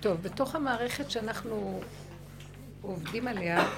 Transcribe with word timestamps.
טוב, 0.00 0.22
בתוך 0.22 0.54
המערכת 0.54 1.10
שאנחנו 1.10 1.80
עובדים 2.82 3.28
עליה, 3.28 3.68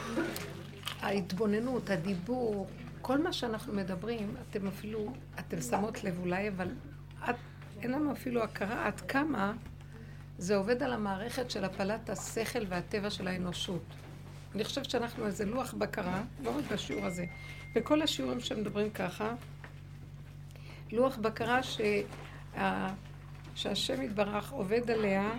ההתבוננות, 1.00 1.90
הדיבור, 1.90 2.66
כל 3.00 3.22
מה 3.22 3.32
שאנחנו 3.32 3.72
מדברים, 3.72 4.34
אתם 4.50 4.66
אפילו, 4.66 5.12
אתם 5.38 5.60
שמות 5.60 6.04
לב 6.04 6.18
אולי, 6.20 6.48
אבל 6.48 6.68
את, 7.30 7.34
אין 7.80 7.90
לנו 7.90 8.12
אפילו 8.12 8.42
הכרה 8.42 8.86
עד 8.86 9.00
כמה 9.00 9.52
זה 10.38 10.56
עובד 10.56 10.82
על 10.82 10.92
המערכת 10.92 11.50
של 11.50 11.64
הפלת 11.64 12.10
השכל 12.10 12.64
והטבע 12.68 13.10
של 13.10 13.28
האנושות. 13.28 13.84
אני 14.54 14.64
חושבת 14.64 14.90
שאנחנו 14.90 15.26
איזה 15.26 15.44
לוח 15.44 15.74
בקרה, 15.74 16.22
לא 16.42 16.50
רק 16.58 16.72
בשיעור 16.72 17.06
הזה, 17.06 17.24
וכל 17.74 18.02
השיעורים 18.02 18.40
שמדברים 18.40 18.90
ככה, 18.90 19.34
לוח 20.92 21.16
בקרה 21.16 21.62
שה... 21.62 22.00
שהשם 23.54 24.02
יתברך 24.02 24.52
עובד 24.52 24.90
עליה 24.90 25.32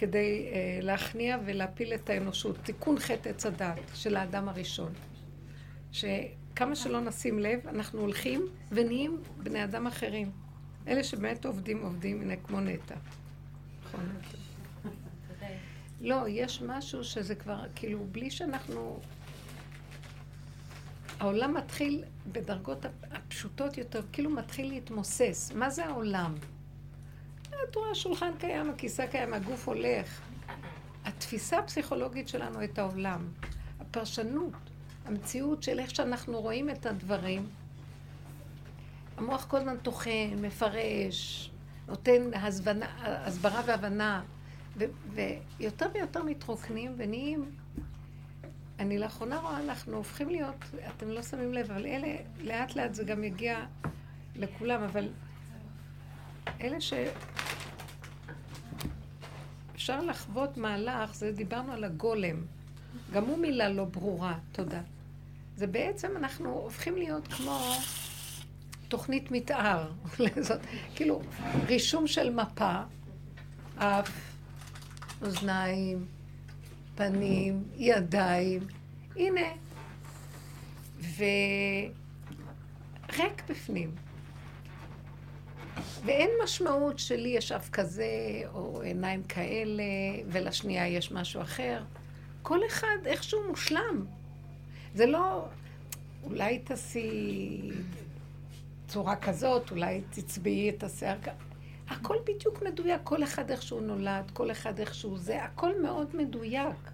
כדי 0.00 0.50
uh, 0.50 0.84
להכניע 0.84 1.38
ולהפיל 1.44 1.94
את 1.94 2.10
האנושות. 2.10 2.56
תיקון 2.62 2.98
חטא 2.98 3.28
עץ 3.28 3.46
הדת 3.46 3.78
של 3.94 4.16
האדם 4.16 4.48
הראשון. 4.48 4.92
שכמה 5.92 6.76
שלא 6.76 7.00
נשים 7.00 7.38
לב, 7.38 7.68
אנחנו 7.68 8.00
הולכים 8.00 8.46
ונהיים 8.70 9.22
בני 9.36 9.64
אדם 9.64 9.86
אחרים. 9.86 10.30
אלה 10.88 11.04
שבאמת 11.04 11.46
עובדים, 11.46 11.82
עובדים, 11.82 12.20
הנה, 12.20 12.36
כמו 12.36 12.60
נטע. 12.60 12.94
נכון. 13.84 14.08
לא, 16.00 16.28
יש 16.28 16.62
משהו 16.62 17.04
שזה 17.04 17.34
כבר, 17.34 17.64
כאילו, 17.74 18.06
בלי 18.12 18.30
שאנחנו... 18.30 19.00
העולם 21.18 21.54
מתחיל 21.54 22.04
בדרגות 22.32 22.86
הפשוטות 23.10 23.78
יותר, 23.78 24.02
כאילו 24.12 24.30
מתחיל 24.30 24.68
להתמוסס. 24.68 25.52
מה 25.54 25.70
זה 25.70 25.86
העולם? 25.86 26.34
את 27.68 27.76
רואה, 27.76 27.90
השולחן 27.90 28.30
קיים, 28.38 28.70
הכיסא 28.70 29.06
קיים, 29.06 29.34
הגוף 29.34 29.68
הולך. 29.68 30.20
התפיסה 31.04 31.58
הפסיכולוגית 31.58 32.28
שלנו 32.28 32.64
את 32.64 32.78
העולם, 32.78 33.28
הפרשנות, 33.80 34.52
המציאות 35.04 35.62
של 35.62 35.78
איך 35.78 35.94
שאנחנו 35.94 36.40
רואים 36.40 36.70
את 36.70 36.86
הדברים, 36.86 37.46
המוח 39.16 39.44
כל 39.44 39.56
הזמן 39.56 39.76
טוחן, 39.76 40.30
מפרש, 40.40 41.50
נותן 41.88 42.22
הזבנה, 42.34 42.86
הסברה 43.02 43.62
והבנה, 43.66 44.22
ו, 44.76 44.84
ויותר 45.58 45.86
ויותר 45.94 46.22
מתרוקנים 46.22 46.94
ונהיים... 46.96 47.50
אני 48.78 48.98
לאחרונה 48.98 49.38
רואה, 49.38 49.60
אנחנו 49.60 49.96
הופכים 49.96 50.28
להיות, 50.28 50.64
אתם 50.96 51.08
לא 51.08 51.22
שמים 51.22 51.52
לב, 51.52 51.70
אבל 51.70 51.86
אלה, 51.86 52.16
לאט 52.40 52.76
לאט 52.76 52.94
זה 52.94 53.04
גם 53.04 53.24
יגיע 53.24 53.64
לכולם, 54.36 54.82
אבל 54.82 55.08
אלה 56.60 56.80
ש... 56.80 56.92
אפשר 59.74 60.00
לחוות 60.00 60.56
מהלך, 60.56 61.14
זה 61.14 61.32
דיברנו 61.32 61.72
על 61.72 61.84
הגולם. 61.84 62.36
גם 63.12 63.24
הוא 63.24 63.38
מילה 63.38 63.68
לא 63.68 63.84
ברורה, 63.84 64.38
תודה. 64.52 64.80
זה 65.56 65.66
בעצם 65.66 66.16
אנחנו 66.16 66.52
הופכים 66.52 66.96
להיות 66.96 67.28
כמו 67.28 67.60
תוכנית 68.88 69.30
מתאר, 69.30 69.92
לזאת, 70.18 70.60
כאילו 70.94 71.22
רישום 71.66 72.06
של 72.06 72.34
מפה, 72.34 72.80
אף, 73.76 74.10
אוזניים, 75.22 76.06
פנים, 76.94 77.64
ידיים, 77.76 78.66
הנה. 79.16 79.40
וריק 80.98 81.92
בפנים. 83.48 83.94
ואין 86.04 86.30
משמעות 86.44 86.98
שלי 86.98 87.28
יש 87.28 87.52
אף 87.52 87.70
כזה, 87.70 88.06
או 88.54 88.80
עיניים 88.82 89.22
כאלה, 89.22 89.82
ולשנייה 90.26 90.88
יש 90.88 91.12
משהו 91.12 91.42
אחר. 91.42 91.82
כל 92.42 92.58
אחד 92.66 93.06
איכשהו 93.06 93.48
מושלם. 93.48 94.06
זה 94.94 95.06
לא, 95.06 95.44
אולי 96.24 96.58
תעשי 96.58 97.70
צורה 98.88 99.16
כזאת, 99.16 99.70
אולי 99.70 100.00
תצביעי 100.10 100.70
את 100.70 100.82
השיער 100.84 101.16
כ... 101.22 101.28
הכל 101.88 102.16
בדיוק 102.26 102.62
מדויק, 102.62 103.00
כל 103.04 103.22
אחד 103.22 103.50
איך 103.50 103.62
שהוא 103.62 103.80
נולד, 103.80 104.30
כל 104.32 104.50
אחד 104.50 104.80
איך 104.80 104.94
שהוא 104.94 105.18
זה, 105.18 105.44
הכל 105.44 105.82
מאוד 105.82 106.16
מדויק. 106.16 106.90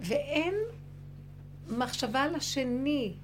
ואין 0.00 0.54
מחשבה 1.68 2.22
על 2.22 2.34
השני, 2.34 3.14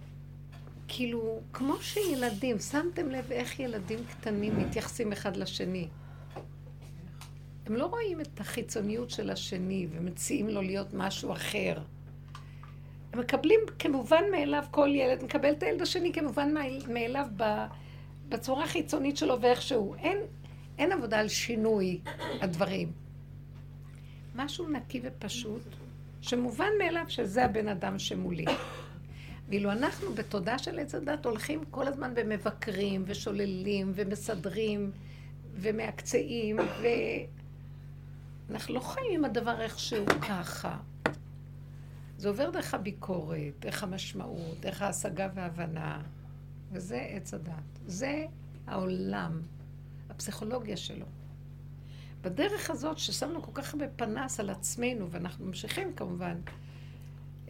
כאילו, 0.92 1.40
כמו 1.52 1.76
שילדים, 1.80 2.58
שמתם 2.58 3.08
לב 3.08 3.32
איך 3.32 3.60
ילדים 3.60 3.98
קטנים 4.10 4.58
מתייחסים 4.58 5.12
אחד 5.12 5.36
לשני. 5.36 5.88
הם 7.66 7.76
לא 7.76 7.86
רואים 7.86 8.20
את 8.20 8.40
החיצוניות 8.40 9.10
של 9.10 9.30
השני 9.30 9.86
ומציעים 9.90 10.48
לו 10.48 10.62
להיות 10.62 10.94
משהו 10.94 11.32
אחר. 11.32 11.78
הם 13.12 13.20
מקבלים 13.20 13.60
כמובן 13.78 14.22
מאליו, 14.30 14.64
כל 14.70 14.88
ילד 14.94 15.24
מקבל 15.24 15.52
את 15.52 15.62
הילד 15.62 15.82
השני 15.82 16.12
כמובן 16.12 16.54
מאליו 16.88 17.26
בצורה 18.28 18.64
החיצונית 18.64 19.16
שלו 19.16 19.40
ואיכשהו. 19.40 19.94
אין, 19.94 20.18
אין 20.78 20.92
עבודה 20.92 21.18
על 21.18 21.28
שינוי 21.28 22.00
הדברים. 22.40 22.92
משהו 24.34 24.68
נקי 24.68 25.00
ופשוט, 25.04 25.62
שמובן 26.20 26.70
מאליו 26.78 27.04
שזה 27.08 27.44
הבן 27.44 27.68
אדם 27.68 27.98
שמולי. 27.98 28.44
ואילו 29.50 29.72
אנחנו 29.72 30.14
בתודה 30.14 30.58
של 30.58 30.78
עץ 30.78 30.94
הדת 30.94 31.26
הולכים 31.26 31.64
כל 31.70 31.86
הזמן 31.88 32.12
ומבקרים 32.16 33.04
ושוללים 33.06 33.92
ומסדרים 33.94 34.90
ומעקצעים 35.54 36.56
ואנחנו 38.48 38.74
לא 38.74 38.80
חיים 38.80 39.12
עם 39.14 39.24
הדבר 39.24 39.60
איכשהו 39.60 40.06
ככה. 40.06 40.78
זה 42.16 42.28
עובר 42.28 42.50
דרך 42.50 42.74
הביקורת, 42.74 43.52
דרך 43.58 43.82
המשמעות, 43.82 44.60
דרך 44.60 44.82
ההשגה 44.82 45.28
וההבנה, 45.34 46.02
וזה 46.72 46.96
עץ 46.96 47.34
הדת. 47.34 47.78
זה 47.86 48.24
העולם, 48.66 49.40
הפסיכולוגיה 50.10 50.76
שלו. 50.76 51.06
בדרך 52.22 52.70
הזאת 52.70 52.98
ששמנו 52.98 53.42
כל 53.42 53.52
כך 53.54 53.74
הרבה 53.74 53.88
פנס 53.88 54.40
על 54.40 54.50
עצמנו, 54.50 55.10
ואנחנו 55.10 55.46
ממשיכים 55.46 55.94
כמובן 55.94 56.40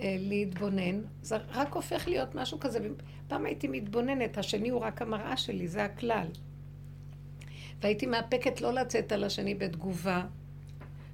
להתבונן, 0.02 1.00
זה 1.22 1.36
רק 1.36 1.74
הופך 1.74 2.08
להיות 2.08 2.34
משהו 2.34 2.60
כזה. 2.60 2.78
פעם 3.28 3.46
הייתי 3.46 3.68
מתבוננת, 3.68 4.38
השני 4.38 4.68
הוא 4.68 4.80
רק 4.80 5.02
המראה 5.02 5.36
שלי, 5.36 5.68
זה 5.68 5.84
הכלל. 5.84 6.26
והייתי 7.80 8.06
מאפקת 8.06 8.60
לא 8.60 8.72
לצאת 8.72 9.12
על 9.12 9.24
השני 9.24 9.54
בתגובה, 9.54 10.26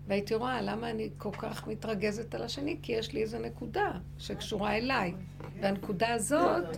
והייתי 0.06 0.34
רואה 0.34 0.62
למה 0.62 0.90
אני 0.90 1.10
כל 1.18 1.30
כך 1.32 1.66
מתרגזת 1.66 2.34
על 2.34 2.42
השני, 2.42 2.76
כי 2.82 2.92
יש 2.92 3.12
לי 3.12 3.22
איזו 3.22 3.38
נקודה 3.38 3.90
שקשורה 4.18 4.76
אליי. 4.76 5.14
והנקודה 5.60 6.12
הזאת... 6.14 6.76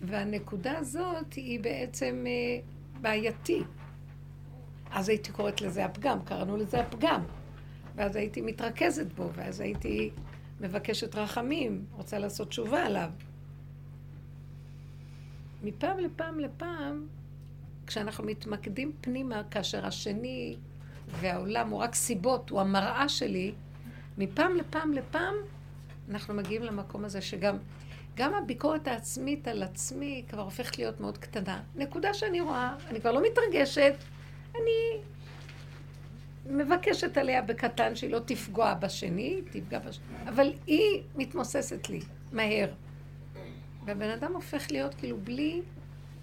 והנקודה 0.00 0.78
הזאת 0.78 1.32
היא 1.32 1.60
בעצם 1.60 2.24
אה, 2.26 2.60
בעייתי. 3.00 3.62
אז 4.90 5.08
הייתי 5.08 5.32
קוראת 5.32 5.60
לזה 5.60 5.84
הפגם, 5.84 6.18
קראנו 6.24 6.56
לזה 6.56 6.80
הפגם. 6.80 7.22
ואז 7.96 8.16
הייתי 8.16 8.40
מתרכזת 8.40 9.12
בו, 9.12 9.30
ואז 9.34 9.60
הייתי 9.60 10.10
מבקשת 10.60 11.14
רחמים, 11.14 11.84
רוצה 11.92 12.18
לעשות 12.18 12.48
תשובה 12.48 12.86
עליו. 12.86 13.10
מפעם 15.62 15.98
לפעם 15.98 16.40
לפעם, 16.40 17.06
כשאנחנו 17.86 18.24
מתמקדים 18.24 18.92
פנימה, 19.00 19.42
כאשר 19.50 19.86
השני 19.86 20.56
והעולם 21.20 21.70
הוא 21.70 21.80
רק 21.80 21.94
סיבות, 21.94 22.50
הוא 22.50 22.60
המראה 22.60 23.08
שלי, 23.08 23.52
מפעם 24.18 24.56
לפעם 24.56 24.92
לפעם 24.92 25.34
אנחנו 26.10 26.34
מגיעים 26.34 26.62
למקום 26.62 27.04
הזה 27.04 27.20
שגם 27.20 27.56
גם 28.14 28.34
הביקורת 28.34 28.88
העצמית 28.88 29.48
על 29.48 29.62
עצמי 29.62 30.24
כבר 30.28 30.42
הופכת 30.42 30.78
להיות 30.78 31.00
מאוד 31.00 31.18
קטנה. 31.18 31.60
נקודה 31.74 32.14
שאני 32.14 32.40
רואה, 32.40 32.76
אני 32.88 33.00
כבר 33.00 33.12
לא 33.12 33.22
מתרגשת, 33.22 33.94
אני 34.54 35.00
מבקשת 36.46 37.16
עליה 37.16 37.42
בקטן 37.42 37.96
שהיא 37.96 38.10
לא 38.10 38.18
תפגוע 38.18 38.74
בשני, 38.74 39.40
תפגע 39.50 39.78
בשני, 39.78 40.04
אבל 40.28 40.52
היא 40.66 41.02
מתמוססת 41.16 41.88
לי 41.88 42.00
מהר. 42.32 42.72
והבן 43.84 44.10
אדם 44.10 44.34
הופך 44.34 44.70
להיות 44.70 44.94
כאילו 44.94 45.16
בלי 45.20 45.62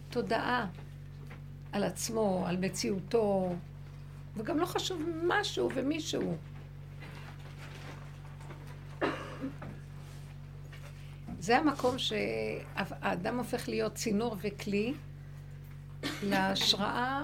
תודעה 0.09 0.67
על 1.71 1.83
עצמו, 1.83 2.43
על 2.47 2.57
מציאותו, 2.57 3.55
וגם 4.37 4.59
לא 4.59 4.65
חשוב 4.65 5.01
משהו 5.27 5.69
ומישהו. 5.75 6.37
זה 11.39 11.57
המקום 11.57 11.95
שהאדם 11.97 13.37
הופך 13.37 13.69
להיות 13.69 13.95
צינור 13.95 14.35
וכלי 14.41 14.93
להשראה 16.23 17.23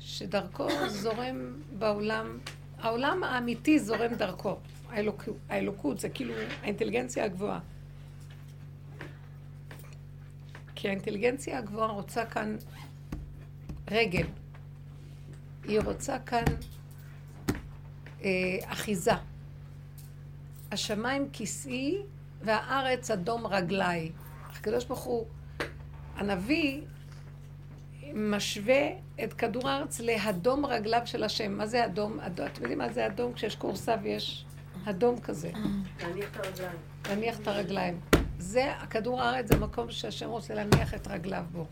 שדרכו 0.00 0.68
זורם 0.88 1.52
בעולם, 1.78 2.38
העולם 2.78 3.24
האמיתי 3.24 3.78
זורם 3.78 4.14
דרכו. 4.14 4.56
האלוק, 4.88 5.24
האלוקות 5.48 6.00
זה 6.00 6.08
כאילו 6.08 6.34
האינטליגנציה 6.62 7.24
הגבוהה. 7.24 7.60
כי 10.74 10.88
האינטליגנציה 10.88 11.58
הגבוהה 11.58 11.90
רוצה 11.90 12.24
כאן 12.24 12.56
רגל. 13.90 14.26
היא 15.64 15.80
רוצה 15.80 16.18
כאן 16.18 16.44
אה, 18.22 18.58
אחיזה. 18.64 19.12
השמיים 20.72 21.30
כיסאי 21.32 21.98
והארץ 22.42 23.10
אדום 23.10 23.46
רגליי. 23.46 24.12
הקדוש 24.50 24.84
ברוך 24.84 25.00
הוא, 25.00 25.26
הנביא 26.16 26.80
משווה 28.14 28.88
את 29.24 29.32
כדור 29.32 29.68
הארץ 29.68 30.00
להדום 30.00 30.66
רגליו 30.66 31.00
של 31.04 31.24
השם. 31.24 31.52
מה 31.52 31.66
זה 31.66 31.84
אדום? 31.84 32.20
אדום 32.20 32.46
אתם 32.46 32.62
יודעים 32.62 32.78
מה 32.78 32.92
זה 32.92 33.06
אדום? 33.06 33.32
כשיש 33.32 33.56
כורסה 33.56 33.96
ויש 34.02 34.44
אדום 34.84 35.20
כזה. 35.20 35.50
להניח 36.00 36.30
את 36.30 36.36
הרגליים. 36.36 36.76
להניח 37.08 37.40
את 37.40 37.48
הרגליים. 37.48 38.00
זה, 38.38 38.72
כדור 38.90 39.22
הארץ 39.22 39.48
זה 39.48 39.58
מקום 39.58 39.90
שהשם 39.90 40.28
רוצה 40.28 40.54
להניח 40.54 40.94
את 40.94 41.06
רגליו 41.06 41.44
בו. 41.52 41.66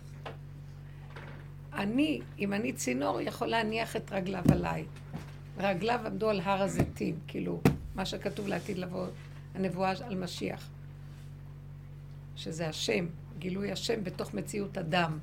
אני, 1.72 2.20
אם 2.38 2.52
אני 2.52 2.72
צינור, 2.72 3.20
יכול 3.20 3.46
להניח 3.46 3.96
את 3.96 4.12
רגליו 4.12 4.42
עליי. 4.52 4.84
רגליו 5.58 6.00
עמדו 6.06 6.30
על 6.30 6.40
הר 6.40 6.62
הזיתים, 6.62 7.18
כאילו, 7.26 7.60
מה 7.94 8.06
שכתוב 8.06 8.48
לעתיד 8.48 8.78
לבוא, 8.78 9.06
הנבואה 9.54 9.92
על 10.04 10.14
משיח. 10.14 10.70
שזה 12.36 12.68
השם, 12.68 13.06
גילוי 13.38 13.72
השם 13.72 14.04
בתוך 14.04 14.34
מציאות 14.34 14.78
אדם. 14.78 15.18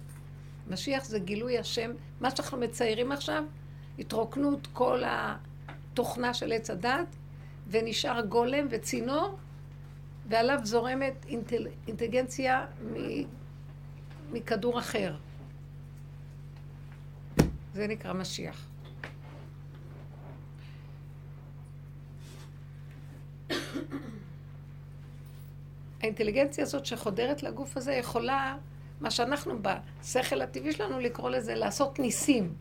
משיח 0.70 1.06
זה 1.06 1.20
גילוי 1.20 1.58
השם, 1.58 1.92
מה 2.22 2.32
שאנחנו 2.32 2.58
מציירים 2.58 3.12
עכשיו, 3.12 3.44
התרוקנות 4.00 4.68
כל 4.74 5.02
התוכנה 5.06 6.34
של 6.34 6.52
עץ 6.52 6.70
הדת, 6.70 7.16
ונשאר 7.68 8.22
גולם 8.26 8.68
וצינור, 8.70 9.38
ועליו 10.30 10.60
זורמת 10.64 11.26
אינטל, 11.28 11.68
אינטליגנציה 11.88 12.66
מכדור 14.32 14.80
אחר. 14.80 15.16
זה 17.74 17.88
נקרא 17.88 18.14
משיח. 18.14 18.68
האינטליגנציה 26.02 26.64
הזאת 26.64 26.86
שחודרת 26.86 27.44
לגוף 27.44 27.78
הזה 27.78 27.94
יכולה, 27.94 28.58
מה 29.02 29.12
שאנחנו 29.12 29.54
בשכל 29.62 30.42
הטבעי 30.42 30.72
שלנו 30.72 31.00
לקרוא 31.00 31.30
לזה 31.30 31.56
לעשות 31.56 32.00
ניסים. 32.00 32.54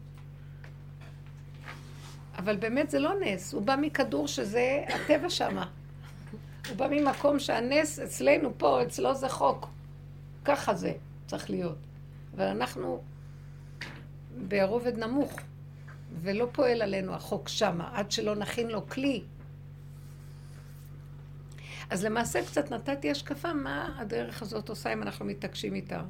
אבל 2.39 2.57
באמת 2.57 2.91
זה 2.91 2.99
לא 2.99 3.13
נס, 3.21 3.53
הוא 3.53 3.63
בא 3.63 3.77
מכדור 3.81 4.29
שזה 4.29 4.85
הטבע 4.89 5.31
שמה. 5.31 5.67
הוא 6.69 6.77
בא 6.77 6.89
ממקום 6.91 7.39
שהנס 7.39 7.99
אצלנו 7.99 8.59
פה, 8.59 8.83
אצלו 8.83 9.15
זה 9.15 9.29
חוק. 9.29 9.69
ככה 10.45 10.75
זה 10.75 10.93
צריך 11.27 11.51
להיות. 11.51 11.79
אבל 12.37 12.45
אנחנו 12.45 13.03
ברובד 14.49 14.99
נמוך, 14.99 15.33
ולא 16.23 16.49
פועל 16.53 16.83
עלינו 16.83 17.15
החוק 17.15 17.49
שמה, 17.49 17.91
עד 17.95 18.11
שלא 18.11 18.35
נכין 18.35 18.69
לו 18.69 18.89
כלי. 18.89 19.23
אז 21.91 22.05
למעשה 22.05 22.47
קצת 22.47 22.71
נתתי 22.71 23.11
השקפה 23.11 23.53
מה 23.53 23.97
הדרך 23.99 24.43
הזאת 24.43 24.69
עושה 24.69 24.93
אם 24.93 25.03
אנחנו 25.03 25.25
מתעקשים 25.25 25.75
איתה. 25.75 26.03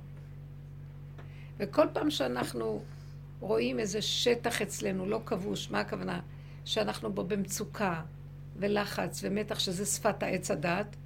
וכל 1.58 1.86
פעם 1.92 2.10
שאנחנו 2.10 2.82
רואים 3.40 3.78
איזה 3.78 4.02
שטח 4.02 4.62
אצלנו 4.62 5.06
לא 5.06 5.20
כבוש, 5.26 5.70
מה 5.70 5.80
הכוונה? 5.80 6.20
שאנחנו 6.64 7.12
בו 7.12 7.24
במצוקה 7.24 8.02
ולחץ 8.56 9.20
ומתח, 9.24 9.58
שזה 9.58 9.86
שפת 9.86 10.22
העץ 10.22 10.50
הדת, 10.50 10.96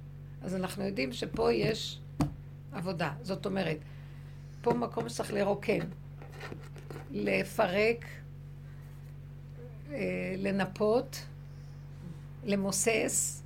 אז 0.41 0.55
אנחנו 0.55 0.83
יודעים 0.83 1.13
שפה 1.13 1.51
יש 1.51 1.99
עבודה. 2.71 3.13
זאת 3.21 3.45
אומרת, 3.45 3.77
פה 4.61 4.73
מקום 4.73 5.09
שצריך 5.09 5.33
לרוקן, 5.33 5.79
לפרק, 7.11 8.05
אה, 9.91 10.35
לנפות, 10.37 11.21
למוסס, 12.43 13.43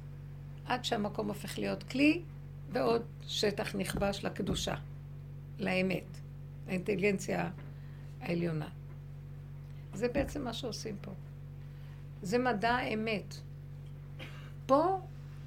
עד 0.65 0.85
שהמקום 0.85 1.27
הופך 1.27 1.59
להיות 1.59 1.83
כלי, 1.83 2.21
ועוד 2.71 3.01
שטח 3.27 3.75
נכבש 3.75 4.25
לקדושה, 4.25 4.75
לאמת, 5.59 6.22
לאינטליגנציה 6.67 7.49
העליונה. 8.21 8.69
זה 9.93 10.07
בעצם 10.07 10.43
מה 10.43 10.53
שעושים 10.53 10.95
פה. 11.01 11.11
זה 12.21 12.37
מדע 12.37 12.71
האמת. 12.71 13.35
פה, 14.65 14.99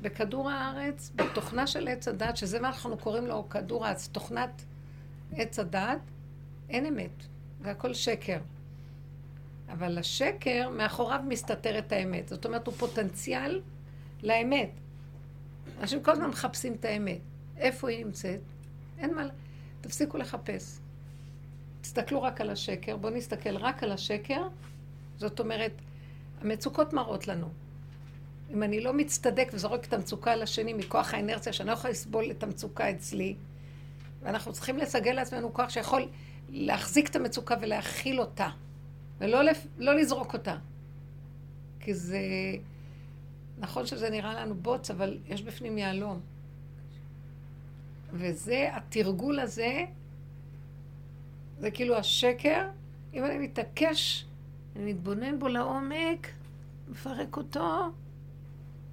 בכדור 0.02 0.50
הארץ, 0.50 1.12
בתוכנה 1.14 1.66
של 1.66 1.88
עץ 1.88 2.08
הדת, 2.08 2.36
שזה 2.36 2.60
מה 2.60 2.68
אנחנו 2.68 2.98
קוראים 2.98 3.26
לו 3.26 3.48
כדור 3.48 3.86
הארץ, 3.86 4.08
תוכנת 4.12 4.64
עץ 5.32 5.58
הדת, 5.58 6.00
אין 6.68 6.86
אמת. 6.86 7.22
זה 7.62 7.70
הכל 7.70 7.94
שקר. 7.94 8.38
אבל 9.68 9.98
השקר, 9.98 10.68
מאחוריו 10.70 11.20
מסתתרת 11.28 11.92
האמת. 11.92 12.28
זאת 12.28 12.46
אומרת, 12.46 12.66
הוא 12.66 12.74
פוטנציאל 12.74 13.62
לאמת. 14.22 14.70
אנשים 15.80 16.02
כל 16.02 16.10
הזמן 16.10 16.26
מחפשים 16.26 16.72
את 16.72 16.84
האמת. 16.84 17.20
איפה 17.56 17.88
היא 17.88 18.04
נמצאת? 18.04 18.40
אין 18.98 19.14
מה... 19.14 19.22
תפסיקו 19.80 20.16
לחפש. 20.18 20.80
תסתכלו 21.86 22.22
רק 22.22 22.40
על 22.40 22.50
השקר, 22.50 22.96
בואו 22.96 23.12
נסתכל 23.12 23.56
רק 23.56 23.82
על 23.82 23.92
השקר. 23.92 24.48
זאת 25.18 25.40
אומרת, 25.40 25.72
המצוקות 26.40 26.92
מראות 26.92 27.28
לנו. 27.28 27.48
אם 28.50 28.62
אני 28.62 28.80
לא 28.80 28.92
מצטדק 28.92 29.48
וזורק 29.52 29.84
את 29.84 29.92
המצוקה 29.92 30.32
על 30.32 30.42
השני 30.42 30.72
מכוח 30.72 31.14
האנרציה, 31.14 31.52
שאני 31.52 31.68
לא 31.68 31.72
יכולה 31.72 31.90
לסבול 31.90 32.30
את 32.30 32.42
המצוקה 32.42 32.90
אצלי, 32.90 33.36
ואנחנו 34.22 34.52
צריכים 34.52 34.78
לסגל 34.78 35.12
לעצמנו 35.12 35.54
כוח 35.54 35.70
שיכול 35.70 36.08
להחזיק 36.48 37.08
את 37.10 37.16
המצוקה 37.16 37.54
ולהכיל 37.60 38.20
אותה, 38.20 38.48
ולא 39.18 39.42
לפ... 39.42 39.66
לא 39.78 39.94
לזרוק 39.94 40.32
אותה. 40.34 40.56
כי 41.80 41.94
זה... 41.94 42.20
נכון 43.58 43.86
שזה 43.86 44.10
נראה 44.10 44.34
לנו 44.34 44.54
בוץ, 44.54 44.90
אבל 44.90 45.18
יש 45.26 45.42
בפנים 45.42 45.78
יהלום. 45.78 46.20
וזה, 48.12 48.68
התרגול 48.72 49.40
הזה, 49.40 49.84
זה 51.60 51.70
כאילו 51.70 51.96
השקר. 51.96 52.68
אם 53.14 53.24
אני 53.24 53.38
מתעקש, 53.38 54.24
אני 54.76 54.92
מתבונן 54.92 55.38
בו 55.38 55.48
לעומק, 55.48 56.28
מפרק 56.88 57.36
אותו, 57.36 57.84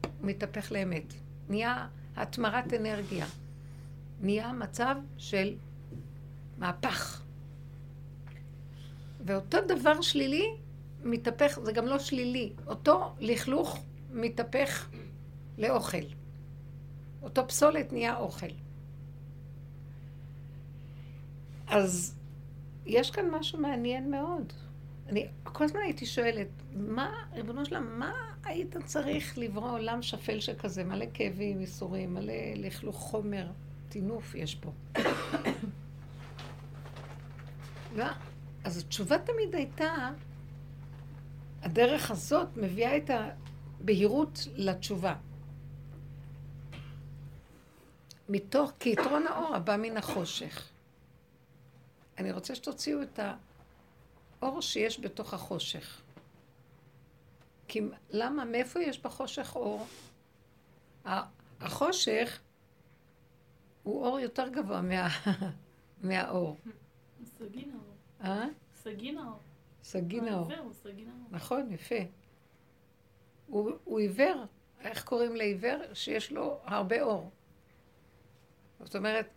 הוא 0.02 0.12
מתהפך 0.22 0.72
לאמת. 0.72 1.14
נהיה 1.50 1.88
התמרת 2.16 2.74
אנרגיה. 2.74 3.26
נהיה 4.22 4.54
מצב 4.54 4.96
של 5.18 5.56
מהפך. 6.58 7.22
ואותו 9.26 9.58
דבר 9.68 10.02
שלילי 10.02 10.46
מתהפך, 11.04 11.60
זה 11.64 11.72
גם 11.72 11.86
לא 11.86 12.00
שלילי, 12.00 12.54
אותו 12.68 13.14
לכלוך 13.20 13.84
מתהפך 14.12 14.90
לאוכל. 15.58 15.98
אותו 17.22 17.48
פסולת 17.48 17.94
נהיה 17.94 18.18
אוכל. 18.18 18.48
אז 21.68 22.16
יש 22.86 23.12
כאן 23.12 23.30
משהו 23.32 23.60
מעניין 23.60 24.12
מאוד. 24.12 24.54
אני 25.08 25.28
כל 25.44 25.64
הזמן 25.64 25.80
הייתי 25.80 26.06
שואלת, 26.06 26.48
מה, 26.74 27.14
ריבונו 27.34 27.66
שלם, 27.66 28.00
מה 28.00 28.14
היית 28.44 28.78
צריך 28.86 29.38
לברוא 29.38 29.72
עולם 29.72 30.02
שפל 30.02 30.40
שכזה? 30.40 30.84
מלא 30.84 31.06
כאבים, 31.14 31.62
ייסורים, 31.62 32.14
מלא 32.14 32.34
לכלוך 32.56 32.96
חומר, 32.96 33.48
טינוף 33.90 34.36
יש 34.36 34.56
פה. 34.56 34.72
אז 38.64 38.78
התשובה 38.78 39.18
תמיד 39.18 39.56
הייתה, 39.56 40.10
הדרך 41.62 42.12
הזאת 42.12 42.48
מביאה 42.58 42.98
את 42.98 43.10
הבהירות 43.80 44.48
לתשובה. 44.56 45.16
מתוך, 48.30 48.72
כי 48.80 48.90
יתרון 48.90 49.28
האור 49.28 49.56
הבא 49.56 49.78
מן 49.78 49.98
החושך. 49.98 50.73
אני 52.18 52.32
רוצה 52.32 52.56
שתוציאו 52.56 53.02
את 53.02 53.20
האור 54.42 54.62
שיש 54.62 55.00
בתוך 55.00 55.34
החושך. 55.34 56.02
כי 57.68 57.82
למה, 58.10 58.46
מאיפה 58.46 58.80
יש 58.82 59.00
בחושך 59.00 59.56
אור? 59.56 59.86
החושך 61.62 62.42
הוא 63.84 64.06
אור 64.06 64.20
יותר 64.20 64.48
גבוה 64.48 64.82
מה, 64.82 65.08
מהאור. 66.04 66.58
סגין 67.26 67.72
האור. 67.72 67.94
אה? 68.22 68.46
סגין 68.76 69.18
האור. 69.18 69.40
סגין 69.84 70.28
האור. 70.28 70.54
הוא 70.54 70.74
סגין 70.74 71.10
האור. 71.10 71.28
נכון, 71.32 71.72
יפה. 71.72 71.96
הוא, 73.48 73.72
הוא 73.84 74.00
עיוור. 74.00 74.46
איך 74.80 75.04
קוראים 75.04 75.36
לעיוור? 75.36 75.94
שיש 75.94 76.32
לו 76.32 76.60
הרבה 76.64 77.02
אור. 77.02 77.32
זאת 78.80 78.96
אומרת, 78.96 79.28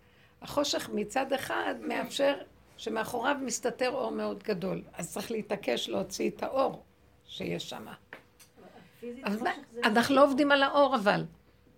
החושך 0.43 0.91
מצד 0.95 1.33
אחד 1.33 1.75
מאפשר 1.81 2.39
שמאחוריו 2.77 3.37
מסתתר 3.43 3.91
אור 3.91 4.11
מאוד 4.11 4.43
גדול. 4.43 4.83
אז 4.93 5.13
צריך 5.13 5.31
להתעקש 5.31 5.89
להוציא 5.89 6.31
את 6.31 6.43
האור 6.43 6.85
שיש 7.27 7.71
שם. 7.71 7.87
אז 9.25 9.43
מה, 9.43 9.51
אנחנו 9.85 10.15
לא 10.15 10.25
עובדים 10.25 10.53
על 10.53 10.63
האור 10.63 10.97
אבל. 10.97 11.25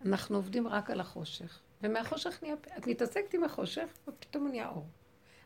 אנחנו 0.04 0.36
עובדים 0.36 0.68
רק 0.68 0.90
על 0.90 1.00
החושך. 1.00 1.60
ומהחושך 1.82 2.38
נהיה... 2.42 2.54
את 2.78 2.86
מתעסקת 2.86 3.34
עם 3.34 3.44
החושך, 3.44 3.86
ופתאום 4.08 4.48
נהיה 4.48 4.68
אור. 4.68 4.86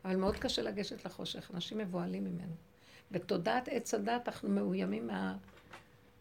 אבל 0.05 0.15
מאוד 0.15 0.35
קשה 0.35 0.61
לגשת 0.61 1.05
לחושך, 1.05 1.51
אנשים 1.53 1.77
מבוהלים 1.77 2.23
ממנו. 2.23 2.53
בתודעת 3.11 3.67
עץ 3.67 3.93
הדת 3.93 4.27
אנחנו 4.27 4.49
מאוימים 4.49 5.09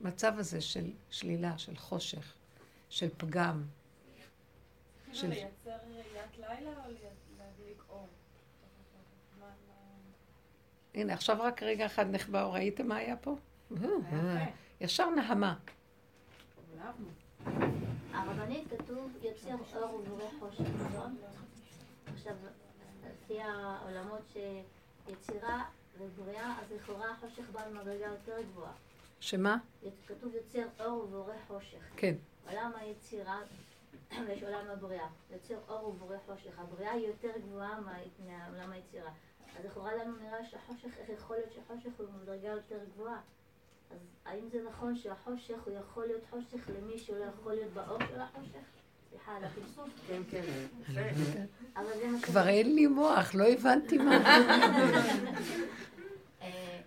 מהמצב 0.01 0.39
הזה 0.39 0.61
של 0.61 0.91
שלילה, 1.11 1.59
של 1.59 1.77
חושך, 1.77 2.35
של 2.89 3.09
פגם. 3.17 3.63
של... 5.13 5.29
לייצר 5.29 5.71
ראיית 5.71 6.39
לילה 6.39 6.71
או 6.71 6.91
להדליק 6.91 7.22
הנה, 10.95 11.13
עכשיו 11.13 11.37
רק 11.41 11.63
רגע 11.63 11.87
אחד 11.87 12.11
נחבא, 12.11 12.43
ראיתם 12.45 12.89
מה 12.89 12.97
היה 12.97 13.17
פה? 13.17 13.37
ישר 14.81 15.11
נהמה. 15.11 15.55
הרבנית 18.13 18.69
כתוב 18.79 19.11
יוצר 19.23 19.55
אור 19.75 19.95
ובורא 19.95 20.25
חושך, 20.39 20.65
נכון? 20.87 21.17
עכשיו, 22.15 22.35
לפי 23.07 23.41
העולמות 23.41 24.33
שיצירה 24.33 25.65
ובריאה, 25.99 26.55
אז 26.61 26.73
לכאורה 26.73 27.11
החושך 27.11 27.51
בא 27.53 27.69
במדרגה 27.69 28.07
יותר 28.07 28.43
גבוהה. 28.43 28.73
שמה? 29.21 29.57
כתוב 30.07 30.35
יוצר 30.35 30.85
אור 30.85 31.03
ובורא 31.05 31.35
חושך. 31.47 31.83
כן. 31.97 32.15
עולם 32.51 32.73
היצירה 32.77 33.41
ויש 34.27 34.43
עולם 34.43 34.71
הבריאה. 34.71 35.07
יוצר 35.31 35.55
אור 35.69 35.89
ובורא 35.89 36.17
חושך. 36.27 36.59
הבריאה 36.59 36.93
היא 36.93 37.07
יותר 37.07 37.31
גבוהה 37.39 37.79
מעולם 37.81 38.73
היצירה. 38.73 39.11
אז 39.59 39.65
לכאורה 39.65 39.95
לנו 39.95 40.13
נראה 40.17 40.45
שהחושך, 40.45 40.99
איך 40.99 41.09
יכול 41.09 41.37
להיות 41.37 41.53
שחושך 41.53 41.91
הוא 41.99 42.07
במדרגה 42.07 42.49
יותר 42.49 42.79
גבוהה? 42.95 43.21
אז 43.91 43.99
האם 44.25 44.49
זה 44.53 44.59
נכון 44.71 44.97
שהחושך 44.97 45.57
הוא 45.65 45.75
יכול 45.75 46.07
להיות 46.07 46.23
חושך 46.31 46.71
למי 46.79 46.99
שלא 46.99 47.25
יכול 47.25 47.55
להיות 47.55 47.73
באור 47.73 47.99
של 47.99 48.21
החושך? 48.21 48.63
סליחה 49.11 49.37
על 49.37 49.45
הפרסום. 49.45 49.89
כן, 50.07 50.23
כן. 50.31 51.47
כבר 52.23 52.49
אין 52.49 52.75
לי 52.75 52.87
מוח, 52.87 53.35
לא 53.35 53.45
הבנתי 53.45 53.99
מה. 53.99 54.17
אה, 56.43 56.81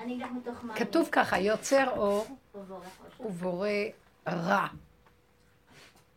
אני 0.00 0.24
מתוך 0.34 0.64
מה... 0.64 0.74
כתוב 0.76 1.08
ככה, 1.12 1.38
יוצר 1.38 1.90
אור 1.96 2.26
ובורא 3.20 3.68
רע. 4.28 4.66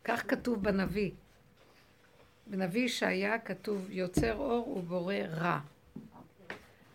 כך 0.04 0.30
כתוב 0.30 0.62
בנביא. 0.62 1.10
בנביא 2.52 2.84
ישעיה 2.84 3.38
כתוב 3.38 3.90
יוצר 3.90 4.34
אור 4.34 4.68
ובורא 4.68 5.14
רע. 5.14 5.58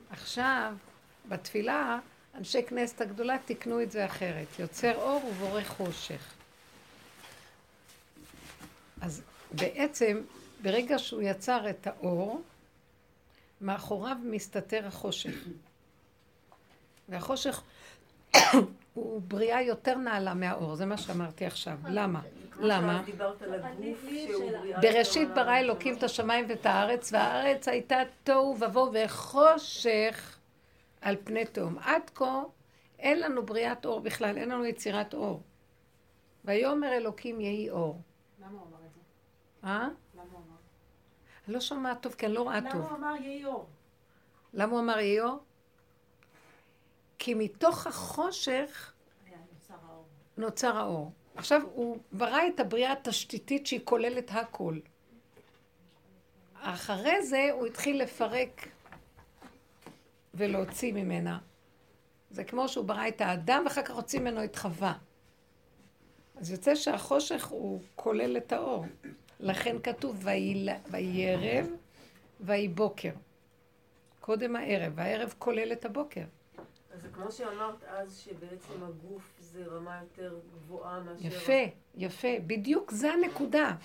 עכשיו, 0.09 0.73
בתפילה, 1.29 1.99
אנשי 2.35 2.63
כנסת 2.63 3.01
הגדולה 3.01 3.37
תיקנו 3.45 3.81
את 3.81 3.91
זה 3.91 4.05
אחרת. 4.05 4.59
יוצר 4.59 4.95
אור 4.95 5.25
ובורא 5.25 5.63
חושך. 5.63 6.33
אז 9.01 9.21
בעצם, 9.51 10.21
ברגע 10.61 10.99
שהוא 10.99 11.21
יצר 11.21 11.69
את 11.69 11.87
האור, 11.87 12.41
מאחוריו 13.61 14.17
מסתתר 14.23 14.87
החושך. 14.87 15.35
והחושך 17.09 17.61
הוא 18.93 19.21
בריאה 19.27 19.61
יותר 19.61 19.97
נעלה 19.97 20.33
מהאור, 20.33 20.75
זה 20.75 20.85
מה 20.85 20.97
שאמרתי 20.97 21.45
עכשיו. 21.45 21.77
למה? 21.85 22.21
למה? 22.59 23.03
בראשית 24.81 25.29
ברא 25.35 25.57
אלוקים 25.57 25.97
את 25.97 26.03
השמיים 26.03 26.45
ואת 26.49 26.65
הארץ, 26.65 27.13
והארץ 27.13 27.67
הייתה 27.67 27.97
תוהו 28.23 28.57
ובוהו 28.59 28.91
וחושך 28.93 30.39
על 31.01 31.15
פני 31.23 31.45
תהום. 31.45 31.77
עד 31.79 32.09
כה 32.15 32.43
אין 32.99 33.19
לנו 33.19 33.45
בריאת 33.45 33.85
אור 33.85 33.99
בכלל, 33.99 34.37
אין 34.37 34.49
לנו 34.49 34.65
יצירת 34.65 35.13
אור. 35.13 35.41
ויאמר 36.45 36.93
אלוקים 36.93 37.41
יהי 37.41 37.69
אור. 37.69 38.01
למה 38.39 38.51
הוא 38.51 38.67
אמר 38.67 38.77
את 38.85 38.93
זה? 38.93 38.99
אה? 39.63 39.87
למה 40.13 40.23
הוא 40.31 40.39
אמר? 40.47 40.55
אני 41.47 41.53
לא 41.53 41.59
שומעת 41.59 42.01
טוב, 42.01 42.13
כי 42.13 42.25
אני 42.25 42.33
לא 42.33 42.41
רואה 42.41 42.59
טוב. 42.71 42.81
למה 42.81 42.89
הוא 42.89 42.97
אמר 42.97 43.15
יהי 43.21 43.45
אור? 43.45 43.67
למה 44.53 44.71
הוא 44.71 44.79
אמר 44.79 44.99
יהי 44.99 45.19
אור? 45.19 45.37
כי 47.19 47.33
מתוך 47.33 47.87
החושך 47.87 48.93
נוצר 50.37 50.77
האור. 50.77 51.11
עכשיו, 51.38 51.62
הוא 51.74 51.98
ברא 52.12 52.48
את 52.48 52.60
הבריאה 52.60 52.91
התשתיתית 52.91 53.67
שהיא 53.67 53.79
כוללת 53.84 54.32
הכל. 54.32 54.79
אחרי 56.62 57.25
זה 57.25 57.50
הוא 57.51 57.67
התחיל 57.67 58.01
לפרק 58.01 58.67
ולהוציא 60.34 60.94
ממנה. 60.94 61.39
זה 62.32 62.44
כמו 62.44 62.70
שהוא 62.70 62.86
ברא 62.86 63.08
את 63.08 63.22
האדם 63.22 63.63
ואחר 63.65 63.82
כך 63.82 63.96
הוציא 63.96 64.20
ממנו 64.20 64.44
את 64.44 64.56
חווה. 64.56 64.94
אז 66.36 66.51
יוצא 66.51 66.75
שהחושך 66.75 67.48
הוא 67.48 67.82
כולל 67.96 68.38
את 68.38 68.51
האור. 68.51 68.86
לכן 69.39 69.75
כתוב 69.84 70.25
ויהי 70.91 71.29
ערב 71.29 71.67
ויהי 72.39 72.67
בוקר. 72.67 73.12
קודם 74.20 74.56
הערב, 74.56 74.94
והערב 74.96 75.34
כולל 75.39 75.72
את 75.72 75.86
הבוקר. 75.86 76.24
אז 76.94 77.01
זה 77.01 77.08
כמו 77.10 77.32
שאמרת 77.32 77.84
אז, 77.84 78.17
שבעצם 78.17 78.84
הגוף 78.84 79.37
זה 79.57 79.65
רמה 79.71 79.99
יותר 80.01 80.35
גבוהה 80.53 80.99
מאשר... 80.99 81.27
יפה, 81.27 81.63
יפה, 81.95 82.27
בדיוק 82.47 82.91
זה 82.91 83.13
הנקודה. 83.13 83.75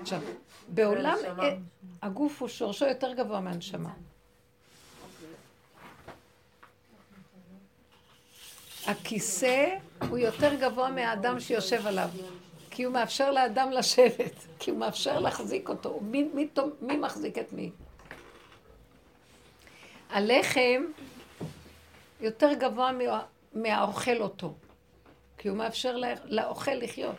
עכשיו, 0.00 0.20
בעולם, 0.68 1.16
אה, 1.38 1.56
הגוף 2.02 2.40
הוא 2.40 2.48
שורשו 2.48 2.84
יותר 2.84 3.12
גבוה 3.12 3.40
מהנשמה. 3.40 3.92
הכיסא 8.86 9.76
הוא 10.08 10.18
יותר 10.18 10.54
גבוה 10.54 10.90
מהאדם 10.90 11.40
שיושב 11.40 11.86
עליו, 11.86 12.08
כי 12.70 12.82
הוא 12.82 12.92
מאפשר 12.94 13.30
לאדם 13.30 13.70
לשבת, 13.70 14.46
כי 14.58 14.70
הוא 14.70 14.78
מאפשר 14.78 15.20
להחזיק 15.20 15.68
אותו. 15.68 16.00
מי, 16.02 16.28
מי, 16.34 16.48
מי 16.80 16.96
מחזיק 16.96 17.38
את 17.38 17.52
מי? 17.52 17.70
הלחם 20.10 20.84
יותר 22.20 22.52
גבוה 22.52 22.90
מהאוכל 23.54 24.20
אותו, 24.20 24.54
כי 25.46 25.50
הוא 25.50 25.58
מאפשר 25.58 25.96
לאוכל 26.24 26.74
לחיות. 26.74 27.14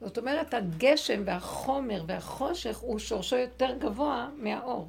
זאת 0.00 0.18
אומרת, 0.18 0.54
הגשם 0.54 1.22
והחומר 1.26 2.04
והחושך 2.06 2.76
הוא 2.78 2.98
שורשו 2.98 3.36
יותר 3.36 3.74
גבוה 3.78 4.30
מהאור. 4.36 4.88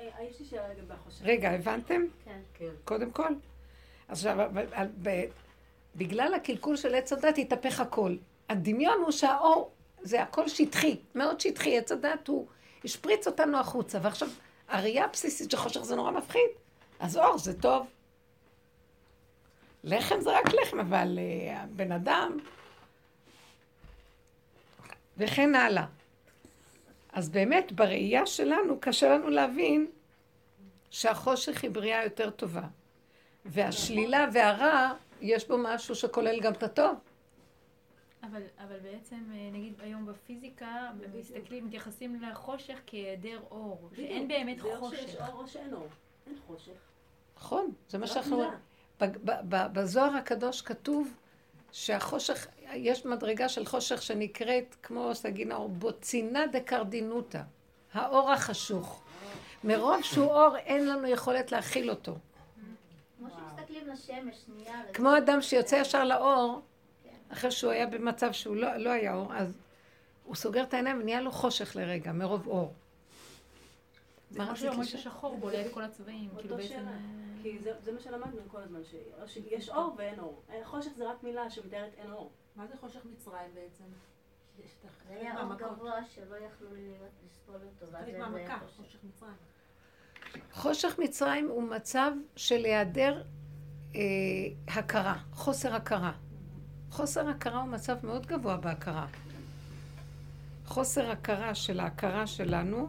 אה, 0.00 0.06
יש 0.30 0.40
לי 0.40 0.46
שאלה 0.46 0.68
לגבי 0.68 0.94
החושך. 0.94 1.22
רגע, 1.22 1.50
הבנתם? 1.50 2.02
כן. 2.24 2.40
כן. 2.54 2.70
קודם 2.84 3.10
כל. 3.10 3.28
עכשיו, 4.08 4.50
בגלל 5.96 6.34
הקלקול 6.34 6.76
של 6.76 6.94
עץ 6.94 7.12
הדת 7.12 7.38
התהפך 7.38 7.80
הכל. 7.80 8.16
הדמיון 8.48 8.98
הוא 9.02 9.10
שהאור 9.10 9.70
זה 10.02 10.22
הכל 10.22 10.48
שטחי, 10.48 10.96
מאוד 11.14 11.40
שטחי. 11.40 11.78
עץ 11.78 11.92
הדת 11.92 12.28
הוא 12.28 12.46
השפריץ 12.84 13.26
אותנו 13.26 13.58
החוצה. 13.58 13.98
ועכשיו, 14.02 14.28
הראייה 14.68 15.04
הבסיסית 15.04 15.50
של 15.50 15.56
חושך 15.56 15.82
זה 15.82 15.96
נורא 15.96 16.10
מפחיד. 16.10 16.50
אז 17.00 17.16
אור 17.16 17.38
זה 17.38 17.60
טוב. 17.60 17.86
לחם 19.84 20.20
זה 20.20 20.38
רק 20.38 20.46
לחם, 20.54 20.80
אבל 20.80 21.18
uh, 21.18 21.66
בן 21.76 21.92
אדם... 21.92 22.38
וכן 25.20 25.54
הלאה. 25.54 25.86
אז 27.12 27.28
באמת, 27.28 27.72
בראייה 27.72 28.26
שלנו, 28.26 28.80
קשה 28.80 29.08
לנו 29.14 29.30
להבין 29.30 29.86
שהחושך 30.90 31.62
היא 31.62 31.70
בריאה 31.70 32.04
יותר 32.04 32.30
טובה. 32.30 32.62
והשלילה 33.44 34.26
והרע, 34.32 34.92
יש 35.20 35.48
בו 35.48 35.58
משהו 35.58 35.94
שכולל 35.94 36.40
גם 36.40 36.52
את 36.52 36.62
הטוב. 36.62 36.96
אבל, 38.22 38.42
אבל 38.58 38.78
בעצם, 38.78 39.16
אה, 39.32 39.50
נגיד 39.52 39.74
היום 39.80 40.06
בפיזיקה, 40.06 40.90
מסתכלים, 41.14 41.66
מתייחסים 41.66 42.22
לחושך 42.22 42.80
כהיעדר 42.86 43.40
אור, 43.50 43.88
שאין 43.96 44.28
באמת 44.28 44.60
חושך. 44.60 44.80
דרך 44.80 45.00
שיש 45.00 45.16
אור 45.16 45.42
או 45.42 45.48
שאין 45.48 45.74
אור. 45.74 45.88
אין 46.26 46.36
חושך. 46.46 46.72
נכון, 47.36 47.72
זה 47.88 47.98
מה 47.98 48.06
שאנחנו... 48.06 48.42
בזוהר 49.72 50.16
הקדוש 50.16 50.62
כתוב 50.62 51.14
שהחושך, 51.72 52.46
יש 52.74 53.06
מדרגה 53.06 53.48
של 53.48 53.64
חושך 53.64 54.02
שנקראת, 54.02 54.76
כמו 54.82 55.14
סגינור, 55.14 55.68
בוצינה 55.68 56.46
דקרדינותא, 56.46 57.40
האור 57.92 58.32
החשוך. 58.32 59.02
מרוב 59.64 60.02
שהוא 60.02 60.32
אור, 60.32 60.56
אין 60.56 60.88
לנו 60.88 61.08
יכולת 61.08 61.52
להכיל 61.52 61.90
אותו. 61.90 62.16
כמו 64.92 65.18
אדם 65.18 65.42
שיוצא 65.42 65.76
ישר 65.76 66.04
לאור, 66.04 66.60
אחרי 67.32 67.50
שהוא 67.50 67.72
היה 67.72 67.86
במצב 67.86 68.32
שהוא 68.32 68.56
לא, 68.56 68.76
לא 68.76 68.90
היה 68.90 69.14
אור, 69.14 69.34
אז 69.34 69.58
הוא 70.24 70.36
סוגר 70.36 70.62
את 70.62 70.74
העיניים 70.74 71.00
ונהיה 71.00 71.20
לו 71.20 71.32
חושך 71.32 71.76
לרגע, 71.76 72.12
מרוב 72.12 72.46
אור. 72.46 72.72
כמו 74.34 74.56
שאומרים 74.56 74.84
ששחור 74.84 75.36
בולע 75.36 75.66
את 75.66 75.72
כל 75.72 75.82
הצבעים, 75.82 76.30
כאילו 76.38 76.56
בעצם... 76.56 76.88
אה, 76.88 76.98
כי 77.42 77.58
זה 77.58 77.92
מה 77.92 78.00
שלמדנו 78.00 78.40
כל 78.48 78.62
הזמן, 78.62 78.80
שיש 79.26 79.68
אור 79.68 79.94
ואין 79.98 80.18
אור. 80.18 80.42
חושך 80.64 80.90
זה 80.96 81.10
רק 81.10 81.22
מילה 81.22 81.50
שמתארת 81.50 81.92
אין 81.96 82.12
אור. 82.12 82.30
מה 82.56 82.66
זה 82.66 82.74
חושך 82.80 83.00
מצרים 83.04 83.54
בעצם? 83.54 83.84
זה 85.08 85.14
היה 85.14 85.42
אור 85.42 85.54
גבוה 85.54 86.04
שלא 86.14 86.36
יכלו 86.36 86.68
לסבול 87.26 87.60
אותו. 87.82 87.92
חלק 87.92 88.18
מהמכה, 88.18 88.58
חושך 88.76 88.98
מצרים. 89.04 89.34
חושך 90.52 90.98
מצרים 90.98 91.48
הוא 91.48 91.62
מצב 91.62 92.12
של 92.36 92.64
היעדר 92.64 93.22
אה, 93.94 94.00
הכרה, 94.68 95.18
חוסר 95.32 95.74
הכרה. 95.74 96.12
חוסר 96.90 97.28
הכרה 97.28 97.60
הוא 97.60 97.68
מצב 97.68 98.06
מאוד 98.06 98.26
גבוה 98.26 98.56
בהכרה. 98.56 99.06
חוסר 100.66 101.10
הכרה 101.10 101.54
של 101.54 101.80
ההכרה 101.80 102.26
שלנו 102.26 102.88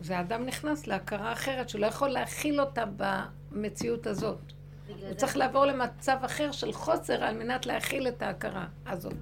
והאדם 0.00 0.46
נכנס 0.46 0.86
להכרה 0.86 1.32
אחרת 1.32 1.68
שלא 1.68 1.86
יכול 1.86 2.08
להכיל 2.08 2.60
אותה 2.60 2.84
במציאות 2.96 4.06
הזאת. 4.06 4.38
הוא 4.88 5.14
צריך 5.14 5.36
לעבור 5.36 5.64
למצב 5.64 6.16
אחר 6.24 6.52
של 6.52 6.72
חוסר 6.72 7.24
על 7.24 7.36
מנת 7.36 7.66
להכיל 7.66 8.08
את 8.08 8.22
ההכרה 8.22 8.66
הזאת. 8.86 9.14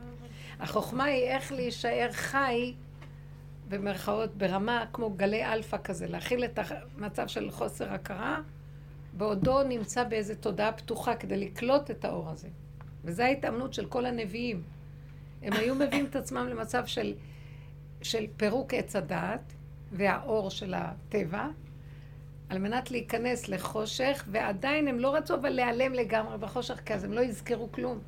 החוכמה 0.61 1.05
היא 1.05 1.25
איך 1.25 1.53
להישאר 1.53 2.09
חי, 2.13 2.75
במרכאות, 3.69 4.35
ברמה 4.35 4.85
כמו 4.93 5.11
גלי 5.11 5.45
אלפא 5.45 5.77
כזה, 5.85 6.07
להכיל 6.07 6.45
את 6.45 6.59
המצב 6.97 7.27
של 7.27 7.51
חוסר 7.51 7.93
הכרה, 7.93 8.41
בעודו 9.13 9.63
נמצא 9.63 10.05
באיזו 10.05 10.35
תודעה 10.41 10.73
פתוחה 10.73 11.15
כדי 11.15 11.37
לקלוט 11.37 11.91
את 11.91 12.05
האור 12.05 12.31
הזה. 12.31 12.49
וזו 13.05 13.23
ההתאמנות 13.23 13.75
של 13.75 13.87
כל 13.87 14.07
הנביאים. 14.07 14.63
הם 15.43 15.53
היו 15.53 15.75
מביאים 15.75 16.07
את 16.07 16.17
עצמם 16.17 16.49
למצב 16.49 16.87
של, 16.87 17.15
של 18.03 18.27
פירוק 18.37 18.75
עץ 18.75 18.97
הדעת 18.97 19.53
והאור 19.93 20.51
של 20.51 20.75
הטבע, 20.75 21.49
על 22.49 22.59
מנת 22.59 22.91
להיכנס 22.91 23.49
לחושך, 23.49 24.25
ועדיין 24.31 24.89
הם 24.89 24.99
לא 24.99 25.15
רצו 25.15 25.35
אבל 25.35 25.51
להיעלם 25.51 25.93
לגמרי 25.93 26.39
בחושך, 26.39 26.81
כי 26.85 26.95
אז 26.95 27.05
הם 27.05 27.13
לא 27.13 27.21
יזכרו 27.21 27.73
כלום. 27.73 27.99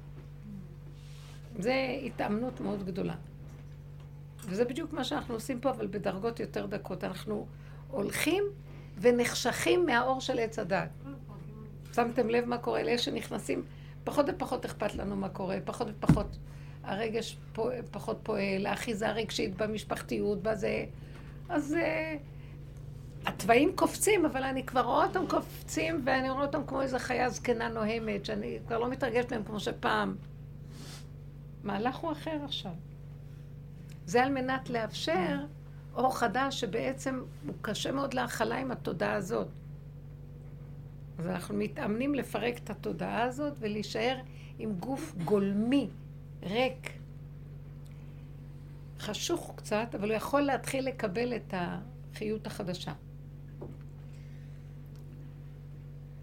זה 1.58 1.74
התאמנות 2.04 2.60
מאוד 2.60 2.86
גדולה. 2.86 3.14
וזה 4.44 4.64
בדיוק 4.64 4.92
מה 4.92 5.04
שאנחנו 5.04 5.34
עושים 5.34 5.60
פה, 5.60 5.70
אבל 5.70 5.86
בדרגות 5.86 6.40
יותר 6.40 6.66
דקות. 6.66 7.04
אנחנו 7.04 7.46
הולכים 7.90 8.44
ונחשכים 9.00 9.86
מהאור 9.86 10.20
של 10.20 10.38
עץ 10.38 10.58
הדת. 10.58 10.88
שמתם 11.94 12.28
לב 12.28 12.44
מה 12.44 12.58
קורה? 12.58 12.82
לאלה 12.82 12.98
שנכנסים, 12.98 13.64
פחות 14.04 14.26
ופחות 14.28 14.64
אכפת 14.64 14.94
לנו 14.94 15.16
מה 15.16 15.28
קורה, 15.28 15.58
פחות 15.64 15.86
ופחות 15.90 16.38
הרגש 16.82 17.36
פוע, 17.52 17.72
פחות 17.90 18.18
פועל, 18.22 18.66
האחיזה 18.66 19.08
הרגשית 19.08 19.56
במשפחתיות, 19.56 20.42
בזה. 20.42 20.84
אז 21.48 21.74
אה, 21.74 22.16
התוואים 23.26 23.72
קופצים, 23.74 24.26
אבל 24.26 24.42
אני 24.42 24.66
כבר 24.66 24.80
רואה 24.80 25.06
אותם 25.06 25.26
קופצים, 25.28 26.02
ואני 26.04 26.30
רואה 26.30 26.44
אותם 26.44 26.66
כמו 26.66 26.82
איזו 26.82 26.98
חיה 26.98 27.30
זקנה 27.30 27.68
נוהמת, 27.68 28.24
שאני 28.24 28.58
כבר 28.66 28.78
לא 28.78 28.90
מתרגשת 28.90 29.32
מהם 29.32 29.44
כמו 29.44 29.60
שפעם. 29.60 30.16
מהלך 31.64 31.96
הוא 31.96 32.12
אחר 32.12 32.38
עכשיו. 32.44 32.72
זה 34.06 34.22
על 34.22 34.32
מנת 34.32 34.70
לאפשר 34.70 35.36
אור 35.94 36.18
חדש 36.18 36.60
שבעצם 36.60 37.22
הוא 37.46 37.54
קשה 37.60 37.92
מאוד 37.92 38.14
להכלה 38.14 38.58
עם 38.58 38.70
התודעה 38.70 39.14
הזאת. 39.14 39.48
אז 41.18 41.26
אנחנו 41.26 41.54
מתאמנים 41.54 42.14
לפרק 42.14 42.58
את 42.64 42.70
התודעה 42.70 43.22
הזאת 43.22 43.52
ולהישאר 43.58 44.16
עם 44.58 44.72
גוף 44.72 45.14
גולמי, 45.24 45.88
ריק. 46.42 46.97
חשוך 48.98 49.52
קצת, 49.56 49.94
אבל 49.94 50.08
הוא 50.08 50.16
יכול 50.16 50.40
להתחיל 50.40 50.88
לקבל 50.88 51.36
את 51.36 51.54
החיות 51.56 52.46
החדשה. 52.46 52.92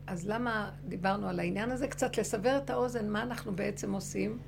אז 0.08 0.28
למה 0.28 0.72
דיברנו 0.88 1.30
על 1.30 1.40
העניין 1.40 1.72
הזה? 1.72 1.88
קצת 1.88 2.18
לסבר 2.18 2.58
את 2.58 2.70
האוזן, 2.70 3.10
מה 3.10 3.22
אנחנו 3.22 3.56
בעצם 3.56 3.94
עושים, 3.94 4.40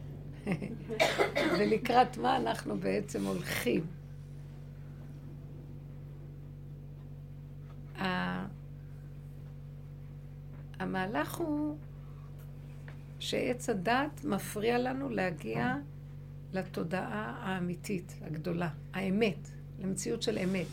ולקראת 1.59 2.17
מה 2.17 2.37
אנחנו 2.37 2.77
בעצם 2.77 3.25
הולכים. 3.25 3.85
המהלך 10.79 11.35
הוא 11.35 11.77
שעץ 13.19 13.69
הדת 13.69 14.23
מפריע 14.23 14.77
לנו 14.77 15.09
להגיע 15.09 15.75
לתודעה 16.53 17.39
האמיתית, 17.41 18.15
הגדולה, 18.21 18.69
האמת, 18.93 19.49
למציאות 19.79 20.21
של 20.21 20.37
אמת. 20.37 20.67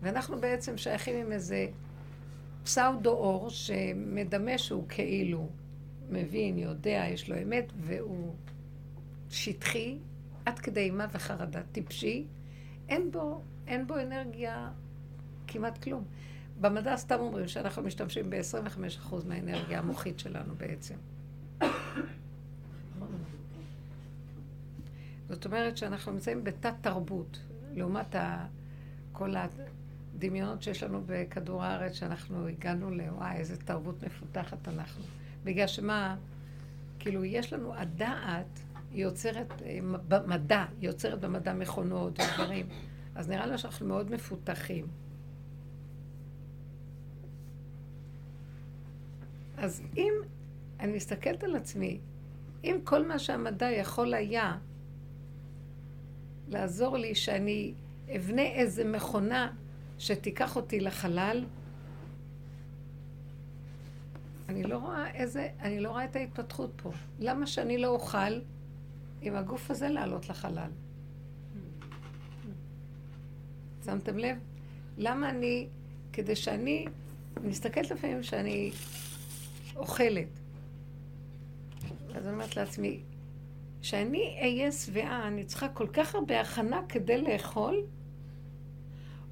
ואנחנו 0.00 0.40
בעצם 0.40 0.76
שייכים 0.76 1.26
עם 1.26 1.32
איזה 1.32 1.66
פסאודו 2.64 3.10
אור 3.10 3.50
שמדמה 3.50 4.58
שהוא 4.58 4.84
כאילו 4.88 5.48
מבין, 6.10 6.58
יודע, 6.58 7.04
יש 7.10 7.30
לו 7.30 7.42
אמת, 7.42 7.72
והוא 7.76 8.34
שטחי, 9.30 9.98
עד 10.44 10.58
כדי 10.58 10.80
אימה 10.80 11.06
וחרדה, 11.12 11.62
טיפשי. 11.72 12.26
אין 12.88 13.10
בו, 13.10 13.42
אין 13.66 13.86
בו 13.86 13.98
אנרגיה 13.98 14.70
כמעט 15.46 15.82
כלום. 15.82 16.04
במדע 16.60 16.96
סתם 16.96 17.20
אומרים 17.20 17.48
שאנחנו 17.48 17.82
משתמשים 17.82 18.30
ב-25% 18.30 19.14
מהאנרגיה 19.26 19.78
המוחית 19.78 20.18
שלנו 20.18 20.54
בעצם. 20.54 20.94
זאת 25.28 25.44
אומרת 25.44 25.76
שאנחנו 25.76 26.12
נמצאים 26.12 26.44
בתת 26.44 26.74
תרבות, 26.80 27.38
לעומת. 27.74 28.14
כל 29.18 29.34
הדמיונות 29.36 30.62
שיש 30.62 30.82
לנו 30.82 31.02
בכדור 31.06 31.64
הארץ, 31.64 31.92
שאנחנו 31.92 32.48
הגענו 32.48 32.90
לוואי, 32.90 33.36
איזה 33.36 33.56
תרבות 33.56 34.02
מפותחת 34.02 34.68
אנחנו. 34.68 35.04
בגלל 35.44 35.66
שמה, 35.66 36.16
כאילו, 36.98 37.24
יש 37.24 37.52
לנו, 37.52 37.74
הדעת 37.74 38.60
יוצרת, 38.92 39.62
אה, 39.62 39.78
במדע, 40.08 40.64
יוצרת 40.80 41.20
במדע 41.20 41.52
מכונות 41.52 42.18
ודברים, 42.20 42.66
אז 43.14 43.28
נראה 43.28 43.46
לנו 43.46 43.58
שאנחנו 43.58 43.86
מאוד 43.86 44.10
מפותחים. 44.10 44.86
אז 49.56 49.82
אם 49.96 50.12
אני 50.80 50.92
מסתכלת 50.92 51.44
על 51.44 51.56
עצמי, 51.56 51.98
אם 52.64 52.76
כל 52.84 53.06
מה 53.06 53.18
שהמדע 53.18 53.70
יכול 53.70 54.14
היה 54.14 54.58
לעזור 56.48 56.96
לי 56.96 57.14
שאני 57.14 57.74
אבנה 58.16 58.42
איזה 58.42 58.84
מכונה 58.84 59.52
שתיקח 59.98 60.56
אותי 60.56 60.80
לחלל, 60.80 61.44
אני 64.48 64.62
לא 64.62 64.78
רואה 64.78 65.10
איזה, 65.10 65.48
אני 65.60 65.80
לא 65.80 65.90
רואה 65.90 66.04
את 66.04 66.16
ההתפתחות 66.16 66.70
פה. 66.76 66.92
למה 67.18 67.46
שאני 67.46 67.78
לא 67.78 67.88
אוכל 67.88 68.40
עם 69.22 69.36
הגוף 69.36 69.70
הזה 69.70 69.88
לעלות 69.88 70.28
לחלל? 70.28 70.70
שמתם 73.84 74.18
לב? 74.18 74.36
למה 74.98 75.30
אני, 75.30 75.68
כדי 76.12 76.36
שאני, 76.36 76.86
אני 77.36 77.48
מסתכלת 77.48 77.90
לפעמים 77.90 78.22
שאני 78.22 78.70
אוכלת. 79.76 80.28
אז 82.14 82.26
אני 82.26 82.34
אומרת 82.34 82.56
לעצמי, 82.56 83.00
שאני 83.82 84.38
אהיה 84.40 84.72
שבעה, 84.72 85.28
אני 85.28 85.44
צריכה 85.44 85.68
כל 85.68 85.86
כך 85.92 86.14
הרבה 86.14 86.40
הכנה 86.40 86.80
כדי 86.88 87.22
לאכול, 87.22 87.82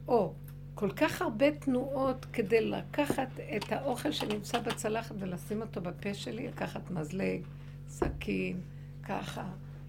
או 0.09 0.35
כל 0.75 0.91
כך 0.91 1.23
הרבה 1.23 1.51
תנועות 1.51 2.27
כדי 2.33 2.61
לקחת 2.71 3.29
את 3.57 3.73
האוכל 3.73 4.13
שנמצא 4.13 4.61
בצלחת 4.61 5.15
ולשים 5.19 5.61
אותו 5.61 5.81
בפה 5.81 6.15
שלי, 6.15 6.49
לקחת 6.49 6.91
מזלג, 6.91 7.41
סכין, 7.89 8.61
ככה 9.03 9.45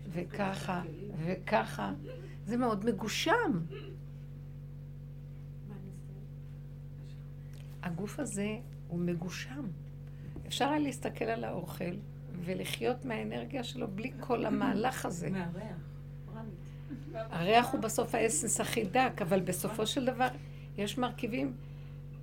וככה 0.09 0.81
וככה. 1.25 1.93
זה 2.45 2.57
מאוד 2.57 2.85
מגושם. 2.85 3.59
הגוף 7.83 8.19
הזה 8.19 8.57
הוא 8.87 8.99
מגושם. 8.99 9.65
אפשר 10.47 10.65
היה 10.65 10.79
להסתכל 10.79 11.25
על 11.25 11.43
האוכל 11.43 11.95
ולחיות 12.43 13.05
מהאנרגיה 13.05 13.63
שלו 13.63 13.87
בלי 13.87 14.11
כל 14.19 14.45
המהלך 14.45 15.05
הזה. 15.05 15.29
הריח 17.13 17.71
הוא 17.71 17.81
בסוף 17.81 18.15
האסנס 18.15 18.61
הכי 18.61 18.83
דק, 18.83 19.21
אבל 19.21 19.39
בסופו 19.39 19.87
של 19.87 20.05
דבר 20.05 20.27
יש 20.77 20.97
מרכיבים 20.97 21.53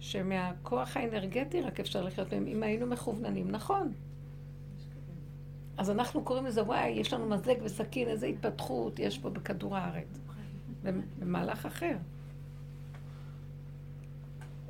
שמהכוח 0.01 0.97
האנרגטי 0.97 1.61
רק 1.61 1.81
אפשר 1.81 2.05
לחיות 2.05 2.33
מהם, 2.33 2.47
אם 2.47 2.63
היינו 2.63 2.87
מכווננים, 2.87 3.51
נכון. 3.51 3.93
אז 5.77 5.91
אנחנו 5.91 6.25
קוראים 6.25 6.47
לזה, 6.47 6.63
וואי, 6.63 6.89
יש 6.89 7.13
לנו 7.13 7.29
מזלג 7.29 7.57
וסכין, 7.63 8.09
איזה 8.09 8.27
התפתחות 8.27 8.99
יש 8.99 9.19
פה 9.19 9.31
בכדור 9.31 9.77
הארץ. 9.77 10.19
במהלך 11.19 11.67
אחר. 11.67 11.97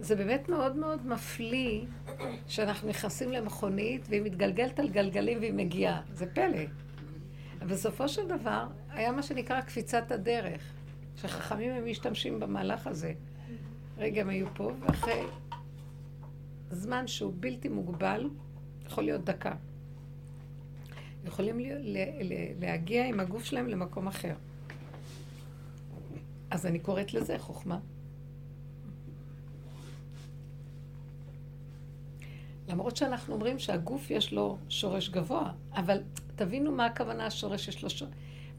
זה 0.03 0.17
באמת 0.17 0.49
מאוד 0.49 0.77
מאוד 0.77 1.07
מפליא 1.07 1.85
שאנחנו 2.47 2.89
נכנסים 2.89 3.33
למכונית 3.33 4.07
והיא 4.09 4.23
מתגלגלת 4.23 4.79
על 4.79 4.89
גלגלים 4.89 5.39
והיא 5.39 5.53
מגיעה. 5.53 6.01
זה 6.13 6.27
פלא. 6.27 6.63
אבל 7.61 7.69
בסופו 7.69 8.09
של 8.09 8.29
דבר, 8.29 8.67
היה 8.91 9.13
מה 9.13 9.23
שנקרא 9.23 9.61
קפיצת 9.61 10.13
הדרך, 10.13 10.73
שחכמים 11.17 11.73
הם 11.73 11.91
משתמשים 11.91 12.41
במהלך 12.41 12.87
הזה. 12.87 13.13
רגע, 13.99 14.21
הם 14.21 14.29
היו 14.29 14.47
פה, 14.55 14.73
ואחרי 14.81 15.23
זמן 16.71 17.07
שהוא 17.07 17.33
בלתי 17.41 17.69
מוגבל, 17.69 18.29
יכול 18.87 19.05
להיות 19.05 19.25
דקה. 19.25 19.55
יכולים 21.25 21.61
להגיע 22.61 23.07
עם 23.07 23.21
הגוף 23.21 23.45
שלהם 23.45 23.69
למקום 23.69 24.07
אחר. 24.07 24.35
אז 26.51 26.67
אני 26.67 26.79
קוראת 26.79 27.15
לזה 27.15 27.39
חוכמה. 27.39 27.79
למרות 32.69 32.97
שאנחנו 32.97 33.35
אומרים 33.35 33.59
שהגוף 33.59 34.11
יש 34.11 34.33
לו 34.33 34.59
שורש 34.69 35.09
גבוה, 35.09 35.51
אבל 35.77 35.99
תבינו 36.37 36.73
מה 36.73 36.87
הכוונה 36.87 37.27
השורש 37.27 37.69
יש 37.69 37.83
לו 37.83 37.91
שורש. 37.91 38.11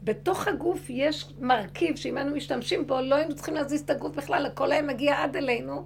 בתוך 0.04 0.48
הגוף 0.48 0.86
יש 0.88 1.34
מרכיב 1.40 1.96
שאם 1.96 2.16
היינו 2.16 2.36
משתמשים 2.36 2.86
בו, 2.86 3.00
לא 3.00 3.14
היינו 3.14 3.34
צריכים 3.34 3.54
להזיז 3.54 3.80
את 3.80 3.90
הגוף 3.90 4.16
בכלל, 4.16 4.46
הכל 4.46 4.72
היה 4.72 4.82
מגיע 4.82 5.22
עד 5.22 5.36
אלינו, 5.36 5.84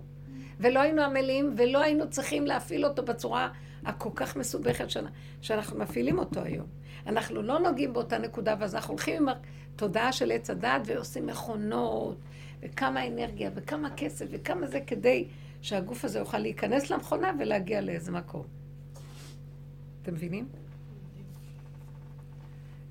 ולא 0.61 0.81
היינו 0.81 1.03
עמלים, 1.03 1.55
ולא 1.57 1.83
היינו 1.83 2.11
צריכים 2.11 2.47
להפעיל 2.47 2.85
אותו 2.85 3.03
בצורה 3.03 3.49
הכל 3.85 4.11
כך 4.15 4.37
מסובכת 4.37 4.91
שנה, 4.91 5.11
שאנחנו 5.41 5.79
מפעילים 5.79 6.19
אותו 6.19 6.41
היום. 6.41 6.67
אנחנו 7.07 7.43
לא 7.43 7.59
נוגעים 7.59 7.93
באותה 7.93 8.19
נקודה, 8.19 8.55
ואז 8.59 8.75
אנחנו 8.75 8.95
הולכים 8.95 9.17
עם 9.17 9.29
התודעה 9.75 10.13
של 10.13 10.33
עץ 10.33 10.51
הדת 10.51 10.83
ועושים 10.85 11.27
מכונות, 11.27 12.17
וכמה 12.63 13.07
אנרגיה, 13.07 13.51
וכמה 13.55 13.91
כסף, 13.97 14.27
וכמה 14.31 14.67
זה 14.67 14.81
כדי 14.81 15.29
שהגוף 15.63 16.05
הזה 16.05 16.19
יוכל 16.19 16.39
להיכנס 16.39 16.91
למכונה 16.91 17.33
ולהגיע 17.39 17.81
לאיזה 17.81 18.13
מקום. 18.13 18.47
אתם 20.03 20.15
מבינים? 20.15 20.49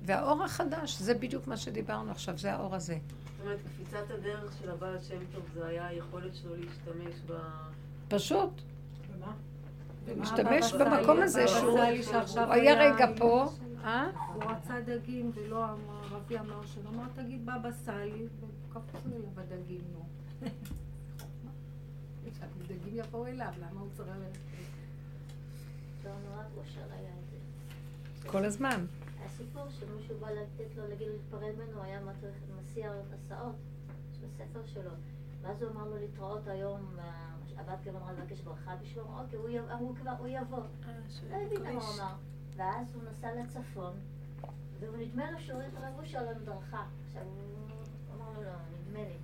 והאור 0.02 0.44
החדש, 0.44 0.98
זה 0.98 1.14
בדיוק 1.14 1.46
מה 1.46 1.56
שדיברנו 1.56 2.10
עכשיו, 2.10 2.38
זה 2.38 2.52
האור 2.52 2.74
הזה. 2.74 2.94
זאת 2.94 3.40
אומרת, 3.40 3.58
קפיצת 3.74 4.10
הדרך 4.10 4.52
של 4.60 4.70
הבעל 4.70 4.96
השם 4.96 5.18
טוב 5.34 5.42
זה 5.54 5.66
היה 5.66 5.86
היכולת 5.86 6.34
שלו 6.34 6.56
להשתמש 6.56 7.14
ב... 7.26 7.32
פשוט. 8.08 8.50
ומה? 9.12 9.32
להשתמש 10.16 10.72
במקום 10.72 11.22
הזה 11.22 11.48
שהוא 11.48 11.78
הוא 12.36 12.52
היה 12.52 12.74
רגע 12.74 13.06
פה, 13.16 13.46
אה? 13.84 14.10
הוא 14.34 14.42
רצה 14.44 14.80
דגים 14.80 15.30
ולא 15.34 15.64
הרבי 15.64 16.38
אמר 16.38 16.66
שלא, 16.66 16.88
אמר 16.88 17.04
תגיד 17.14 17.46
בבא 17.46 17.72
סאלי, 17.72 18.26
וקפצו 18.68 19.08
אליו 19.16 19.30
הדגים, 19.36 19.80
נו. 19.92 20.04
שהדגים 22.40 22.94
יבואו 22.96 23.26
אליו, 23.26 23.52
למה 23.58 23.80
הוא 23.80 23.88
צריך 23.96 24.08
ללכת? 24.08 24.38
לא 26.04 26.10
נורא 26.28 26.42
אושר 26.56 26.92
היה 26.92 27.10
את 27.10 27.30
זה. 27.30 28.28
כל 28.28 28.44
הזמן. 28.44 28.86
הסיפור 29.24 29.64
שמישהו 29.70 30.18
בא 30.20 30.30
לתת 30.30 30.76
לו, 30.76 30.88
להגיד 30.88 31.06
לו 31.06 31.12
להתפרד 31.12 31.54
ממנו, 31.54 31.82
היה 31.82 32.00
מסיע 32.60 32.92
הסעות, 33.14 33.54
יש 34.12 34.18
בספר 34.18 34.66
שלו. 34.66 34.90
ואז 35.42 35.62
הוא 35.62 35.70
אמר 35.70 35.84
לו 35.84 35.96
להתראות 35.96 36.48
היום, 36.48 36.80
אה, 36.98 37.28
הבת 37.56 37.84
גם 37.84 37.96
אמרה 37.96 38.12
לבקש 38.12 38.40
ברכה 38.40 38.76
בשבילו, 38.76 39.06
אוקיי, 39.20 39.38
הוא 39.38 39.48
יבוא, 39.48 39.72
הוא 39.72 39.96
כבר, 39.96 40.10
הוא 40.18 40.28
יבוא. 40.28 40.62
לא 41.30 41.36
הבין 41.36 41.62
מה 41.62 41.70
הוא 41.70 41.82
אמר. 41.96 42.14
ואז 42.56 42.94
הוא 42.94 43.02
נסע 43.10 43.34
לצפון, 43.34 43.92
והוא 44.80 44.96
נדמה 44.96 45.30
לו 45.30 45.40
שהוא 45.40 45.62
הרב 45.76 45.98
אושר 45.98 46.18
על 46.18 46.28
המדרכה. 46.28 46.84
עכשיו, 47.06 47.22
הוא 47.22 48.16
אמר 48.16 48.32
לו, 48.36 48.42
לא, 48.42 48.50
נדמה 48.80 48.98
לי. 48.98 49.16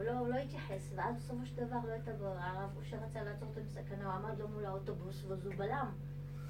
הוא 0.00 0.06
לא, 0.06 0.18
הוא 0.18 0.28
לא 0.28 0.34
התייחס, 0.34 0.92
ואז 0.94 1.16
בסופו 1.16 1.46
של 1.46 1.66
דבר 1.66 1.76
לא 1.86 1.92
הייתה 1.92 2.12
ברירה, 2.12 2.50
הרב 2.50 2.70
אושר 2.76 2.96
רצה 2.96 3.22
לעצור 3.22 3.48
אותו 3.48 3.60
בסכנה, 3.66 4.04
הוא 4.04 4.12
עמד 4.12 4.38
לו 4.38 4.48
מול 4.48 4.66
האוטובוס, 4.66 5.24
ואז 5.28 5.46
הוא 5.46 5.54
בלם. 5.54 5.86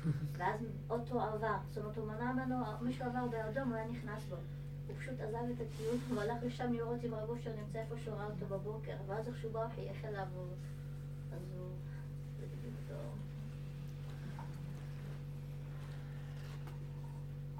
ואז 0.38 0.60
אוטו 0.90 1.22
עבר, 1.22 1.56
זאת 1.70 1.78
אומרת, 1.78 1.96
הוא 1.96 2.06
מנע 2.06 2.32
ממנו, 2.32 2.56
מישהו 2.80 3.04
עבר 3.06 3.26
באדום, 3.30 3.68
הוא 3.68 3.76
היה 3.76 3.88
נכנס 3.88 4.24
בו. 4.28 4.36
הוא 4.88 4.96
פשוט 4.98 5.20
עזב 5.20 5.36
את 5.54 5.60
הטיול, 5.60 5.96
הוא 6.10 6.20
הלך 6.20 6.42
לשם 6.42 6.72
לראות 6.72 7.04
אם 7.04 7.14
רב 7.14 7.30
אושר 7.30 7.50
נמצא 7.56 7.78
איפה 7.78 7.94
שהוא 8.04 8.14
ראה 8.16 8.26
אותו 8.26 8.46
בבוקר, 8.46 8.96
ואז 9.06 9.28
איך 9.28 9.38
שהוא 9.40 9.52
בא, 9.52 9.62
הוא 9.62 9.70
חייך 9.74 10.04
אליו, 10.04 10.26
הוא- 10.34 10.44
אז 11.32 11.42
הוא... 11.58 11.68
זה 12.40 12.46
בדיוק 12.46 12.74
אותו. 12.88 13.00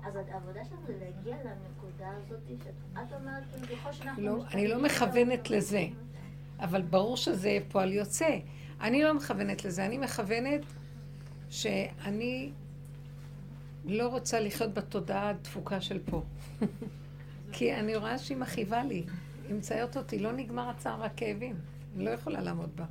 אז 0.04 0.16
העבודה 0.16 0.64
שלנו 0.64 0.80
זה 0.86 0.92
להגיע 1.00 1.36
לנקודה 1.44 2.10
הזאת, 2.16 2.40
שאת 2.64 3.12
אומרת, 3.20 3.42
כאילו, 3.52 3.76
ככל 3.76 3.92
שאנחנו... 3.92 4.22
לא, 4.22 4.44
אני 4.54 4.68
לא 4.68 4.82
מכוונת 4.82 5.50
לזה. 5.50 5.86
אבל 6.60 6.82
ברור 6.82 7.16
שזה 7.16 7.58
פועל 7.68 7.92
יוצא. 7.92 8.38
אני 8.80 9.02
לא 9.02 9.14
מכוונת 9.14 9.64
לזה, 9.64 9.86
אני 9.86 9.98
מכוונת 9.98 10.60
שאני 11.50 12.52
לא 13.84 14.08
רוצה 14.08 14.40
לחיות 14.40 14.74
בתודעה 14.74 15.28
הדפוקה 15.28 15.80
של 15.80 15.98
פה. 16.10 16.22
כי 17.52 17.74
אני 17.74 17.96
רואה 17.96 18.18
שהיא 18.18 18.36
מכאיבה 18.36 18.84
לי. 18.84 19.04
היא 19.48 19.54
מציירת 19.54 19.96
אותי, 19.96 20.18
לא 20.18 20.32
נגמר 20.32 20.68
הצער 20.68 21.00
והכאבים. 21.00 21.56
אני 21.96 22.04
לא 22.04 22.10
יכולה 22.10 22.40
לעמוד 22.40 22.70
בה. 22.76 22.84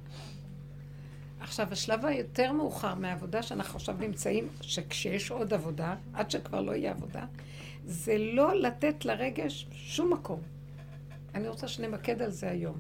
עכשיו, 1.40 1.68
השלב 1.72 2.06
היותר 2.06 2.52
מאוחר 2.52 2.96
מהעבודה 2.96 3.44
שאנחנו 3.44 3.76
עכשיו 3.76 3.96
נמצאים, 4.00 4.50
שכשיש 4.62 5.32
עוד 5.32 5.54
עבודה, 5.54 5.96
עד 6.14 6.32
שכבר 6.32 6.62
לא 6.62 6.72
יהיה 6.72 6.92
עבודה, 6.92 7.26
זה 7.86 8.18
לא 8.18 8.56
לתת 8.56 9.06
לרגש 9.06 9.68
שום 9.72 10.14
מקום. 10.14 10.42
אני 11.36 11.48
רוצה 11.48 11.68
שנמקד 11.68 12.22
על 12.22 12.32
זה 12.32 12.50
היום. 12.50 12.78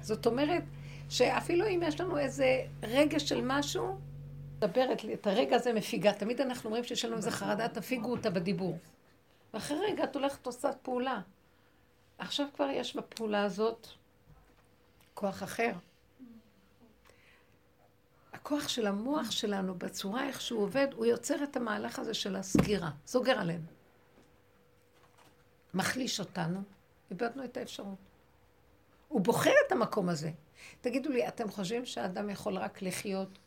זאת 0.00 0.26
אומרת, 0.26 0.62
שאפילו 1.08 1.66
אם 1.68 1.80
יש 1.86 2.00
לנו 2.00 2.18
איזה 2.18 2.62
רגע 2.82 3.18
של 3.18 3.40
משהו, 3.44 3.98
מדברת 4.56 5.04
לי, 5.04 5.14
את 5.14 5.26
הרגע 5.26 5.56
הזה 5.56 5.72
מפיגה. 5.72 6.12
תמיד 6.12 6.40
אנחנו 6.40 6.68
אומרים 6.68 6.84
שיש 6.84 7.04
לנו 7.04 7.16
איזה 7.16 7.30
חרדה, 7.30 7.68
תפיגו 7.68 8.10
אותה 8.10 8.30
בדיבור. 8.30 8.78
ואחרי 9.54 9.78
רגע 9.90 10.04
את 10.04 10.16
הולכת 10.16 10.46
עושה 10.46 10.72
פעולה. 10.82 11.20
עכשיו 12.18 12.46
כבר 12.54 12.68
יש 12.72 12.96
בפעולה 12.96 13.44
הזאת 13.44 13.86
כוח 15.14 15.42
אחר. 15.42 15.72
הכוח 18.42 18.68
של 18.68 18.86
המוח 18.86 19.30
שלנו, 19.30 19.74
בצורה 19.74 20.26
איך 20.26 20.40
שהוא 20.40 20.62
עובד, 20.62 20.86
הוא 20.94 21.06
יוצר 21.06 21.44
את 21.44 21.56
המהלך 21.56 21.98
הזה 21.98 22.14
של 22.14 22.36
הסגירה. 22.36 22.90
סוגר 23.06 23.32
עלינו. 23.32 23.64
מחליש 25.74 26.20
אותנו, 26.20 26.62
איבדנו 27.10 27.44
את 27.44 27.56
האפשרות. 27.56 27.98
הוא 29.08 29.20
בוחר 29.20 29.52
את 29.66 29.72
המקום 29.72 30.08
הזה. 30.08 30.30
תגידו 30.80 31.10
לי, 31.10 31.28
אתם 31.28 31.50
חושבים 31.50 31.86
שהאדם 31.86 32.30
יכול 32.30 32.56
רק 32.56 32.82
לחיות 32.82 33.38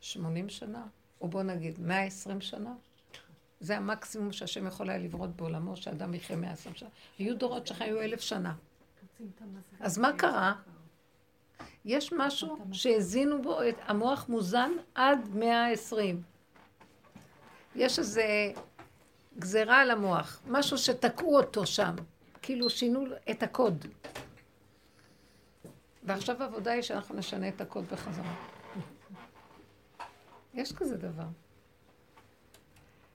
80 0.00 0.48
שנה? 0.48 0.86
או 1.20 1.28
בוא 1.28 1.42
נגיד 1.42 1.80
120 1.80 2.40
שנה? 2.40 2.74
זה 3.60 3.76
המקסימום 3.76 4.32
שהשם 4.32 4.66
יכול 4.66 4.90
היה 4.90 4.98
לברות 4.98 5.36
בעולמו, 5.36 5.76
שאדם 5.76 6.14
יחיה 6.14 6.36
120 6.36 6.74
שנה. 6.74 6.88
היו 7.18 7.38
דורות 7.38 7.66
שחיו 7.66 8.00
אלף 8.00 8.20
שנה. 8.20 8.54
אז 9.80 9.98
מה 9.98 10.12
קרה? 10.18 10.54
יש 11.84 12.12
משהו 12.12 12.58
שהזינו 12.72 13.42
בו, 13.42 13.62
את 13.68 13.74
המוח 13.86 14.28
מוזן 14.28 14.70
עד 14.94 15.28
120. 15.34 16.22
יש 17.76 17.98
איזה 17.98 18.52
גזרה 19.38 19.80
על 19.80 19.90
המוח, 19.90 20.40
משהו 20.46 20.78
שתקעו 20.78 21.36
אותו 21.36 21.66
שם, 21.66 21.94
כאילו 22.42 22.70
שינו 22.70 23.04
את 23.30 23.42
הקוד. 23.42 23.86
ועכשיו 26.02 26.42
העבודה 26.42 26.72
היא 26.72 26.82
שאנחנו 26.82 27.14
נשנה 27.14 27.48
את 27.48 27.60
הקוד 27.60 27.84
בחזרה. 27.92 28.34
יש 30.54 30.72
כזה 30.72 30.96
דבר. 30.96 31.26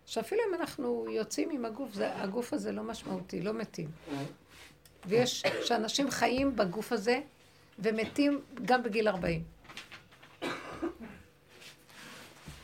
שאפילו 0.06 0.41
אם 0.49 0.54
אנחנו 0.54 1.06
יוצאים 1.10 1.49
עם 1.49 1.65
הגוף, 1.65 1.93
זה, 1.93 2.21
הגוף 2.21 2.54
הזה 2.54 2.71
לא 2.71 2.84
משמעותי, 2.84 3.41
לא 3.41 3.54
מתים. 3.54 3.91
ויש, 5.06 5.43
שאנשים 5.63 6.12
חיים 6.12 6.56
בגוף 6.56 6.91
הזה 6.91 7.21
ומתים 7.79 8.41
גם 8.65 8.83
בגיל 8.83 9.07
40. 9.07 9.43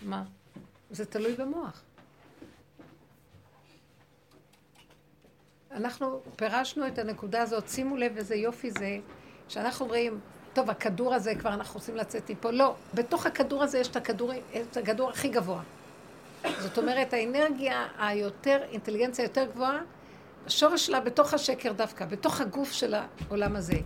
מה? 0.02 0.24
זה 0.92 1.06
תלוי 1.06 1.34
במוח. 1.34 1.82
אנחנו 5.72 6.22
פירשנו 6.36 6.88
את 6.88 7.00
הנקודה 7.00 7.42
הזאת, 7.42 7.70
שימו 7.70 7.98
לב 7.98 8.18
איזה 8.18 8.36
יופי 8.36 8.72
זה, 8.72 8.98
שאנחנו 9.48 9.86
אומרים, 9.86 10.20
טוב, 10.54 10.70
הכדור 10.70 11.14
הזה, 11.14 11.36
כבר 11.36 11.54
אנחנו 11.54 11.80
רוצים 11.80 11.96
לצאת 11.96 12.32
מפה. 12.32 12.52
לא, 12.52 12.76
בתוך 12.94 13.26
הכדור 13.26 13.64
הזה 13.64 13.80
יש 13.80 13.88
את 13.88 13.96
הכדור, 13.96 14.32
את 14.72 14.78
הכדור 14.78 15.10
הכי 15.10 15.30
גבוה. 15.30 15.62
זאת 16.60 16.78
אומרת, 16.78 17.14
האנרגיה 17.14 17.88
היותר, 17.98 18.64
אינטליגנציה 18.72 19.24
יותר 19.24 19.46
גבוהה, 19.46 19.82
השורש 20.46 20.86
שלה 20.86 21.00
בתוך 21.00 21.34
השקר 21.34 21.72
דווקא, 21.72 22.06
בתוך 22.06 22.42
הגוף 22.42 22.72
של 22.72 22.94
העולם 22.94 23.56
הזה. 23.56 23.80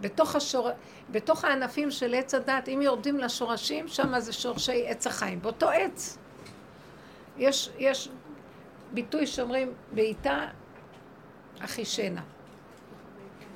בתוך, 0.00 0.36
השור... 0.36 0.70
בתוך 1.10 1.44
הענפים 1.44 1.90
של 1.90 2.14
עץ 2.14 2.34
הדת, 2.34 2.68
אם 2.68 2.82
יורדים 2.82 3.18
לשורשים, 3.18 3.88
שם 3.88 4.20
זה 4.20 4.32
שורשי 4.32 4.88
עץ 4.88 5.06
החיים. 5.06 5.42
באותו 5.42 5.70
עץ. 5.70 6.18
יש, 7.38 7.70
יש 7.78 8.08
ביטוי 8.92 9.26
שאומרים, 9.26 9.72
בעיטה 9.92 10.46
אחישנה. 11.60 12.22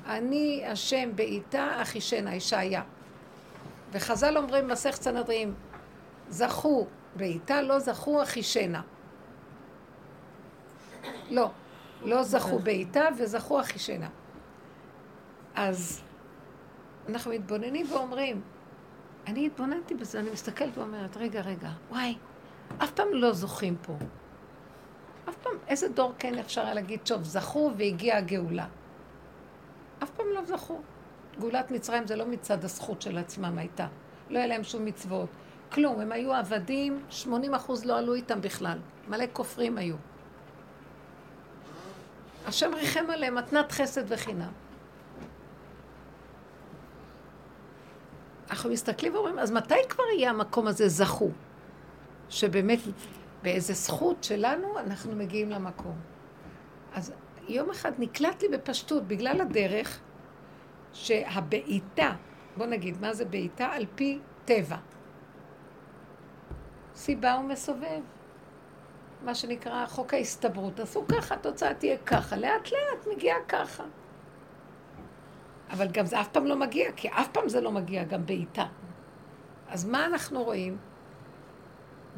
אני 0.07 0.63
השם 0.67 1.17
בעיטה 1.17 1.83
אחישנה, 1.83 2.35
ישעיה. 2.35 2.83
וחז"ל 3.93 4.37
אומרים 4.39 4.69
במסכת 4.69 5.03
סנהדרין, 5.03 5.55
זכו 6.29 6.87
בעיטה, 7.17 7.63
לא 7.63 7.79
זכו 7.79 8.23
אחישנה. 8.23 8.83
לא, 11.31 11.51
לא 12.03 12.23
זכו 12.23 12.59
בעיטה 12.59 13.09
וזכו 13.19 13.61
אחישנה. 13.61 14.09
אז 15.55 16.03
אנחנו 17.09 17.31
מתבוננים 17.31 17.87
ואומרים, 17.93 18.41
אני 19.27 19.47
התבוננתי 19.47 19.95
בזה, 19.95 20.21
אני 20.21 20.31
מסתכלת 20.31 20.79
ואומרת, 20.79 21.17
רגע, 21.17 21.41
רגע, 21.41 21.71
וואי, 21.91 22.17
אף 22.79 22.91
פעם 22.91 23.09
לא 23.13 23.33
זוכים 23.33 23.77
פה. 23.83 23.97
אף 25.29 25.37
פעם, 25.37 25.53
איזה 25.69 25.89
דור 25.89 26.13
כן 26.19 26.39
אפשר 26.39 26.61
היה 26.61 26.75
להגיד, 26.75 27.01
טוב, 27.05 27.23
זכו 27.23 27.73
והגיעה 27.77 28.19
הגאולה. 28.19 28.67
אף 30.03 30.11
פעם 30.11 30.27
לא 30.35 30.45
זכו. 30.45 30.81
גאולת 31.41 31.71
מצרים 31.71 32.07
זה 32.07 32.17
לא 32.17 32.27
מצד 32.27 32.65
הזכות 32.65 33.03
של 33.03 33.19
עצמם 33.19 33.59
הייתה. 33.59 33.87
לא 34.31 34.39
היה 34.39 34.47
להם 34.47 34.65
שום 34.65 34.85
מצוות. 34.85 35.29
כלום, 35.73 36.01
הם 36.01 36.13
היו 36.13 36.33
עבדים, 36.35 37.05
80 37.11 37.55
אחוז 37.55 37.85
לא 37.85 37.99
עלו 37.99 38.15
איתם 38.15 38.41
בכלל. 38.41 38.79
מלא 39.09 39.25
כופרים 39.33 39.79
היו. 39.79 39.97
השם 42.47 42.75
ריחם 42.75 43.11
עליהם 43.11 43.35
מתנת 43.35 43.73
חסד 43.73 44.03
וחינם. 44.09 44.53
אנחנו 48.51 48.71
מסתכלים 48.71 49.15
ואומרים, 49.15 49.39
אז 49.39 49.53
מתי 49.53 49.75
כבר 49.89 50.05
יהיה 50.17 50.31
המקום 50.31 50.67
הזה 50.67 50.89
זכו? 50.89 51.31
שבאמת 52.29 52.79
באיזה 53.43 53.75
זכות 53.75 54.25
שלנו 54.25 54.79
אנחנו 54.79 55.13
מגיעים 55.17 55.51
למקום. 55.51 55.97
אז 56.95 57.13
יום 57.49 57.71
אחד 57.71 57.93
נקלט 57.99 58.43
לי 58.43 58.49
בפשטות, 58.49 59.09
בגלל 59.09 59.41
הדרך, 59.41 60.01
שהבעיטה, 60.93 62.13
בוא 62.57 62.67
נגיד, 62.67 63.01
מה 63.01 63.15
זה 63.15 63.25
בעיטה? 63.25 63.67
על 63.67 63.87
פי 63.95 64.19
טבע. 64.45 64.77
סיבה 66.95 67.41
ומסובב. 67.45 68.01
מה 69.25 69.35
שנקרא 69.35 69.87
חוק 69.87 70.15
ההסתברות. 70.15 70.81
עשו 70.81 71.05
ככה, 71.09 71.35
התוצאה 71.35 71.75
תהיה 71.75 71.99
ככה. 71.99 72.37
לאט 72.37 72.73
לאט 72.73 73.07
מגיעה 73.15 73.37
ככה. 73.49 73.85
אבל 75.71 75.89
גם 75.89 76.07
זה 76.07 76.21
אף 76.21 76.29
פעם 76.29 76.47
לא 76.47 76.57
מגיע, 76.57 76.93
כי 76.97 77.09
אף 77.09 77.29
פעם 77.29 77.49
זה 77.49 77.61
לא 77.61 77.73
מגיע, 77.73 78.05
גם 78.05 78.27
בעיטה. 78.27 78.67
אז 79.69 79.85
מה 79.85 80.07
אנחנו 80.07 80.43
רואים? 80.43 80.77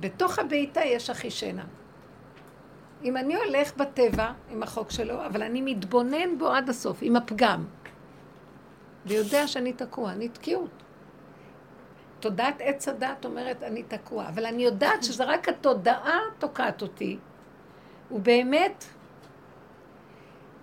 בתוך 0.01 0.38
הבעיטה 0.38 0.81
יש 0.81 1.11
אחישנה. 1.11 1.65
אם 3.05 3.17
אני 3.17 3.37
הולך 3.37 3.77
בטבע 3.77 4.33
עם 4.51 4.62
החוק 4.62 4.91
שלו, 4.91 5.27
אבל 5.27 5.43
אני 5.43 5.62
מתבונן 5.62 6.38
בו 6.38 6.49
עד 6.49 6.69
הסוף, 6.69 6.99
עם 7.03 7.17
הפגם, 7.17 7.65
ויודע 9.07 9.47
שאני 9.47 9.73
תקוע, 9.73 10.12
אני 10.12 10.29
תקיעות. 10.29 10.83
תודעת 12.21 12.57
עץ 12.61 12.88
הדת 12.88 13.25
אומרת, 13.25 13.62
אני 13.62 13.83
תקוע, 13.83 14.29
אבל 14.29 14.47
אני 14.47 14.65
יודעת 14.65 15.05
שזה 15.05 15.25
רק 15.25 15.49
התודעה 15.49 16.19
תוקעת 16.38 16.83
אותי, 16.83 17.19
ובאמת, 18.11 18.85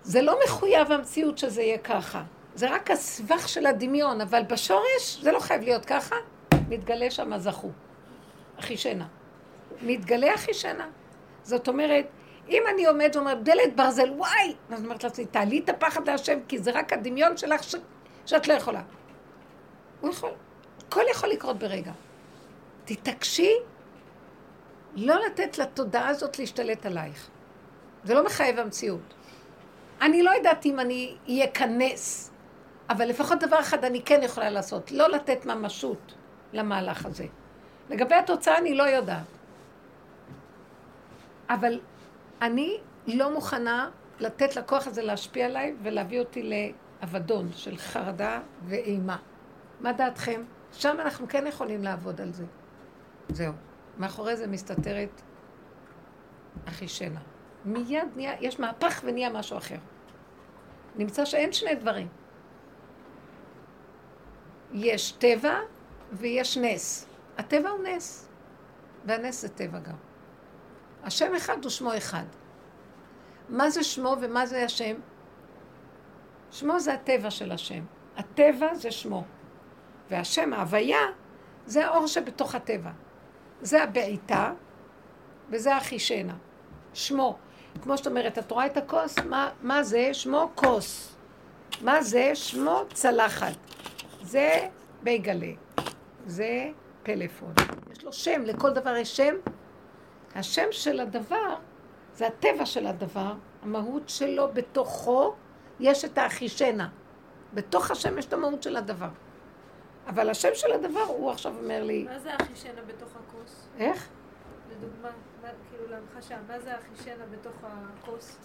זה 0.03 0.21
לא 0.21 0.39
מחויב 0.45 0.91
המציאות 0.91 1.37
שזה 1.37 1.61
יהיה 1.61 1.77
ככה. 1.77 2.23
זה 2.59 2.69
רק 2.69 2.91
הסבך 2.91 3.49
של 3.49 3.65
הדמיון, 3.65 4.21
אבל 4.21 4.43
בשורש 4.43 5.19
זה 5.21 5.31
לא 5.31 5.39
חייב 5.39 5.61
להיות 5.61 5.85
ככה, 5.85 6.15
מתגלה 6.69 7.11
שם 7.11 7.33
הזכו. 7.33 7.69
אחישנה. 8.59 9.07
מתגלה 9.81 10.35
אחישנה. 10.35 10.87
זאת 11.43 11.67
אומרת, 11.67 12.05
אם 12.49 12.63
אני 12.73 12.85
עומד 12.85 13.11
ואומר, 13.15 13.33
דלת 13.33 13.75
ברזל, 13.75 14.09
וואי! 14.11 14.55
אז 14.71 14.83
אומרת 14.83 15.03
לעצמי, 15.03 15.25
תעלי 15.25 15.59
את 15.59 15.69
הפחד 15.69 16.09
להשם, 16.09 16.39
כי 16.47 16.59
זה 16.59 16.71
רק 16.71 16.93
הדמיון 16.93 17.37
שלך 17.37 17.63
ש... 17.63 17.75
שאת 18.25 18.47
לא 18.47 18.53
יכולה. 18.53 18.81
הוא 20.01 20.09
יכול. 20.09 20.31
הכל 20.87 21.03
יכול 21.11 21.29
לקרות 21.29 21.59
ברגע. 21.59 21.91
תתעקשי 22.85 23.53
לא 24.95 25.15
לתת 25.25 25.57
לתודעה 25.57 26.07
הזאת 26.07 26.39
להשתלט 26.39 26.85
עלייך. 26.85 27.27
זה 28.03 28.13
לא 28.13 28.25
מחייב 28.25 28.59
המציאות. 28.59 29.13
אני 30.01 30.23
לא 30.23 30.31
יודעת 30.31 30.65
אם 30.65 30.79
אני 30.79 31.17
אכנס, 31.45 32.28
אבל 32.89 33.05
לפחות 33.05 33.39
דבר 33.39 33.59
אחד 33.59 33.85
אני 33.85 34.01
כן 34.01 34.19
יכולה 34.23 34.49
לעשות, 34.49 34.91
לא 34.91 35.09
לתת 35.09 35.45
ממשות 35.45 36.13
למהלך 36.53 37.05
הזה. 37.05 37.25
לגבי 37.89 38.15
התוצאה 38.15 38.57
אני 38.57 38.75
לא 38.75 38.83
יודעת. 38.83 39.25
אבל 41.49 41.79
אני 42.41 42.77
לא 43.07 43.33
מוכנה 43.33 43.89
לתת 44.19 44.55
לכוח 44.55 44.87
הזה 44.87 45.01
להשפיע 45.01 45.45
עליי 45.45 45.75
ולהביא 45.83 46.19
אותי 46.19 46.49
לאבדון 47.01 47.49
של 47.53 47.77
חרדה 47.77 48.41
ואימה. 48.65 49.17
מה 49.79 49.93
דעתכם? 49.93 50.43
שם 50.73 50.97
אנחנו 50.99 51.27
כן 51.27 51.47
יכולים 51.47 51.83
לעבוד 51.83 52.21
על 52.21 52.33
זה. 52.33 52.45
זהו. 53.29 53.53
מאחורי 53.97 54.37
זה 54.37 54.47
מסתתרת 54.47 55.21
אחישנה. 56.65 57.19
מיד 57.65 58.07
נהיה, 58.15 58.33
יש 58.41 58.59
מהפך 58.59 59.01
ונהיה 59.05 59.29
משהו 59.29 59.57
אחר. 59.57 59.75
נמצא 60.95 61.25
שאין 61.25 61.53
שני 61.53 61.75
דברים. 61.75 62.07
יש 64.73 65.11
טבע 65.11 65.59
ויש 66.11 66.57
נס. 66.57 67.05
הטבע 67.37 67.69
הוא 67.69 67.79
נס, 67.87 68.27
והנס 69.05 69.41
זה 69.41 69.49
טבע 69.49 69.79
גם. 69.79 69.95
השם 71.03 71.35
אחד 71.35 71.63
הוא 71.63 71.69
שמו 71.69 71.97
אחד. 71.97 72.23
מה 73.49 73.69
זה 73.69 73.83
שמו 73.83 74.15
ומה 74.21 74.45
זה 74.45 74.63
השם? 74.63 74.95
שמו 76.51 76.79
זה 76.79 76.93
הטבע 76.93 77.31
של 77.31 77.51
השם. 77.51 77.83
הטבע 78.17 78.75
זה 78.75 78.91
שמו. 78.91 79.23
והשם, 80.09 80.53
ההוויה, 80.53 80.99
זה 81.65 81.85
האור 81.85 82.07
שבתוך 82.07 82.55
הטבע. 82.55 82.91
זה 83.61 83.83
הבעיטה 83.83 84.53
וזה 85.49 85.75
החישנה. 85.75 86.35
שמו. 86.93 87.37
כמו 87.81 87.97
שאת 87.97 88.07
אומרת, 88.07 88.37
את 88.37 88.51
רואה 88.51 88.65
את 88.65 88.77
הכוס? 88.77 89.19
מה, 89.19 89.49
מה 89.61 89.83
זה? 89.83 90.13
שמו 90.13 90.51
כוס. 90.55 91.15
מה 91.81 92.01
זה? 92.01 92.31
שמו 92.35 92.83
צלחת. 92.93 93.53
זה 94.29 94.67
בייגלה. 95.03 95.51
זה 96.25 96.69
פלאפון. 97.03 97.53
יש 97.91 98.03
לו 98.03 98.13
שם, 98.13 98.41
לכל 98.45 98.73
דבר 98.73 98.95
יש 98.95 99.17
שם. 99.17 99.35
השם 100.35 100.67
של 100.71 100.99
הדבר 100.99 101.55
זה 102.13 102.27
הטבע 102.27 102.65
של 102.65 102.87
הדבר, 102.87 103.33
המהות 103.63 104.09
שלו 104.09 104.47
בתוכו 104.53 105.33
יש 105.79 106.05
את 106.05 106.17
האחישנה. 106.17 106.89
בתוך 107.53 107.91
השם 107.91 108.17
יש 108.17 108.25
את 108.25 108.33
המהות 108.33 108.63
של 108.63 108.77
הדבר. 108.77 109.09
אבל 110.07 110.29
השם 110.29 110.49
של 110.53 110.71
הדבר, 110.71 111.03
הוא 111.07 111.31
עכשיו 111.31 111.57
אומר 111.57 111.83
לי... 111.83 112.03
מה 112.03 112.19
זה 112.19 112.35
אחישנה 112.35 112.81
בתוך 112.87 113.09
הכוס? 113.15 113.67
איך? 113.77 114.09
לדוגמה, 114.71 115.09
מה, 115.41 115.47
כאילו 115.69 115.91
להמחשה, 115.91 116.37
מה 116.47 116.59
זה 116.59 116.71
אחישנה 116.77 117.25
בתוך 117.31 117.55
הכוס? 117.63 118.37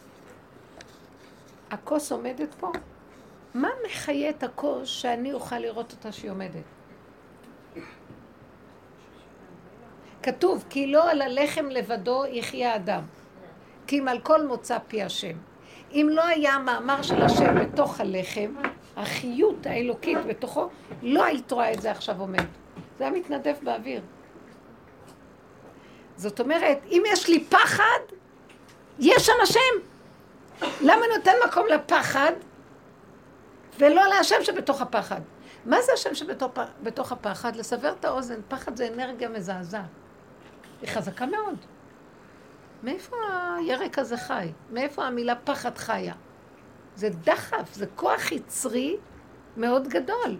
הכוס 1.70 2.12
עומדת 2.12 2.54
פה? 2.54 2.72
מה 3.54 3.68
מחיה 3.86 4.30
את 4.30 4.42
הכוס 4.42 4.88
שאני 4.88 5.32
אוכל 5.32 5.58
לראות 5.58 5.92
אותה 5.92 6.12
שהיא 6.12 6.30
עומדת? 6.30 6.64
כתוב, 10.22 10.64
כי 10.70 10.86
לא 10.86 11.10
על 11.10 11.22
הלחם 11.22 11.66
לבדו 11.66 12.24
יחיה 12.26 12.76
אדם, 12.76 13.02
כי 13.86 13.98
אם 13.98 14.08
על 14.08 14.18
כל 14.20 14.46
מוצא 14.46 14.78
פי 14.88 15.02
השם. 15.02 15.36
אם 15.92 16.08
לא 16.10 16.24
היה 16.24 16.54
המאמר 16.54 17.02
של 17.02 17.22
השם 17.22 17.54
בתוך 17.60 18.00
הלחם, 18.00 18.54
החיות 18.96 19.66
האלוקית 19.66 20.18
בתוכו, 20.26 20.68
לא 21.02 21.24
היית 21.24 21.52
רואה 21.52 21.72
את 21.72 21.80
זה 21.82 21.90
עכשיו 21.90 22.20
עומד. 22.20 22.44
זה 22.98 23.04
היה 23.04 23.12
מתנדף 23.12 23.58
באוויר. 23.62 24.00
זאת 26.16 26.40
אומרת, 26.40 26.78
אם 26.90 27.02
יש 27.06 27.28
לי 27.28 27.44
פחד, 27.44 28.00
יש 28.98 29.26
שם 29.26 29.32
השם. 29.42 29.60
למה 30.80 31.02
נותן 31.16 31.32
מקום 31.48 31.66
לפחד 31.66 32.32
ולא 33.78 34.02
להשם 34.08 34.36
שבתוך 34.42 34.82
הפחד? 34.82 35.20
מה 35.64 35.82
זה 35.82 35.92
השם 35.92 36.14
שבתוך 36.14 37.12
הפחד? 37.12 37.56
לסבר 37.56 37.92
את 37.92 38.04
האוזן, 38.04 38.40
פחד 38.48 38.76
זה 38.76 38.88
אנרגיה 38.88 39.28
מזעזעת. 39.28 39.84
היא 40.82 40.90
חזקה 40.90 41.26
מאוד. 41.26 41.56
מאיפה 42.82 43.16
הירק 43.58 43.98
הזה 43.98 44.16
חי? 44.16 44.52
מאיפה 44.70 45.04
המילה 45.04 45.34
פחד 45.36 45.78
חיה? 45.78 46.14
זה 46.96 47.08
דחף, 47.24 47.74
זה 47.74 47.86
כוח 47.94 48.32
יצרי 48.32 48.96
מאוד 49.56 49.88
גדול. 49.88 50.36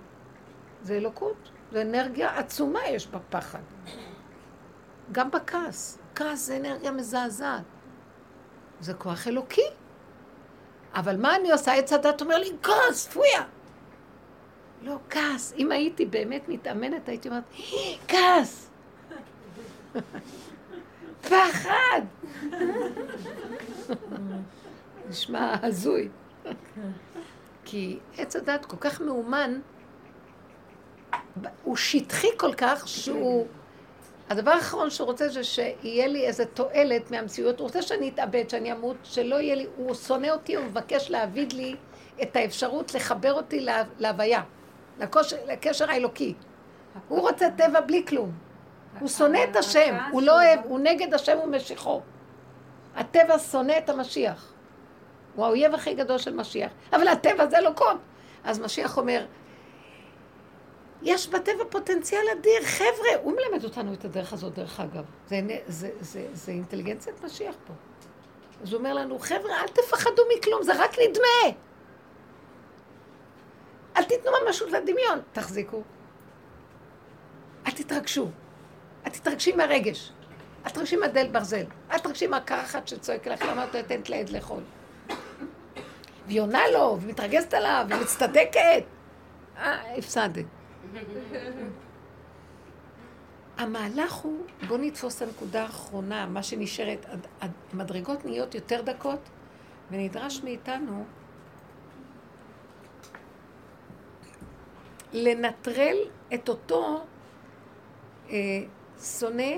זה 0.83 0.95
אלוקות, 0.95 1.51
זה 1.73 1.83
אנרגיה 1.83 2.39
עצומה 2.39 2.87
יש 2.87 3.07
בפחד. 3.07 3.63
גם 5.13 5.31
בכעס. 5.31 5.99
כעס 6.15 6.47
זה 6.47 6.57
אנרגיה 6.57 6.91
מזעזעת. 6.91 7.63
זה 8.81 8.95
כוח 8.95 9.29
אלוקי. 9.29 9.69
אבל 10.95 11.17
מה 11.17 11.37
אני 11.37 11.53
עושה? 11.53 11.73
עץ 11.73 11.93
הדת 11.93 12.21
אומר 12.21 12.39
לי, 12.39 12.51
כעס, 12.63 13.07
פויה. 13.07 13.43
לא, 14.83 14.99
כעס. 15.11 15.55
אם 15.59 15.73
הייתי 15.73 16.07
באמת 16.07 16.49
מתאמנת, 16.49 17.09
הייתי 17.09 17.29
אומרת, 17.29 17.45
כעס. 18.09 18.71
פחד! 21.29 22.01
נשמע 25.09 25.55
הזוי. 25.63 26.09
כי 27.65 27.99
עץ 28.19 28.37
הדת 28.37 28.65
כל 28.67 28.77
כך 28.81 29.01
מאומן, 29.01 29.61
הוא 31.63 31.77
שטחי 31.77 32.29
כל 32.37 32.55
כך 32.57 32.89
שהוא... 32.89 33.47
הדבר 34.31 34.51
האחרון 34.51 34.91
שהוא 34.91 35.07
רוצה 35.07 35.29
זה 35.29 35.45
שיהיה 35.45 36.07
לי 36.07 36.27
איזה 36.27 36.47
תועלת 36.47 37.11
מהמציאות. 37.11 37.59
הוא 37.59 37.65
רוצה 37.65 37.83
שאני 37.83 38.09
אתאבד, 38.09 38.51
שאני 38.51 38.73
אמות, 38.73 38.97
שלא 39.03 39.37
יהיה 39.37 39.55
לי... 39.55 39.67
הוא 39.77 39.95
שונא 39.95 40.27
אותי, 40.27 40.57
הוא 40.57 40.65
מבקש 40.65 41.11
להעביד 41.11 41.53
לי 41.53 41.77
את 42.23 42.37
האפשרות 42.37 42.95
לחבר 42.95 43.33
אותי 43.33 43.61
לה, 43.61 43.83
להוויה, 43.99 44.43
לקושר, 44.99 45.37
לקשר 45.47 45.91
האלוקי. 45.91 46.35
הוא 47.09 47.21
רוצה 47.21 47.47
טבע 47.57 47.81
בלי 47.81 48.05
כלום. 48.07 48.33
הוא 49.01 49.09
שונא 49.09 49.39
את 49.51 49.57
השם, 49.57 49.97
הוא 50.13 50.23
לא 50.23 50.33
אוהב, 50.43 50.61
הוא 50.65 50.79
נגד 50.79 51.15
השם 51.15 51.39
ומשיחו. 51.45 52.01
הטבע 52.97 53.39
שונא 53.39 53.79
את 53.79 53.91
המשיח. 53.91 54.53
הוא 55.35 55.45
האויב 55.45 55.75
הכי 55.75 55.95
גדול 55.95 56.19
של 56.19 56.35
משיח. 56.35 56.73
אבל 56.93 57.09
הטבע 57.09 57.47
זה 57.47 57.57
קוד. 57.75 57.97
אז 58.45 58.61
משיח 58.61 58.99
אומר, 58.99 59.25
יש 61.05 61.29
בטבע 61.29 61.65
פוטנציאל 61.71 62.23
אדיר, 62.33 62.63
חבר'ה, 62.65 63.23
הוא 63.23 63.33
מלמד 63.33 63.65
אותנו 63.65 63.95
את 63.95 64.05
הדרך 64.05 64.33
הזאת, 64.33 64.55
דרך 64.55 64.81
אגב. 64.81 65.05
זה, 65.29 65.41
זה, 65.47 65.59
זה, 65.69 65.91
זה, 66.01 66.27
זה 66.33 66.53
אינטליגנציית 66.53 67.25
משיח 67.25 67.55
פה. 67.67 67.73
אז 68.63 68.73
הוא 68.73 68.79
אומר 68.79 68.95
לנו, 68.95 69.19
חבר'ה, 69.19 69.61
אל 69.61 69.69
תפחדו 69.69 70.23
מכלום, 70.37 70.63
זה 70.63 70.73
רק 70.85 70.91
נדמה. 70.99 71.59
אל 73.97 74.05
תיתנו 74.05 74.31
ממשות 74.47 74.71
לדמיון. 74.73 75.19
תחזיקו. 75.33 75.83
אל 77.67 77.73
תתרגשו. 77.73 78.29
אל 79.07 79.11
תתרגשי 79.11 79.53
מהרגש. 79.53 80.13
אל 80.67 80.71
תתרגשי 80.71 80.97
מהדל 80.97 81.29
ברזל. 81.29 81.65
אל 81.91 81.99
תתרגשי 81.99 82.27
מהקרחת 82.27 82.89
שצועק 82.89 83.29
לך, 83.29 83.43
למה 83.43 83.65
את 83.65 83.77
נותנת 83.77 84.11
לעד 84.11 84.29
לאכול? 84.29 84.63
והיא 86.27 86.41
עונה 86.41 86.69
לו, 86.73 86.99
ומתרגזת 87.01 87.55
עליו, 87.55 87.87
ומצטדקת. 87.89 88.85
אה, 89.57 89.97
הפסדת. 89.97 90.45
המהלך 93.57 94.13
הוא, 94.13 94.45
בואו 94.69 94.79
נתפוס 94.79 95.17
את 95.17 95.29
הנקודה 95.29 95.63
האחרונה, 95.63 96.27
מה 96.27 96.43
שנשארת, 96.43 97.07
המדרגות 97.73 98.25
נהיות 98.25 98.55
יותר 98.55 98.83
דקות, 98.83 99.21
ונדרש 99.91 100.41
מאיתנו 100.45 101.05
לנטרל 105.13 105.97
את 106.35 106.49
אותו 106.49 107.05
אה, 108.31 108.37
שונא 109.19 109.53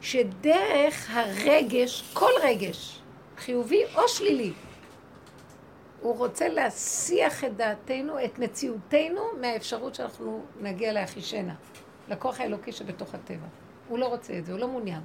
שדרך 0.00 1.10
הרגש, 1.10 2.04
כל 2.12 2.30
רגש, 2.42 3.00
חיובי 3.38 3.82
או 3.94 4.08
שלילי, 4.08 4.52
הוא 6.00 6.16
רוצה 6.16 6.48
להסיח 6.48 7.44
את 7.44 7.56
דעתנו, 7.56 8.24
את 8.24 8.38
מציאותנו, 8.38 9.22
מהאפשרות 9.40 9.94
שאנחנו 9.94 10.44
נגיע 10.60 10.92
לאחישנה, 10.92 11.54
לכוח 12.08 12.40
האלוקי 12.40 12.72
שבתוך 12.72 13.14
הטבע. 13.14 13.46
הוא 13.88 13.98
לא 13.98 14.06
רוצה 14.06 14.38
את 14.38 14.46
זה, 14.46 14.52
הוא 14.52 14.60
לא 14.60 14.68
מעוניין. 14.68 15.00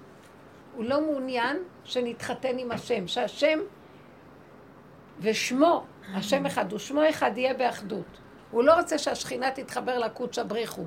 הוא 0.76 0.86
לא 0.86 1.02
מעוניין 1.02 1.58
שנתחתן 1.84 2.58
עם 2.58 2.72
השם, 2.72 3.08
שהשם 3.08 3.60
ושמו, 5.20 5.86
השם 6.14 6.46
אחד 6.46 6.74
ושמו 6.74 7.02
אחד 7.10 7.32
יהיה 7.36 7.54
באחדות. 7.54 8.20
הוא 8.52 8.64
לא 8.64 8.80
רוצה 8.80 8.98
שהשכינה 8.98 9.52
תתחבר 9.52 10.00
לקודשא 10.00 10.44
בריחו. 10.44 10.84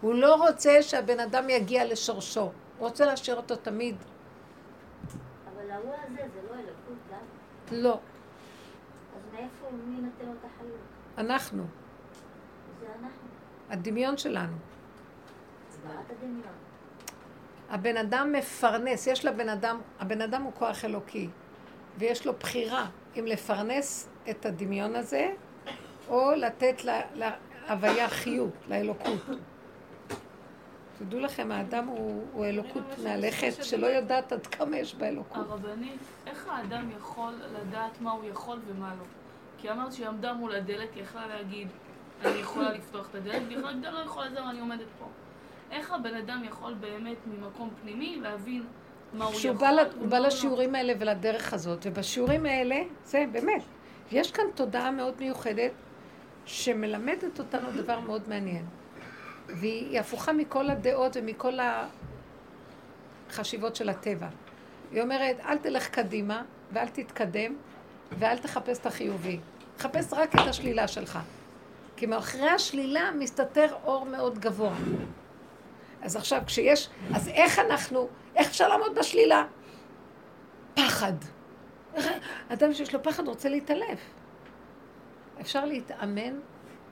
הוא 0.00 0.14
לא 0.14 0.34
רוצה 0.34 0.82
שהבן 0.82 1.20
אדם 1.20 1.50
יגיע 1.50 1.84
לשורשו. 1.84 2.40
הוא 2.40 2.52
רוצה 2.78 3.06
להשאיר 3.06 3.36
אותו 3.36 3.56
תמיד. 3.56 3.96
אבל 5.46 5.70
ההוא 5.70 5.92
הזה 6.04 6.22
זה 6.34 6.40
לא 6.50 6.54
אלוקות 6.54 6.96
גם. 7.10 7.18
לא, 7.72 7.92
אז 7.92 7.98
מאיפה, 9.32 9.66
מי 9.86 10.00
נותן 10.00 10.26
לו 10.26 10.32
את 10.32 10.44
החיות? 10.44 10.78
אנחנו, 11.18 11.64
זה 12.80 12.86
אנחנו. 12.86 13.28
הדמיון 13.70 14.16
שלנו. 14.16 14.56
הבן 17.70 17.96
אדם 17.96 18.32
מפרנס, 18.32 19.06
יש 19.06 19.24
לבן 19.24 19.48
אדם, 19.48 19.80
הבן 20.00 20.20
אדם 20.20 20.42
הוא 20.42 20.52
כוח 20.52 20.84
אלוקי, 20.84 21.28
ויש 21.98 22.26
לו 22.26 22.32
בחירה 22.32 22.86
אם 23.18 23.24
לפרנס 23.26 24.08
את 24.30 24.46
הדמיון 24.46 24.96
הזה, 24.96 25.32
או 26.08 26.30
לתת 26.36 26.84
לה- 26.84 27.00
להוויה 27.68 28.08
חיות, 28.08 28.52
לאלוקות. 28.68 29.20
תדעו 30.98 31.20
לכם, 31.20 31.52
האדם 31.52 31.86
הוא, 31.86 32.24
הוא 32.32 32.44
אלוקות 32.46 32.82
מהלכת 33.04 33.64
שלא 33.64 33.86
יודעת 33.86 34.32
עד 34.32 34.46
כמה 34.46 34.76
יש 34.76 34.94
באלוקות. 34.94 35.46
הרבנית, 35.50 35.98
איך 36.26 36.48
האדם 36.48 36.90
יכול 36.96 37.32
לדעת 37.52 38.00
מה 38.00 38.10
הוא 38.10 38.24
יכול 38.24 38.58
ומה 38.66 38.94
לא? 38.98 39.04
כי 39.62 39.70
אמרת 39.70 39.92
שהיא 39.92 40.06
עמדה 40.08 40.32
מול 40.32 40.54
הדלת, 40.54 40.94
היא 40.94 41.02
יכלה 41.02 41.26
להגיד, 41.26 41.68
אני 42.24 42.38
יכולה 42.38 42.72
לפתוח 42.72 43.08
את 43.10 43.14
הדלת, 43.14 43.42
והיא 43.46 43.56
יכולה 43.58 43.72
להגיד, 43.72 43.84
אני 43.86 43.94
לא 43.94 44.00
יכולה, 44.00 44.30
זהו, 44.34 44.48
אני 44.50 44.60
עומדת 44.60 44.86
פה. 44.98 45.04
איך 45.70 45.92
הבן 45.92 46.14
אדם 46.14 46.42
יכול 46.44 46.74
באמת 46.74 47.16
ממקום 47.26 47.70
פנימי 47.82 48.18
להבין 48.22 48.64
מה 49.12 49.24
הוא 49.24 49.34
יכול 49.34 49.50
בא, 49.52 49.70
ל- 49.70 49.78
הוא 49.78 49.86
ומה 50.00 50.06
בא 50.10 50.18
לא? 50.18 50.26
לשיעורים 50.26 50.74
האלה 50.74 50.92
ולדרך 50.98 51.52
הזאת, 51.52 51.78
ובשיעורים 51.86 52.46
האלה, 52.46 52.76
זה 53.04 53.24
באמת, 53.32 53.62
יש 54.12 54.32
כאן 54.32 54.44
תודעה 54.54 54.90
מאוד 54.90 55.14
מיוחדת 55.20 55.72
שמלמדת 56.46 57.38
אותנו 57.38 57.70
דבר 57.72 58.00
מאוד 58.00 58.28
מעניין. 58.28 58.64
והיא 59.48 60.00
הפוכה 60.00 60.32
מכל 60.32 60.70
הדעות 60.70 61.16
ומכל 61.16 61.54
החשיבות 63.28 63.76
של 63.76 63.88
הטבע. 63.88 64.28
היא 64.92 65.02
אומרת, 65.02 65.40
אל 65.40 65.58
תלך 65.58 65.88
קדימה 65.88 66.42
ואל 66.72 66.88
תתקדם 66.88 67.54
ואל 68.18 68.38
תחפש 68.38 68.78
את 68.78 68.86
החיובי. 68.86 69.40
חפש 69.82 70.12
רק 70.12 70.34
את 70.34 70.48
השלילה 70.48 70.88
שלך. 70.88 71.18
כי 71.96 72.06
מאחורי 72.06 72.50
השלילה 72.50 73.10
מסתתר 73.18 73.74
אור 73.84 74.06
מאוד 74.06 74.38
גבוה. 74.38 74.74
אז 76.02 76.16
עכשיו 76.16 76.42
כשיש, 76.46 76.88
אז 77.14 77.28
איך 77.28 77.58
אנחנו, 77.58 78.08
איך 78.36 78.48
אפשר 78.48 78.68
לעמוד 78.68 78.94
בשלילה? 78.98 79.44
פחד. 80.74 81.12
אדם 82.48 82.74
שיש 82.74 82.94
לו 82.94 83.02
פחד 83.02 83.28
רוצה 83.28 83.48
להתעלף. 83.48 84.00
אפשר 85.40 85.64
להתאמן, 85.64 86.40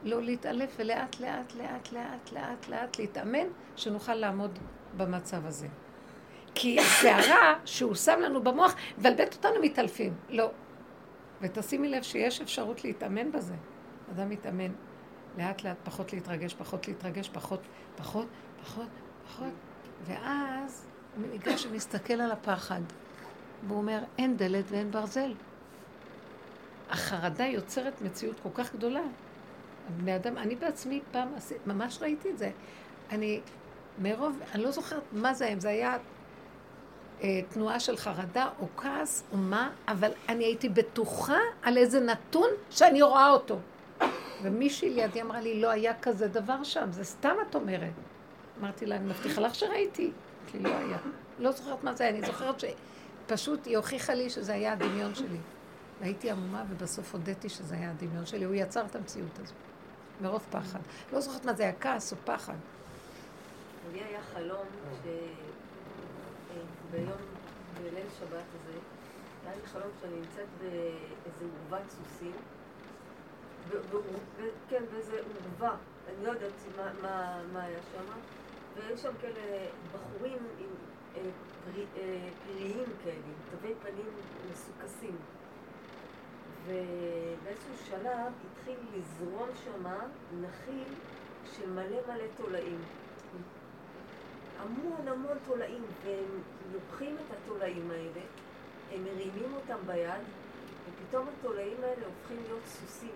לא 0.04 0.22
להתעלף, 0.22 0.76
ולאט 0.78 1.20
לאט 1.20 1.54
לאט 1.54 1.92
לאט 1.92 2.32
לאט 2.32 2.68
לאט 2.68 2.98
להתאמן, 2.98 3.46
שנוכל 3.76 4.14
לעמוד 4.14 4.58
במצב 4.96 5.46
הזה. 5.46 5.66
כי 6.54 6.80
הסערה 6.80 7.54
שהוא 7.64 7.94
שם 7.94 8.20
לנו 8.20 8.42
במוח, 8.42 8.74
מבלבלת 8.98 9.34
אותנו 9.34 9.60
מתעלפים. 9.62 10.14
לא. 10.28 10.50
ותשימי 11.40 11.88
לב 11.88 12.02
שיש 12.02 12.40
אפשרות 12.40 12.84
להתאמן 12.84 13.32
בזה. 13.32 13.54
אדם 14.10 14.30
מתאמן 14.30 14.72
לאט 15.38 15.64
לאט, 15.64 15.76
פחות 15.84 16.12
להתרגש, 16.12 16.54
פחות 16.54 16.88
להתרגש, 16.88 17.28
פחות, 17.28 17.60
פחות, 17.96 18.26
פחות, 18.62 18.88
פחות. 19.26 19.52
ואז 20.04 20.86
הוא 21.16 21.26
ניגש 21.30 21.66
ומסתכל 21.66 22.20
על 22.20 22.30
הפחד, 22.30 22.80
והוא 23.66 23.78
אומר, 23.78 24.02
אין 24.18 24.36
דלת 24.36 24.64
ואין 24.68 24.90
ברזל. 24.90 25.34
החרדה 26.90 27.44
יוצרת 27.44 28.02
מציאות 28.02 28.40
כל 28.42 28.48
כך 28.54 28.74
גדולה. 28.74 29.02
בני 29.96 30.16
אדם, 30.16 30.38
אני 30.38 30.56
בעצמי 30.56 31.00
פעם, 31.12 31.28
ממש 31.66 31.98
ראיתי 32.02 32.30
את 32.30 32.38
זה. 32.38 32.50
אני, 33.10 33.40
מרוב, 33.98 34.38
אני 34.54 34.62
לא 34.62 34.70
זוכרת 34.70 35.02
מה 35.12 35.34
זה, 35.34 35.48
אם 35.48 35.60
זה 35.60 35.68
היה 35.68 35.96
תנועה 37.48 37.80
של 37.80 37.96
חרדה 37.96 38.48
או 38.60 38.66
כעס 38.76 39.24
או 39.32 39.36
מה, 39.36 39.70
אבל 39.88 40.10
אני 40.28 40.44
הייתי 40.44 40.68
בטוחה 40.68 41.38
על 41.62 41.78
איזה 41.78 42.00
נתון 42.00 42.48
שאני 42.70 43.02
רואה 43.02 43.30
אותו. 43.30 43.58
ומישהי 44.42 44.90
לידי 44.90 45.22
אמרה 45.22 45.40
לי, 45.40 45.60
לא 45.60 45.70
היה 45.70 45.92
כזה 46.02 46.28
דבר 46.28 46.64
שם, 46.64 46.92
זה 46.92 47.04
סתם 47.04 47.34
את 47.48 47.54
אומרת. 47.54 47.92
אמרתי 48.60 48.86
לה, 48.86 48.96
אני 48.96 49.04
מבטיחה 49.04 49.40
לך 49.40 49.54
שראיתי. 49.54 50.10
לי, 50.54 50.60
לא 50.60 50.68
היה. 50.68 50.98
לא 51.38 51.52
זוכרת 51.52 51.84
מה 51.84 51.94
זה 51.94 52.04
היה, 52.04 52.12
אני 52.12 52.26
זוכרת 52.26 52.54
שפשוט 52.60 53.66
היא 53.66 53.76
הוכיחה 53.76 54.14
לי 54.14 54.30
שזה 54.30 54.52
היה 54.52 54.72
הדמיון 54.72 55.14
שלי. 55.14 55.38
והייתי 56.00 56.30
עמומה 56.30 56.64
ובסוף 56.70 57.14
הודיתי 57.14 57.48
שזה 57.48 57.74
היה 57.74 57.90
הדמיון 57.90 58.26
שלי, 58.26 58.44
הוא 58.44 58.54
יצר 58.54 58.84
את 58.86 58.96
המציאות 58.96 59.38
הזו. 59.38 59.54
מרוב 60.20 60.46
פחד. 60.50 60.78
לא 61.12 61.20
זוכרת 61.20 61.44
מה 61.44 61.52
זה 61.52 61.62
היה, 61.62 61.72
כעס 61.80 62.12
או 62.12 62.16
פחד. 62.24 62.54
לי 63.92 64.00
היה 64.08 64.20
חלום 64.34 64.66
שביום, 66.90 67.18
בליל 67.74 68.06
שבת 68.18 68.44
הזה, 68.54 68.78
היה 69.44 69.54
לי 69.56 69.66
חלום 69.66 69.90
שאני 70.00 70.16
נמצאת 70.16 70.46
באיזה 70.60 71.44
עורבת 71.44 71.90
סוסים. 71.90 72.32
כן, 74.68 74.82
באיזה 74.92 75.20
עורבה, 75.20 75.76
אני 76.08 76.24
לא 76.24 76.30
יודעת 76.30 76.52
מה, 76.76 76.92
מה, 77.02 77.42
מה 77.52 77.62
היה 77.62 77.78
שם, 77.92 78.04
והיו 78.76 78.98
שם 78.98 79.10
כאלה 79.20 79.66
בחורים 79.92 80.38
עם 80.58 80.68
אה, 81.16 81.20
פרי, 81.64 81.84
אה, 81.96 82.28
כאלה, 83.04 83.14
עם 83.14 83.32
תווי 83.50 83.74
פנים 83.82 84.10
מסוכסים. 84.52 85.16
ובאיזשהו 86.66 87.74
שלב 87.84 88.32
התחיל 88.50 88.78
לזרום 88.94 89.48
שם 89.64 89.86
נחיל 90.40 90.94
של 91.56 91.70
מלא 91.70 91.96
מלא 92.08 92.24
תולעים. 92.36 92.78
המון 94.60 95.08
המון 95.08 95.36
תולעים, 95.46 95.82
והם 96.04 96.42
לוקחים 96.72 97.16
את 97.16 97.36
התולעים 97.36 97.90
האלה, 97.90 98.20
הם 98.92 99.04
מרימים 99.04 99.54
אותם 99.54 99.78
ביד, 99.86 100.22
ופתאום 100.88 101.26
התולעים 101.28 101.76
האלה 101.82 102.06
הופכים 102.06 102.36
להיות 102.46 102.62
סוסים. 102.66 103.14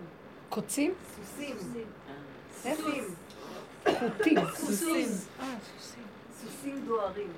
קוצים? 0.49 0.93
סוסים. 1.15 1.57
סוסים. 2.51 3.15
חוטים. 3.83 4.37
סוסים. 4.55 5.07
אה, 5.39 5.55
סוסים. 5.77 6.03
סוסים 6.41 6.85
דוהרים. 6.85 7.31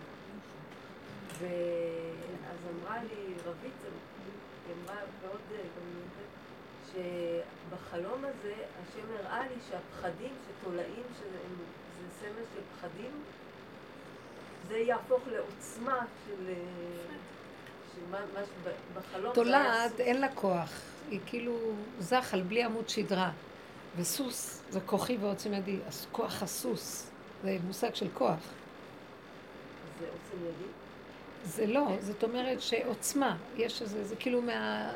ואז 1.40 2.60
אמרה 2.74 3.04
לי 3.04 3.34
רבית, 3.46 3.74
היא 4.68 4.76
אמרה 4.84 4.96
מאוד 5.22 5.42
אה, 5.52 5.58
גם 5.58 6.02
זה, 6.16 6.26
שבחלום 6.92 8.26
הזה 8.26 8.54
השם 8.54 9.06
הראה 9.20 9.48
לי 9.48 9.56
שהפחדים 9.70 10.32
שתולעים, 10.48 11.04
שזה 11.20 11.38
סמל 12.20 12.44
של 12.56 12.62
פחדים, 12.78 13.12
זה 14.68 14.78
יהפוך 14.78 15.22
לעוצמה 15.32 16.06
של... 16.28 16.54
זה 18.64 18.72
תולעת. 19.34 20.00
אין 20.00 20.22
לה 20.22 20.28
כוח, 20.36 20.72
היא 21.10 21.20
כאילו 21.26 21.58
זחל 22.00 22.42
בלי 22.42 22.64
עמוד 22.64 22.90
שדרה. 22.90 23.32
וסוס 23.98 24.62
זה 24.70 24.80
כוחי 24.86 25.18
ועוצם 25.18 25.54
ידי, 25.54 25.80
אז 25.88 26.08
כוח 26.12 26.44
הסוס, 26.44 27.10
זה 27.44 27.58
מושג 27.68 27.96
של 27.96 28.08
כוח. 28.14 28.40
זה 30.00 30.06
עוצם 30.06 30.46
ידי. 30.46 30.70
זה 31.44 31.68
לא, 31.68 31.88
זאת 32.02 32.24
אומרת 32.24 32.62
שעוצמה, 32.62 33.38
יש 33.56 33.82
איזה, 33.82 34.04
זה 34.04 34.16
כאילו 34.16 34.42
מה... 34.42 34.90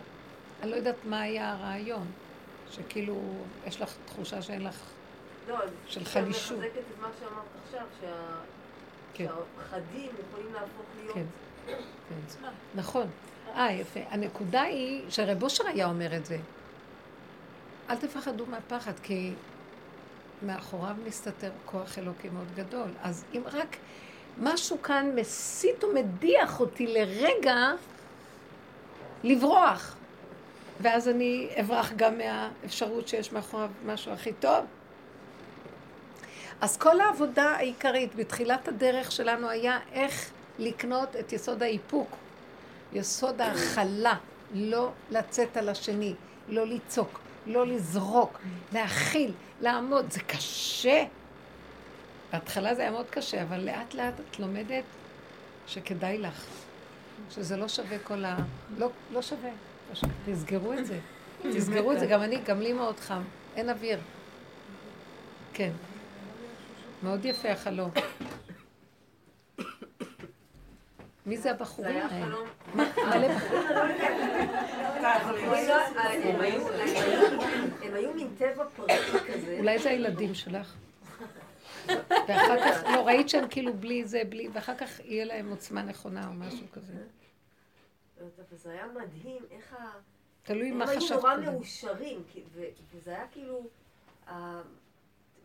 אני 0.62 0.72
לא 0.72 0.76
יודעת 0.76 0.96
מה 1.06 1.22
היה 1.22 1.52
הרעיון, 1.54 2.08
שכאילו, 2.72 3.22
יש 3.68 3.82
לך 3.82 3.94
תחושה 4.06 4.42
שאין 4.42 4.64
לך... 4.64 4.80
לא, 5.48 5.56
של 5.88 6.00
אני 6.00 6.10
חלישות. 6.10 6.58
מחזקת 6.60 6.78
את 6.78 7.02
מה 7.02 7.08
שאמרת 7.20 7.44
עכשיו, 7.66 7.86
שה- 8.02 8.42
כן. 9.14 9.26
שהפחדים 9.26 10.10
יכולים 10.30 10.54
להפוך 10.54 10.86
להיות... 11.00 11.16
כן, 11.16 11.24
כן. 11.68 12.48
נכון. 12.76 13.08
אה, 13.56 13.72
יפה. 13.72 14.00
הנקודה 14.10 14.62
היא 14.62 15.04
שרב 15.10 15.44
אושר 15.44 15.68
היה 15.68 15.86
אומר 15.86 16.16
את 16.18 16.26
זה. 16.26 16.38
אל 17.90 17.96
תפחדו 17.96 18.46
מהפחד, 18.46 19.00
כי 19.04 19.34
מאחוריו 20.42 20.96
מסתתר 21.08 21.52
כוח 21.66 21.98
אלוקי 21.98 22.30
מאוד 22.30 22.48
גדול. 22.56 22.90
אז 23.04 23.24
אם 23.34 23.42
רק 23.54 23.78
משהו 24.38 24.82
כאן 24.82 25.12
מסית 25.16 25.84
ומדיח 25.84 26.60
אותי 26.60 26.88
לרגע 26.88 27.72
לברוח, 29.24 29.96
ואז 30.82 31.08
אני 31.08 31.50
אברח 31.60 31.92
גם 31.96 32.18
מהאפשרות 32.18 33.08
שיש 33.08 33.32
מאחוריו 33.32 33.70
משהו 33.86 34.12
הכי 34.12 34.34
טוב. 34.34 34.66
אז 36.62 36.78
כל 36.78 37.02
העבודה 37.02 37.44
העיקרית 37.44 38.16
בתחילת 38.16 38.68
הדרך 38.68 39.12
שלנו 39.12 39.50
היה 39.50 39.80
איך 39.92 40.32
לקנות 40.60 41.16
את 41.16 41.34
יסוד 41.34 41.64
האיפוק, 41.64 42.16
יסוד 42.94 43.42
ההכלה, 43.42 44.16
לא 44.54 44.92
לצאת 45.12 45.58
על 45.58 45.70
השני, 45.70 46.14
לא 46.50 46.68
לצעוק, 46.68 47.20
לא 47.48 47.68
לזרוק, 47.68 48.40
להכיל, 48.74 49.32
לעמוד. 49.62 50.12
זה 50.12 50.20
קשה. 50.20 51.04
בהתחלה 52.34 52.76
זה 52.76 52.82
היה 52.82 52.92
מאוד 52.92 53.10
קשה, 53.10 53.42
אבל 53.42 53.60
לאט 53.60 53.94
לאט 53.94 54.14
את 54.20 54.40
לומדת 54.40 54.84
שכדאי 55.68 56.18
לך, 56.18 56.46
שזה 57.30 57.58
לא 57.58 57.68
שווה 57.68 58.00
כל 58.00 58.26
ה... 58.26 58.38
לא, 58.78 58.90
לא 59.12 59.22
שווה. 59.22 59.50
לא 59.90 59.96
שווה. 59.96 60.14
תסגרו 60.26 60.74
את 60.74 60.86
זה. 60.86 61.00
תסגרו 61.44 61.92
את 61.92 62.00
זה, 62.00 62.06
גם 62.06 62.22
אני, 62.22 62.38
גם 62.46 62.60
לי 62.60 62.74
מאוד 62.74 63.00
חם. 63.00 63.22
אין 63.56 63.70
אוויר. 63.70 64.00
כן. 65.54 65.72
מאוד 67.04 67.26
יפה 67.26 67.50
החלום. 67.52 67.92
מי 71.26 71.38
זה 71.38 71.44
זה 71.44 71.52
הבחורים 71.52 71.98
האלה? 71.98 72.36
מלא 72.76 73.36
בחורים? 73.36 73.64
הם 76.24 76.42
היו- 76.42 76.68
הם 77.82 77.94
היו 77.94 78.14
מין 78.14 78.36
טבע 78.38 78.66
פרטי 78.76 78.94
כזה. 79.34 79.56
אולי 79.60 79.80
זה 79.80 79.90
הילדים 79.90 80.34
שלך? 80.36 80.76
ואחר 82.10 82.58
כך, 82.72 82.84
לא, 82.94 83.08
ראית 83.08 83.30
שהם 83.30 83.48
כאילו 83.50 83.74
בלי 83.74 84.06
זה, 84.06 84.22
בלי, 84.30 84.50
ואחר 84.54 84.76
כך 84.76 85.00
יהיה 85.00 85.26
להם 85.26 85.50
עוצמה 85.50 85.82
נכונה 85.82 86.28
או 86.28 86.34
משהו 86.34 86.66
כזה. 86.74 86.94
וזה 88.52 88.72
היה 88.72 88.86
מדהים 88.88 89.42
איך 89.52 89.74
ה... 89.74 89.86
תלוי 90.44 90.70
הם 90.70 90.78
מה 90.78 90.90
היו 90.90 91.00
חשבת 91.02 91.18
נורא 91.18 91.36
קודם. 91.36 91.44
מאושרים, 91.54 92.24
כי- 92.34 92.44
ו- 92.54 92.64
וזה 92.94 93.12
היה 93.12 93.26
כאילו... 93.32 93.68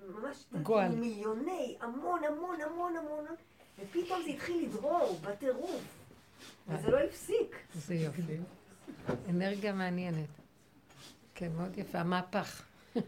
ממש 0.09 0.45
גועל. 0.63 0.95
מיליוני, 0.95 1.77
המון 1.81 2.25
המון 2.25 2.61
המון 2.61 2.97
המון, 2.97 3.25
ופתאום 3.79 4.23
זה 4.23 4.31
התחיל 4.31 4.69
לדרור 4.69 5.19
בטירוף, 5.23 5.83
וזה 6.69 6.91
לא 6.91 6.99
הפסיק. 6.99 7.57
זה 7.75 7.95
יופי. 7.95 8.23
אנרגיה 9.31 9.73
מעניינת. 9.73 10.29
כן, 11.35 11.53
מאוד 11.57 11.79
יפה. 11.79 11.99
המהפך. 11.99 12.63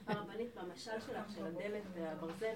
הרבנית, 0.07 0.49
במשל 0.55 0.91
שלך, 1.07 1.33
של 1.35 1.47
הדלת 1.47 1.83
והברזל, 1.95 2.55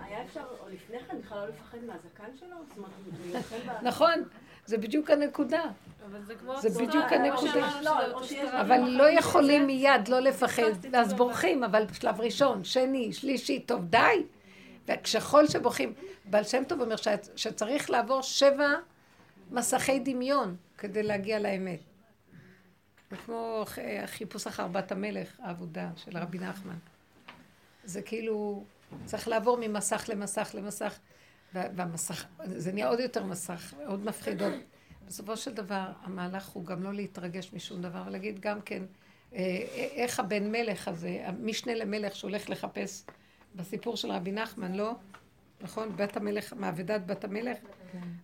היה 0.00 0.24
אפשר, 0.24 0.44
או 0.60 0.68
לפני 0.68 0.98
כן, 1.04 1.20
בכלל 1.20 1.38
לא 1.38 1.48
לפחד 1.48 1.78
מהזקן 1.78 2.36
שלו? 2.40 2.56
זאת 2.68 2.76
אומרת, 2.76 2.90
הוא 3.06 3.36
יוכל 3.36 3.58
ב... 3.58 3.70
נכון, 3.82 4.24
זה 4.66 4.78
בדיוק 4.78 5.10
הנקודה. 5.10 5.62
אבל 6.10 6.22
זה 6.24 6.34
כמו... 6.34 6.60
זה 6.60 6.68
הצורה- 6.68 6.86
בדיוק 6.86 7.04
הנקודה. 7.04 7.52
שאמרנו 7.52 7.84
לא. 7.84 8.60
אבל 8.60 8.78
לא 8.88 9.10
יכולים 9.10 9.66
מיד 9.66 10.08
לא 10.08 10.20
לפחד, 10.20 10.62
ואז 10.92 11.08
זה 11.08 11.14
בורחים, 11.16 11.64
אבל 11.64 11.84
בשלב 11.84 12.20
ראשון, 12.20 12.64
שני, 12.64 13.12
שלישי, 13.12 13.60
טוב, 13.60 13.84
די. 13.84 13.98
וכשכל 14.88 15.46
שבורחים, 15.46 15.92
בעל 16.24 16.44
שם 16.44 16.62
טוב 16.68 16.80
אומר 16.80 16.96
שצריך 17.36 17.90
לעבור 17.90 18.22
שבע 18.22 18.68
מסכי 19.50 19.98
דמיון 19.98 20.56
כדי 20.78 21.02
להגיע 21.02 21.38
לאמת. 21.38 21.80
זה 23.10 23.16
כמו 23.16 23.64
ח- 23.66 23.78
חיפוש 24.06 24.46
אחר 24.46 24.66
בת 24.68 24.92
המלך, 24.92 25.28
העבודה 25.42 25.88
של 25.96 26.18
רבי 26.18 26.38
נחמן. 26.38 26.74
זה 27.84 28.02
כאילו, 28.02 28.64
צריך 29.04 29.28
לעבור 29.28 29.58
ממסך 29.60 30.04
למסך 30.08 30.50
למסך, 30.54 30.98
והמסך, 31.54 32.26
זה 32.44 32.72
נהיה 32.72 32.88
עוד 32.88 33.00
יותר 33.00 33.24
מסך, 33.24 33.74
עוד 33.86 34.04
מפחיד 34.04 34.42
עוד. 34.42 34.52
בסופו 35.06 35.36
של 35.36 35.54
דבר, 35.54 35.86
המהלך 36.02 36.48
הוא 36.48 36.64
גם 36.64 36.82
לא 36.82 36.94
להתרגש 36.94 37.52
משום 37.52 37.82
דבר, 37.82 38.02
ולהגיד 38.06 38.40
גם 38.40 38.60
כן, 38.60 38.82
אה, 39.34 39.40
איך 39.74 40.20
הבן 40.20 40.52
מלך 40.52 40.88
הזה, 40.88 41.22
המשנה 41.24 41.74
למלך 41.74 42.16
שהולך 42.16 42.50
לחפש 42.50 43.04
בסיפור 43.54 43.96
של 43.96 44.10
רבי 44.12 44.32
נחמן, 44.32 44.74
לא? 44.74 44.92
נכון? 45.60 45.96
בת 45.96 46.16
המלך, 46.16 46.52
מעבדת 46.52 47.00
בת 47.06 47.24
המלך. 47.24 47.58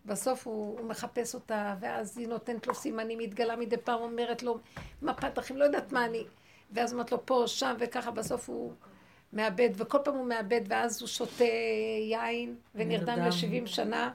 בסוף 0.07 0.47
הוא, 0.47 0.79
הוא 0.79 0.89
מחפש 0.89 1.35
אותה, 1.35 1.75
ואז 1.81 2.19
היא 2.19 2.29
נותנת 2.29 2.67
לו 2.67 2.75
סימנים, 2.75 3.19
היא 3.19 3.29
מתגלה 3.29 3.57
מדי 3.57 3.77
פעם, 3.77 4.01
אומרת 4.01 4.43
לו, 4.43 4.59
מפת 5.03 5.39
אחים, 5.39 5.57
לא 5.57 5.65
יודעת 5.65 5.93
מה 5.93 6.07
אני. 6.07 6.25
ואז 6.73 6.93
אומרת 6.93 7.13
לו 7.13 7.27
פה, 7.27 7.45
שם, 7.47 7.75
וככה, 7.79 8.11
בסוף 8.11 8.49
הוא 8.49 8.73
מאבד, 9.33 9.71
וכל 9.75 9.99
פעם 10.05 10.15
הוא 10.15 10.27
מאבד, 10.27 10.61
ואז 10.69 11.01
הוא 11.01 11.09
שותה 11.09 11.45
יין, 12.11 12.57
ונרדם 12.75 13.19
נרדם. 13.19 13.25
ל-70 13.25 13.67
שנה, 13.67 14.15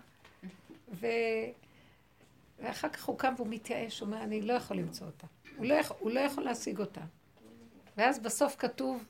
ו... 0.93 1.07
ואחר 2.59 2.89
כך 2.89 3.05
הוא 3.05 3.17
קם 3.17 3.33
והוא 3.37 3.47
מתייאש, 3.49 3.99
הוא 3.99 4.07
אומר, 4.07 4.23
אני 4.23 4.41
לא 4.41 4.53
יכול 4.53 4.77
למצוא 4.77 5.07
אותה. 5.07 5.27
הוא 5.57 5.65
לא 5.65 5.73
יכול, 5.73 5.97
הוא 5.99 6.11
לא 6.11 6.19
יכול 6.19 6.43
להשיג 6.43 6.79
אותה. 6.79 7.01
ואז 7.97 8.19
בסוף 8.19 8.55
כתוב, 8.59 9.03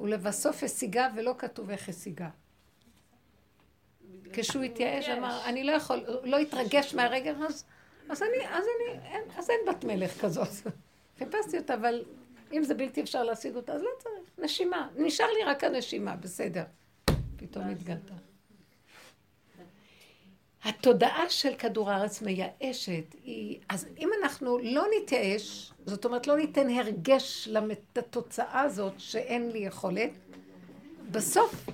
ולבסוף 0.00 0.62
השיגה, 0.62 1.08
ולא 1.16 1.34
כתוב 1.38 1.70
איך 1.70 1.88
השיגה. 1.88 2.28
כשהוא 4.32 4.62
התייאש, 4.62 5.08
אמר, 5.08 5.40
אני 5.44 5.64
לא 5.64 5.72
יכול, 5.72 6.04
הוא 6.06 6.26
לא 6.28 6.38
התרגש 6.38 6.94
מהרגע, 6.94 7.32
אז, 7.48 7.64
אז 8.08 8.22
אני, 8.22 8.48
אז 8.48 8.64
אני, 8.64 8.98
אין, 9.04 9.22
אז 9.36 9.50
אין 9.50 9.60
בת 9.68 9.84
מלך 9.84 10.20
כזאת. 10.20 10.48
חיפשתי 11.18 11.58
אותה, 11.58 11.74
אבל 11.74 12.04
אם 12.52 12.62
זה 12.62 12.74
בלתי 12.74 13.00
אפשר 13.00 13.22
להשיג 13.24 13.56
אותה, 13.56 13.72
אז 13.72 13.82
לא 13.82 13.90
צריך. 13.98 14.30
נשימה. 14.38 14.88
נשאר 14.96 15.26
לי 15.38 15.44
רק 15.44 15.64
הנשימה, 15.64 16.16
בסדר. 16.16 16.64
פתאום 17.36 17.68
התגלתה. 17.68 18.14
התודעה 20.64 21.28
של 21.28 21.54
כדור 21.54 21.90
הארץ 21.90 22.22
מייאשת, 22.22 23.14
היא... 23.24 23.60
אז 23.68 23.86
אם 23.98 24.10
אנחנו 24.22 24.58
לא 24.58 24.84
נתייאש, 24.96 25.72
זאת 25.86 26.04
אומרת 26.04 26.26
לא 26.26 26.36
ניתן 26.36 26.70
הרגש 26.70 27.48
לתוצאה 27.96 28.60
הזאת 28.60 28.92
שאין 28.98 29.50
לי 29.50 29.58
יכולת, 29.58 30.10
בסוף 31.10 31.66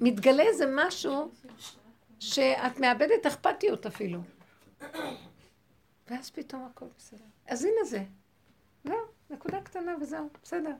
מתגלה 0.00 0.42
איזה 0.42 0.64
משהו 0.74 1.30
שאת 2.20 2.78
מאבדת 2.80 3.26
אכפתיות 3.26 3.86
אפילו. 3.86 4.20
ואז 6.08 6.30
פתאום 6.30 6.68
הכל 6.70 6.86
בסדר. 6.98 7.24
אז 7.46 7.64
הנה 7.64 7.84
זה. 7.84 8.02
לא, 8.84 8.96
נקודה 9.30 9.60
קטנה 9.60 9.96
וזהו, 10.00 10.28
בסדר. 10.42 10.72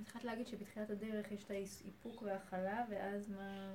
התחלת 0.00 0.24
להגיד 0.24 0.46
שבתחילת 0.46 0.90
הדרך 0.90 1.32
יש 1.32 1.44
את 1.44 1.50
האיפוק 1.50 2.22
והכלה, 2.22 2.84
ואז 2.90 3.30
מה... 3.30 3.72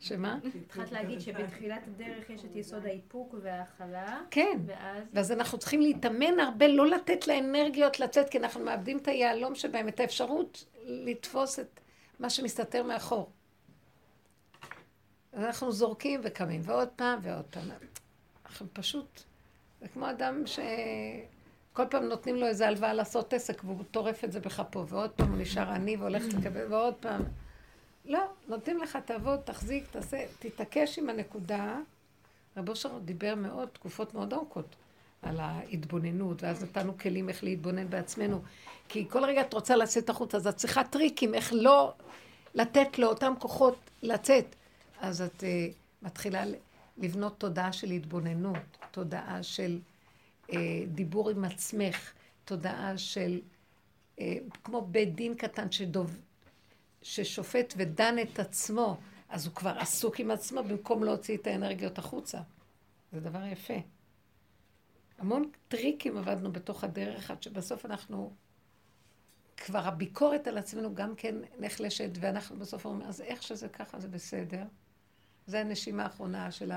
שמה? 0.00 0.38
התחלת 0.64 0.92
להגיד 0.92 1.20
שבתחילת 1.20 1.82
הדרך 1.86 2.30
יש 2.30 2.44
את 2.44 2.56
יסוד 2.56 2.86
האיפוק 2.86 3.34
וההכלה, 3.42 4.20
כן. 4.30 4.58
ואז... 4.66 5.04
ואז 5.12 5.32
אנחנו 5.32 5.58
צריכים 5.58 5.80
להתאמן 5.80 6.40
הרבה, 6.40 6.68
לא 6.68 6.86
לתת 6.86 7.26
לאנרגיות 7.26 8.00
לצאת, 8.00 8.28
כי 8.28 8.38
אנחנו 8.38 8.60
מאבדים 8.64 8.98
את 8.98 9.08
היהלום 9.08 9.54
שבהם, 9.54 9.88
את 9.88 10.00
האפשרות 10.00 10.64
לתפוס 10.84 11.58
את 11.58 11.80
מה 12.20 12.30
שמסתתר 12.30 12.82
מאחור. 12.82 13.30
אז 15.32 15.44
אנחנו 15.44 15.72
זורקים 15.72 16.20
וקמים, 16.24 16.60
ועוד 16.64 16.88
פעם 16.88 17.18
ועוד 17.22 17.44
פעם. 17.44 17.68
אנחנו 18.46 18.66
פשוט, 18.72 19.22
זה 19.80 19.88
כמו 19.88 20.10
אדם 20.10 20.42
שכל 20.46 21.84
פעם 21.90 22.04
נותנים 22.04 22.36
לו 22.36 22.46
איזה 22.46 22.68
הלוואה 22.68 22.92
לעשות 22.92 23.32
עסק, 23.32 23.62
והוא 23.64 23.84
טורף 23.90 24.24
את 24.24 24.32
זה 24.32 24.40
בכפו, 24.40 24.86
ועוד 24.86 25.10
פעם 25.10 25.30
הוא 25.32 25.38
נשאר 25.38 25.70
עני 25.70 25.96
והולך 25.96 26.22
לקבל, 26.38 26.72
ועוד 26.72 26.94
פעם. 26.94 27.22
לא, 28.04 28.20
נותנים 28.48 28.78
לך, 28.78 28.98
תעבוד, 29.04 29.40
תחזיק, 29.44 29.84
תעשה, 29.90 30.24
תתעקש 30.38 30.98
עם 30.98 31.08
הנקודה. 31.08 31.78
רב 32.56 32.68
אושר 32.68 32.98
דיבר 33.04 33.34
מאוד, 33.34 33.68
תקופות 33.68 34.14
מאוד 34.14 34.32
ארוכות, 34.32 34.76
על 35.22 35.40
ההתבוננות, 35.40 36.42
ואז 36.42 36.62
נתנו 36.62 36.98
כלים 36.98 37.28
איך 37.28 37.44
להתבונן 37.44 37.90
בעצמנו. 37.90 38.42
כי 38.88 39.08
כל 39.08 39.24
רגע 39.24 39.40
את 39.40 39.54
רוצה 39.54 39.76
לצאת 39.76 40.10
החוצה, 40.10 40.36
אז 40.36 40.46
את 40.46 40.56
צריכה 40.56 40.84
טריקים 40.84 41.34
איך 41.34 41.52
לא 41.52 41.92
לתת 42.54 42.98
לאותם 42.98 43.34
כוחות 43.38 43.78
לצאת. 44.02 44.44
אז 45.00 45.22
את 45.22 45.40
uh, 45.40 45.44
מתחילה 46.02 46.44
לבנות 47.00 47.40
תודעה 47.40 47.72
של 47.72 47.90
התבוננות, 47.90 48.78
תודעה 48.90 49.42
של 49.42 49.78
uh, 50.48 50.54
דיבור 50.88 51.30
עם 51.30 51.44
עצמך, 51.44 52.12
תודעה 52.44 52.98
של, 52.98 53.40
uh, 54.16 54.20
כמו 54.64 54.82
בית 54.82 55.14
דין 55.14 55.34
קטן 55.34 55.70
שדוב, 55.70 56.20
ששופט 57.02 57.74
ודן 57.76 58.16
את 58.22 58.38
עצמו, 58.38 58.96
אז 59.28 59.46
הוא 59.46 59.54
כבר 59.54 59.78
עסוק 59.78 60.20
עם 60.20 60.30
עצמו 60.30 60.62
במקום 60.62 61.04
להוציא 61.04 61.36
את 61.36 61.46
האנרגיות 61.46 61.98
החוצה. 61.98 62.38
זה 63.12 63.20
דבר 63.20 63.44
יפה. 63.46 63.74
המון 65.18 65.50
טריקים 65.68 66.18
עבדנו 66.18 66.52
בתוך 66.52 66.84
הדרך, 66.84 67.30
עד 67.30 67.42
שבסוף 67.42 67.86
אנחנו, 67.86 68.32
כבר 69.56 69.78
הביקורת 69.78 70.46
על 70.46 70.58
עצמנו 70.58 70.94
גם 70.94 71.14
כן 71.16 71.34
נחלשת, 71.58 72.10
ואנחנו 72.20 72.58
בסוף 72.58 72.84
אומרים, 72.84 73.08
אז 73.08 73.20
איך 73.20 73.42
שזה 73.42 73.68
ככה 73.68 74.00
זה 74.00 74.08
בסדר. 74.08 74.62
זה 75.46 75.60
הנשימה 75.60 76.02
האחרונה 76.02 76.50
של 76.52 76.72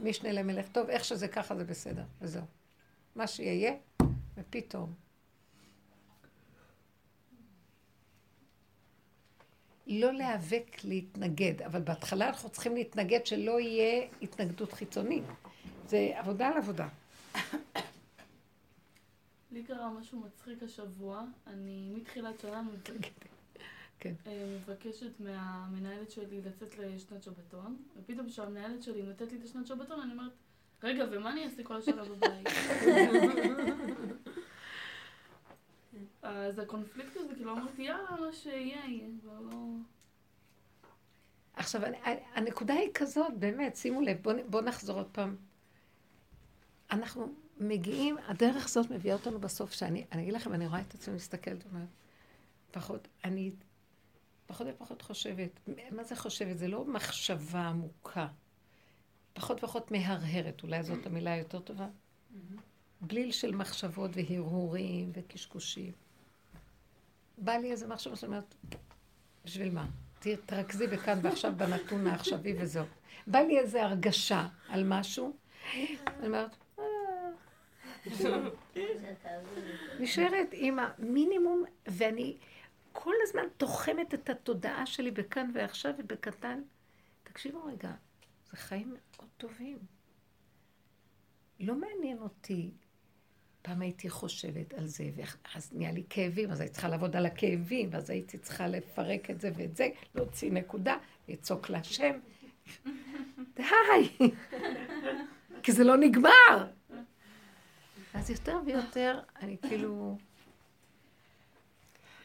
המשנה 0.00 0.32
למלך. 0.32 0.68
טוב, 0.68 0.88
איך 0.88 1.04
שזה 1.04 1.28
ככה 1.28 1.56
זה 1.56 1.64
בסדר, 1.64 2.04
וזהו. 2.20 2.44
מה 3.16 3.26
שיהיה, 3.26 3.72
ופתאום. 4.36 4.94
לא 9.86 10.12
להיאבק 10.12 10.84
להתנגד, 10.84 11.62
אבל 11.62 11.82
בהתחלה 11.82 12.28
אנחנו 12.28 12.48
צריכים 12.48 12.74
להתנגד 12.74 13.26
שלא 13.26 13.60
יהיה 13.60 14.06
התנגדות 14.22 14.72
חיצונית. 14.72 15.24
זה 15.88 16.12
עבודה 16.14 16.48
על 16.48 16.56
עבודה. 16.56 16.88
לי 19.50 19.62
קרה 19.64 19.90
משהו 19.90 20.20
מצחיק 20.20 20.62
השבוע, 20.62 21.24
אני 21.46 21.90
מתחילת 21.96 22.40
שנה 22.40 22.62
כן. 24.00 24.14
אה, 24.26 24.58
מבקשת 24.60 25.20
מהמנהלת 25.20 26.10
שלי 26.10 26.42
לצאת 26.42 26.78
לשנת 26.78 27.22
שבתון, 27.22 27.76
ופתאום 27.96 28.28
כשהמנהלת 28.28 28.82
שלי 28.82 29.02
נותנת 29.02 29.32
לי 29.32 29.38
את 29.38 29.44
השנת 29.44 29.66
שבתון, 29.66 30.00
אני 30.00 30.12
אומרת, 30.12 30.32
רגע, 30.82 31.04
ומה 31.12 31.32
אני 31.32 31.44
אעשה 31.44 31.62
כל 31.62 31.76
השנה 31.76 32.04
בבית? 32.04 32.46
אז 36.22 36.58
הקונפליקט 36.58 37.16
הזה, 37.16 37.34
כאילו 37.34 37.52
אמרתי, 37.52 37.82
יאללה, 37.82 38.10
מה 38.20 38.32
שיהיה, 38.32 38.84
יהיה, 38.86 39.08
כבר 39.20 39.40
לא... 39.40 39.58
עכשיו, 41.56 41.80
הנקודה 42.34 42.74
היא 42.74 42.90
כזאת, 42.94 43.38
באמת, 43.38 43.76
שימו 43.76 44.00
לב, 44.00 44.16
בואו 44.22 44.36
בוא 44.48 44.60
נחזור 44.60 44.96
עוד 44.96 45.08
פעם. 45.12 45.36
אנחנו 46.90 47.34
מגיעים, 47.58 48.16
הדרך 48.26 48.64
הזאת 48.64 48.90
מביאה 48.90 49.14
אותנו 49.14 49.38
בסוף, 49.40 49.72
שאני 49.72 50.04
אני 50.12 50.22
אגיד 50.22 50.34
לכם, 50.34 50.54
אני 50.54 50.66
רואה 50.66 50.80
את 50.80 50.94
עצמי 50.94 51.14
מסתכלת 51.14 51.64
ואומרת, 51.64 51.88
פחות, 52.70 53.08
אני 53.24 53.52
פחות 54.46 54.66
ופחות 54.70 55.02
חושבת. 55.02 55.50
מה 55.90 56.04
זה 56.04 56.16
חושבת? 56.16 56.58
זה 56.58 56.68
לא 56.68 56.84
מחשבה 56.84 57.60
עמוקה. 57.60 58.26
פחות 59.32 59.56
ופחות 59.64 59.90
מהרהרת, 59.90 60.62
אולי 60.62 60.82
זאת 60.82 61.06
המילה 61.06 61.32
היותר 61.32 61.60
טובה. 61.60 61.88
בליל 63.00 63.32
של 63.32 63.54
מחשבות 63.54 64.10
והרהורים 64.14 65.10
וקשקושים. 65.14 65.92
בא 67.38 67.52
לי 67.52 67.70
איזה 67.72 67.86
מחשבה 67.86 68.16
שאני 68.16 68.28
אומרת, 68.32 68.54
בשביל 69.44 69.70
מה? 69.70 69.86
ת- 70.20 70.26
תרכזי 70.46 70.86
בכאן 70.86 71.18
ועכשיו 71.22 71.52
בנתון 71.56 72.06
העכשווי 72.06 72.54
וזהו. 72.62 72.84
בא 73.26 73.38
לי 73.38 73.58
איזה 73.58 73.82
הרגשה 73.84 74.46
על 74.68 74.84
משהו, 74.86 75.36
אני 75.74 75.86
אומרת, 76.26 76.56
"אה, 76.78 76.84
נשארת 80.00 80.48
עם 80.52 80.78
המינימום, 80.78 81.64
ואני 81.86 82.36
כל 82.94 83.14
הזמן 83.22 83.42
תוחמת 83.56 84.14
את 84.14 84.30
התודעה 84.30 84.86
שלי 84.86 85.10
בכאן 85.10 85.50
ועכשיו 85.54 85.92
ובקטן. 85.98 86.62
תקשיבו 87.22 87.64
רגע, 87.64 87.92
זה 88.50 88.56
חיים 88.56 88.94
מאוד 88.94 89.28
טובים. 89.36 89.78
לא 91.60 91.74
מעניין 91.74 92.18
אותי. 92.18 92.70
פעם 93.62 93.82
הייתי 93.82 94.10
חושבת 94.10 94.74
על 94.74 94.86
זה, 94.86 95.10
ואז 95.16 95.72
נהיה 95.72 95.92
לי 95.92 96.04
כאבים, 96.10 96.50
אז 96.50 96.60
הייתי 96.60 96.72
צריכה 96.72 96.88
לעבוד 96.88 97.16
על 97.16 97.26
הכאבים, 97.26 97.88
ואז 97.92 98.10
הייתי 98.10 98.38
צריכה 98.38 98.66
לפרק 98.68 99.30
את 99.30 99.40
זה 99.40 99.50
ואת 99.56 99.76
זה, 99.76 99.88
להוציא 100.14 100.52
נקודה, 100.52 100.96
לצעוק 101.28 101.70
להשם. 101.70 102.18
די! 103.56 104.26
כי 105.62 105.72
זה 105.72 105.84
לא 105.84 105.96
נגמר. 105.96 106.70
אז 108.14 108.30
יותר 108.30 108.60
ויותר 108.66 109.20
אני 109.42 109.56
כאילו 109.68 110.18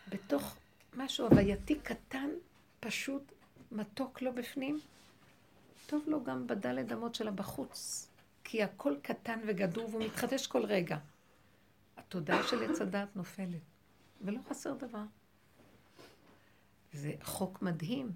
בתוך 0.09 0.55
משהו 0.97 1.25
הווייתי 1.27 1.79
קטן, 1.79 2.29
פשוט, 2.79 3.31
מתוק 3.71 4.21
לו 4.21 4.33
בפנים, 4.33 4.79
טוב 5.85 6.03
לו 6.07 6.23
גם 6.23 6.47
בדלת 6.47 6.91
אמות 6.91 7.15
שלה 7.15 7.31
בחוץ, 7.31 8.07
כי 8.43 8.63
הכל 8.63 8.95
קטן 9.01 9.39
וגדול 9.47 9.85
והוא 9.85 10.03
מתחדש 10.03 10.47
כל 10.47 10.65
רגע. 10.65 10.97
התודעה 11.97 12.47
של 12.47 12.71
עץ 12.71 12.81
הדעת 12.81 13.15
נופלת, 13.15 13.61
ולא 14.21 14.39
חסר 14.49 14.73
דבר. 14.73 15.03
זה 16.93 17.13
חוק 17.21 17.61
מדהים. 17.61 18.11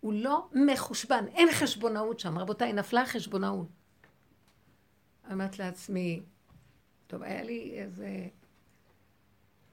הוא 0.00 0.12
לא 0.12 0.48
מחושבן, 0.52 1.24
אין 1.28 1.48
חשבונאות 1.52 2.20
שם. 2.20 2.38
רבותיי, 2.38 2.72
נפלה 2.72 3.02
החשבונאות. 3.02 3.68
אמרת 5.32 5.58
לעצמי, 5.58 6.22
טוב, 7.06 7.22
היה 7.22 7.42
לי 7.42 7.82
איזה 7.82 8.28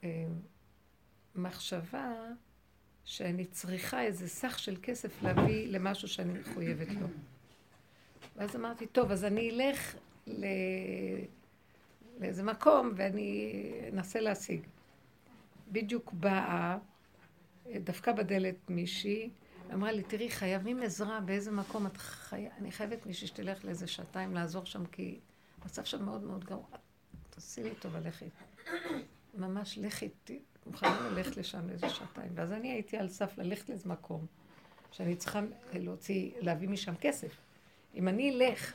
אה, 0.03 0.27
מחשבה 1.35 2.13
שאני 3.05 3.45
צריכה 3.45 4.01
איזה 4.01 4.27
סך 4.27 4.59
של 4.59 4.77
כסף 4.81 5.21
להביא 5.23 5.67
למשהו 5.67 6.07
שאני 6.07 6.39
מחויבת 6.39 6.87
לו. 6.87 7.07
ואז 8.35 8.55
אמרתי, 8.55 8.85
טוב, 8.87 9.11
אז 9.11 9.23
אני 9.25 9.49
אלך 9.49 9.95
ל... 10.27 10.45
לאיזה 12.19 12.43
מקום 12.43 12.91
ואני 12.95 13.53
אנסה 13.93 14.19
להשיג. 14.19 14.61
בדיוק 15.71 16.13
באה, 16.13 16.77
דפקה 17.83 18.13
בדלת 18.13 18.69
מישהי, 18.69 19.29
אמרה 19.73 19.91
לי, 19.91 20.03
תראי, 20.03 20.29
חייבים 20.29 20.81
עזרה 20.83 21.19
באיזה 21.19 21.51
מקום, 21.51 21.87
את 21.87 21.97
חי... 21.97 22.47
אני 22.57 22.71
חייבת 22.71 23.05
מישהי 23.05 23.27
שתלך 23.27 23.65
לאיזה 23.65 23.87
שעתיים 23.87 24.33
לעזור 24.33 24.65
שם, 24.65 24.85
כי 24.85 25.19
המצב 25.61 25.83
שם 25.83 26.05
מאוד 26.05 26.23
מאוד 26.23 26.45
גרוע. 26.45 26.65
תעשי 27.29 27.63
לי 27.63 27.75
טובה, 27.79 27.99
לכי. 27.99 28.25
ממש 29.33 29.77
לכי, 29.77 30.09
מוכנה 30.65 31.09
ללכת 31.09 31.37
לשם 31.37 31.67
לאיזה 31.69 31.89
שעתיים. 31.89 32.31
ואז 32.35 32.51
אני 32.51 32.71
הייתי 32.71 32.97
על 32.97 33.09
סף 33.09 33.37
ללכת 33.37 33.69
לאיזה 33.69 33.89
מקום, 33.89 34.25
שאני 34.91 35.15
צריכה 35.15 35.41
להוציא, 35.73 36.31
להביא 36.39 36.69
משם 36.69 36.95
כסף. 36.95 37.37
אם 37.95 38.07
אני 38.07 38.29
אלך 38.29 38.73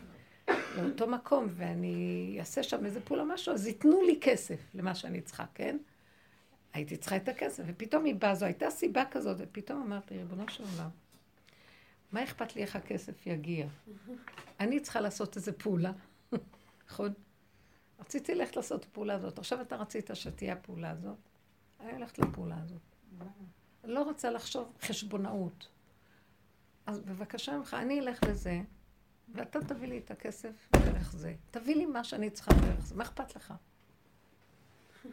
לאותו 0.76 1.06
מקום 1.06 1.46
ואני 1.50 2.36
אעשה 2.40 2.62
שם 2.62 2.86
איזה 2.86 3.00
פעולה 3.00 3.24
משהו, 3.24 3.54
אז 3.54 3.66
ייתנו 3.66 4.02
לי 4.02 4.18
כסף 4.20 4.60
למה 4.74 4.94
שאני 4.94 5.20
צריכה, 5.20 5.44
כן? 5.54 5.76
הייתי 6.72 6.96
צריכה 6.96 7.16
את 7.16 7.28
הכסף, 7.28 7.62
ופתאום 7.66 8.04
היא 8.04 8.14
באה, 8.14 8.34
זו 8.34 8.46
הייתה 8.46 8.70
סיבה 8.70 9.04
כזאת, 9.10 9.36
ופתאום 9.40 9.82
אמרתי, 9.82 10.16
ריבונו 10.16 10.48
של 10.48 10.64
עולם, 10.64 10.88
מה 12.12 12.24
אכפת 12.24 12.56
לי 12.56 12.62
איך 12.62 12.76
הכסף 12.76 13.26
יגיע? 13.26 13.66
אני 14.60 14.80
צריכה 14.80 15.00
לעשות 15.00 15.36
איזה 15.36 15.52
פעולה, 15.52 15.92
נכון? 16.88 17.12
רציתי 18.00 18.34
ללכת 18.34 18.56
לעשות 18.56 18.80
את 18.80 18.86
הפעולה 18.86 19.14
הזאת. 19.14 19.38
עכשיו 19.38 19.60
אתה 19.60 19.76
רצית 19.76 20.10
שתהיה 20.14 20.52
הפעולה 20.52 20.90
הזאת, 20.90 21.16
אני 21.80 21.92
הולכת 21.92 22.18
לפעולה 22.18 22.56
הזאת. 22.62 22.96
לא 23.84 24.02
רוצה 24.02 24.30
לחשוב 24.30 24.72
חשבונאות. 24.80 25.68
אז 26.86 27.00
בבקשה 27.00 27.58
ממך, 27.58 27.74
אני 27.74 28.00
אלך 28.00 28.24
לזה, 28.24 28.60
ואתה 29.34 29.60
תביא 29.60 29.88
לי 29.88 29.98
את 29.98 30.10
הכסף 30.10 30.68
דרך 30.72 31.12
זה. 31.12 31.34
תביא 31.50 31.76
לי 31.76 31.86
מה 31.86 32.04
שאני 32.04 32.30
צריכה 32.30 32.50
דרך 32.54 32.86
זה, 32.86 32.94
מה 32.94 33.04
אכפת 33.04 33.36
לך? 33.36 33.54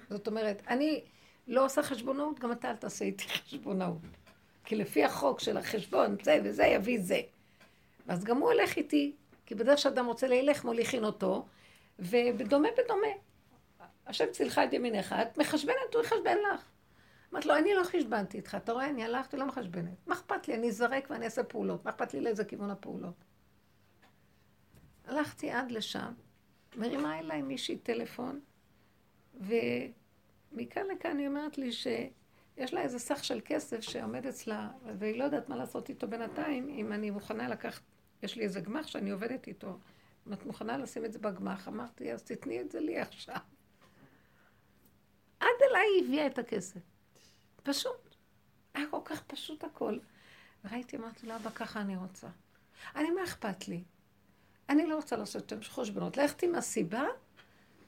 זאת 0.09 0.27
אומרת, 0.27 0.63
אני 0.67 1.03
לא 1.47 1.65
עושה 1.65 1.83
חשבונאות, 1.83 2.39
גם 2.39 2.51
אתה 2.51 2.69
אל 2.69 2.75
תעשה 2.75 3.05
איתי 3.05 3.27
חשבונאות. 3.27 4.01
כי 4.65 4.75
לפי 4.75 5.03
החוק 5.03 5.39
של 5.39 5.57
החשבון, 5.57 6.15
זה 6.23 6.39
וזה 6.43 6.63
יביא 6.63 7.01
זה. 7.01 7.21
ואז 8.07 8.23
גם 8.23 8.37
הוא 8.37 8.51
הולך 8.51 8.77
איתי, 8.77 9.15
כי 9.45 9.55
בדרך 9.55 9.79
שאדם 9.79 10.05
רוצה 10.05 10.27
ללך, 10.27 10.65
מוליכין 10.65 11.03
אותו, 11.03 11.45
ובדומה 11.99 12.69
בדומה. 12.77 13.07
השם 14.07 14.25
צילך 14.31 14.57
את 14.57 14.73
ימיניך, 14.73 15.13
את 15.13 15.37
מחשבנת, 15.37 15.93
הוא 15.93 16.01
יחשבן 16.01 16.37
לך. 16.53 16.65
אמרת 17.33 17.45
לו, 17.45 17.57
אני 17.57 17.73
לא 17.73 17.83
חשבנתי 17.83 18.37
איתך, 18.37 18.55
אתה 18.55 18.71
רואה, 18.71 18.89
אני 18.89 19.03
הלכתי, 19.03 19.37
לא 19.37 19.45
מחשבנת. 19.45 20.07
מה 20.07 20.15
אכפת 20.15 20.47
לי? 20.47 20.55
אני 20.55 20.67
אזרק 20.67 21.07
ואני 21.09 21.25
אעשה 21.25 21.43
פעולות. 21.43 21.85
מה 21.85 21.91
אכפת 21.91 22.13
לי 22.13 22.21
לאיזה 22.21 22.45
כיוון 22.45 22.71
הפעולות? 22.71 23.15
הלכתי 25.05 25.51
עד 25.51 25.71
לשם, 25.71 26.13
מרימה 26.75 27.19
אליי 27.19 27.41
מישהי 27.41 27.77
טלפון, 27.77 28.39
ומכאן 29.33 30.85
לכאן 30.95 31.17
היא 31.17 31.27
אומרת 31.27 31.57
לי 31.57 31.71
שיש 31.71 32.73
לה 32.73 32.81
איזה 32.81 32.99
סך 32.99 33.23
של 33.23 33.41
כסף 33.45 33.81
שעומד 33.81 34.25
אצלה, 34.25 34.69
והיא 34.97 35.19
לא 35.19 35.23
יודעת 35.23 35.49
מה 35.49 35.55
לעשות 35.55 35.89
איתו 35.89 36.07
בינתיים, 36.07 36.69
אם 36.69 36.93
אני 36.93 37.09
מוכנה 37.09 37.47
לקחת, 37.47 37.81
יש 38.23 38.35
לי 38.35 38.43
איזה 38.43 38.61
גמח 38.61 38.87
שאני 38.87 39.09
עובדת 39.09 39.47
איתו, 39.47 39.77
אם 40.27 40.33
את 40.33 40.45
מוכנה 40.45 40.77
לשים 40.77 41.05
את 41.05 41.13
זה 41.13 41.19
בגמח, 41.19 41.67
אמרתי, 41.67 42.13
אז 42.13 42.23
תתני 42.23 42.61
את 42.61 42.71
זה 42.71 42.79
לי 42.79 42.99
עכשיו. 42.99 43.37
אליי 45.83 45.95
היא 45.95 46.05
הביאה 46.05 46.27
את 46.27 46.39
הכסף. 46.39 46.79
פשוט. 47.63 48.15
היה 48.73 48.85
כל 48.89 48.99
כך 49.05 49.23
פשוט 49.23 49.63
הכל. 49.63 49.97
וראיתי, 50.65 50.97
אמרתי 50.97 51.27
לו, 51.27 51.35
אבא, 51.35 51.49
ככה 51.49 51.81
אני 51.81 51.97
רוצה. 51.97 52.27
אני, 52.95 53.11
מה 53.11 53.23
אכפת 53.23 53.67
לי? 53.67 53.83
אני 54.69 54.87
לא 54.87 54.95
רוצה 54.95 55.15
לעשות 55.15 55.51
יותר 55.51 55.63
חשבונות. 55.63 56.17
עם 56.43 56.55
הסיבה, 56.55 57.03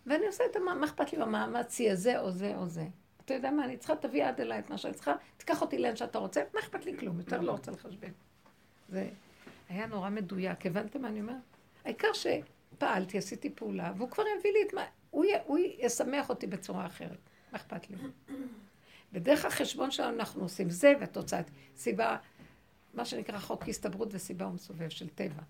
ואני 0.06 0.28
עושה 0.28 0.44
את 0.52 0.58
מה 0.58 0.86
אכפת 0.86 1.14
לי 1.14 1.20
במאמץ 1.20 1.80
יהיה 1.80 1.96
זה 1.96 2.20
או 2.20 2.32
זה 2.32 2.56
או 2.56 2.68
זה. 2.68 2.88
אתה 3.26 3.34
יודע 3.34 3.52
מה, 3.52 3.66
אני 3.66 3.78
צריכה, 3.78 3.96
תביא 3.96 4.26
עד 4.26 4.42
אליי 4.42 4.60
את 4.60 4.70
מה 4.70 4.78
שאני 4.78 4.94
צריכה, 4.94 5.14
תיקח 5.38 5.62
אותי 5.62 5.78
לאן 5.78 5.96
שאתה 5.96 6.18
רוצה, 6.20 6.44
מה 6.54 6.60
אכפת 6.60 6.86
לי 6.86 6.98
כלום, 6.98 7.20
יותר 7.20 7.42
לא 7.42 7.52
רוצה 7.52 7.72
לחשבן. 7.72 8.12
זה 8.90 9.10
היה 9.70 9.86
נורא 9.86 10.10
מדויק, 10.10 10.66
הבנתם 10.66 11.02
מה 11.02 11.08
אני 11.08 11.22
אומרת? 11.22 11.36
העיקר 11.86 12.08
שפעלתי, 12.14 13.18
עשיתי 13.18 13.50
פעולה, 13.50 13.94
והוא 13.98 14.10
כבר 14.10 14.24
יביא 14.40 14.52
לי 14.52 14.60
את 14.68 14.74
מה... 14.74 14.86
הוא, 15.10 15.26
י... 15.26 15.30
הוא 15.46 15.58
ישמח 15.78 16.30
אותי 16.30 16.48
בצורה 16.48 16.86
אחרת. 16.86 17.20
מה 17.56 17.62
אכפת 17.62 17.90
לי? 17.90 17.98
בדרך 19.14 19.46
החשבון 19.46 19.92
שלנו 19.92 20.20
אנחנו 20.20 20.42
עושים 20.42 20.70
זה 20.70 20.94
והתוצאה, 21.00 21.42
סיבה, 21.76 22.18
מה 22.94 23.06
שנקרא 23.06 23.40
חוק 23.40 23.70
הסתברות 23.70 24.08
וסיבה 24.12 24.48
ומסובב 24.48 24.90
של 24.90 25.10
טבע. 25.10 25.42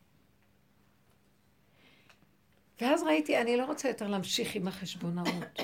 ואז 2.82 3.03
ראיתי, 3.03 3.41
אני 3.41 3.58
לא 3.58 3.66
רוצה 3.66 3.88
יותר 3.88 4.08
להמשיך 4.08 4.56
עם 4.56 4.68
החשבונאות. 4.68 5.60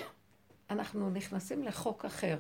אנחנו 0.69 1.09
נכנסים 1.09 1.63
לחוק 1.63 2.05
אחר. 2.05 2.37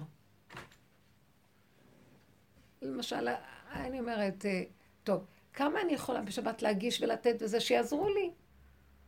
למשל, 2.81 3.27
אני 3.71 3.99
אומרת, 3.99 4.45
אה, 4.45 4.63
טוב, 5.03 5.25
כמה 5.53 5.81
אני 5.81 5.93
יכולה 5.93 6.21
בשבת 6.21 6.61
להגיש 6.61 7.01
ולתת 7.01 7.35
וזה 7.39 7.59
שיעזרו 7.59 8.09
לי? 8.09 8.31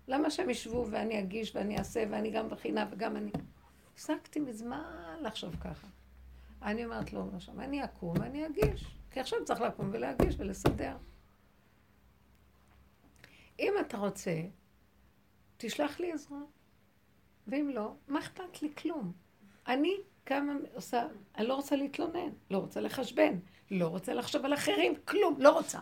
למה 0.07 0.31
שהם 0.31 0.49
ישבו 0.49 0.85
ואני 0.91 1.19
אגיש 1.19 1.55
ואני 1.55 1.77
אעשה 1.77 2.03
ואני 2.09 2.31
גם 2.31 2.49
בחינה 2.49 2.87
וגם 2.91 3.15
אני... 3.15 3.31
הפסקתי 3.93 4.39
מזמן 4.39 5.17
לחשוב 5.21 5.55
ככה. 5.55 5.87
אני 6.61 6.85
אומרת 6.85 7.13
לו, 7.13 7.29
לא, 7.33 7.63
אני 7.63 7.83
אקום 7.83 8.13
ואני 8.19 8.45
אגיש. 8.45 8.85
כי 9.11 9.19
עכשיו 9.19 9.45
צריך 9.45 9.61
לקום 9.61 9.89
ולהגיש 9.93 10.35
ולסדר. 10.37 10.97
אם 13.59 13.73
אתה 13.81 13.97
רוצה, 13.97 14.41
תשלח 15.57 15.99
לי 15.99 16.11
עזרה. 16.11 16.39
ואם 17.47 17.71
לא, 17.73 17.93
מה 18.07 18.19
אכפת 18.19 18.61
לי? 18.61 18.75
כלום. 18.75 19.11
אני 19.67 19.93
כמה 20.25 20.53
עושה, 20.73 21.07
אני 21.37 21.47
לא 21.47 21.55
רוצה 21.55 21.75
להתלונן, 21.75 22.29
לא 22.51 22.57
רוצה 22.57 22.81
לחשבן, 22.81 23.39
לא 23.71 23.87
רוצה 23.87 24.13
לחשוב 24.13 24.45
על 24.45 24.53
אחרים, 24.53 24.93
כלום, 25.05 25.35
לא 25.39 25.51
רוצה. 25.51 25.79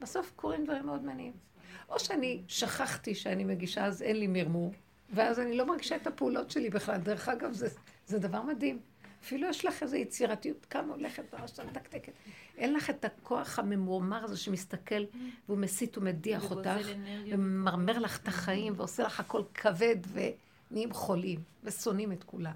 בסוף 0.00 0.32
קורים 0.36 0.64
דברים 0.64 0.86
מאוד 0.86 1.02
מעניינים. 1.04 1.32
או 1.88 1.98
שאני 1.98 2.42
שכחתי 2.48 3.14
שאני 3.14 3.44
מגישה, 3.44 3.84
אז 3.84 4.02
אין 4.02 4.16
לי 4.16 4.26
מרמור, 4.26 4.72
ואז 5.12 5.40
אני 5.40 5.56
לא 5.56 5.66
מרגישה 5.66 5.96
את 5.96 6.06
הפעולות 6.06 6.50
שלי 6.50 6.70
בכלל. 6.70 6.96
דרך 6.96 7.28
אגב, 7.28 7.52
זה, 7.52 7.68
זה 8.06 8.18
דבר 8.18 8.42
מדהים. 8.42 8.78
אפילו 9.22 9.48
יש 9.48 9.64
לך 9.64 9.82
איזו 9.82 9.96
יצירתיות, 9.96 10.66
כמה 10.70 10.94
הולכת 10.94 11.24
ברשת 11.32 11.60
מתקתקת. 11.60 12.12
אין 12.56 12.74
לך 12.74 12.90
את 12.90 13.04
הכוח 13.04 13.58
הממורמר 13.58 14.24
הזה 14.24 14.36
שמסתכל 14.36 15.04
והוא 15.46 15.58
מסית 15.58 15.98
ומדיח 15.98 16.50
אותך, 16.50 16.88
וממרמר 17.30 17.98
לך 17.98 18.18
את 18.22 18.28
החיים, 18.28 18.72
ועושה 18.76 19.02
לך 19.02 19.20
הכל 19.20 19.42
כבד, 19.54 19.96
ונהיים 20.12 20.92
חולים, 20.92 21.40
ושונאים 21.64 22.12
את 22.12 22.24
כולם. 22.24 22.54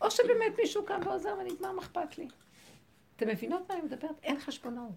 או 0.00 0.10
שבאמת 0.10 0.52
מישהו 0.58 0.86
קם 0.86 1.00
ועוזר 1.04 1.34
ונגמר, 1.40 1.72
מה 1.72 1.82
אכפת 1.82 2.18
לי? 2.18 2.28
אתם 3.16 3.28
מבינות 3.28 3.62
מה 3.68 3.74
אני 3.74 3.82
מדברת? 3.82 4.18
אין 4.22 4.40
חשבונאות. 4.40 4.92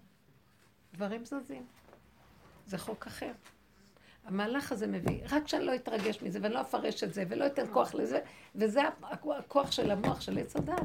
דברים 0.94 1.24
זזים. 1.24 1.66
זה 2.66 2.78
חוק 2.78 3.06
אחר. 3.06 3.32
המהלך 4.24 4.72
הזה 4.72 4.86
מביא, 4.86 5.20
רק 5.30 5.48
שאני 5.48 5.64
לא 5.64 5.74
אתרגש 5.74 6.22
מזה 6.22 6.38
ואני 6.42 6.54
לא 6.54 6.60
אפרש 6.60 7.04
את 7.04 7.14
זה 7.14 7.24
ולא 7.28 7.46
אתן 7.46 7.64
כוח 7.72 7.94
לזה, 7.94 8.20
וזה 8.54 8.80
הכוח 9.38 9.72
של 9.72 9.90
המוח 9.90 10.20
של 10.20 10.38
עץ 10.38 10.56
הדת. 10.56 10.82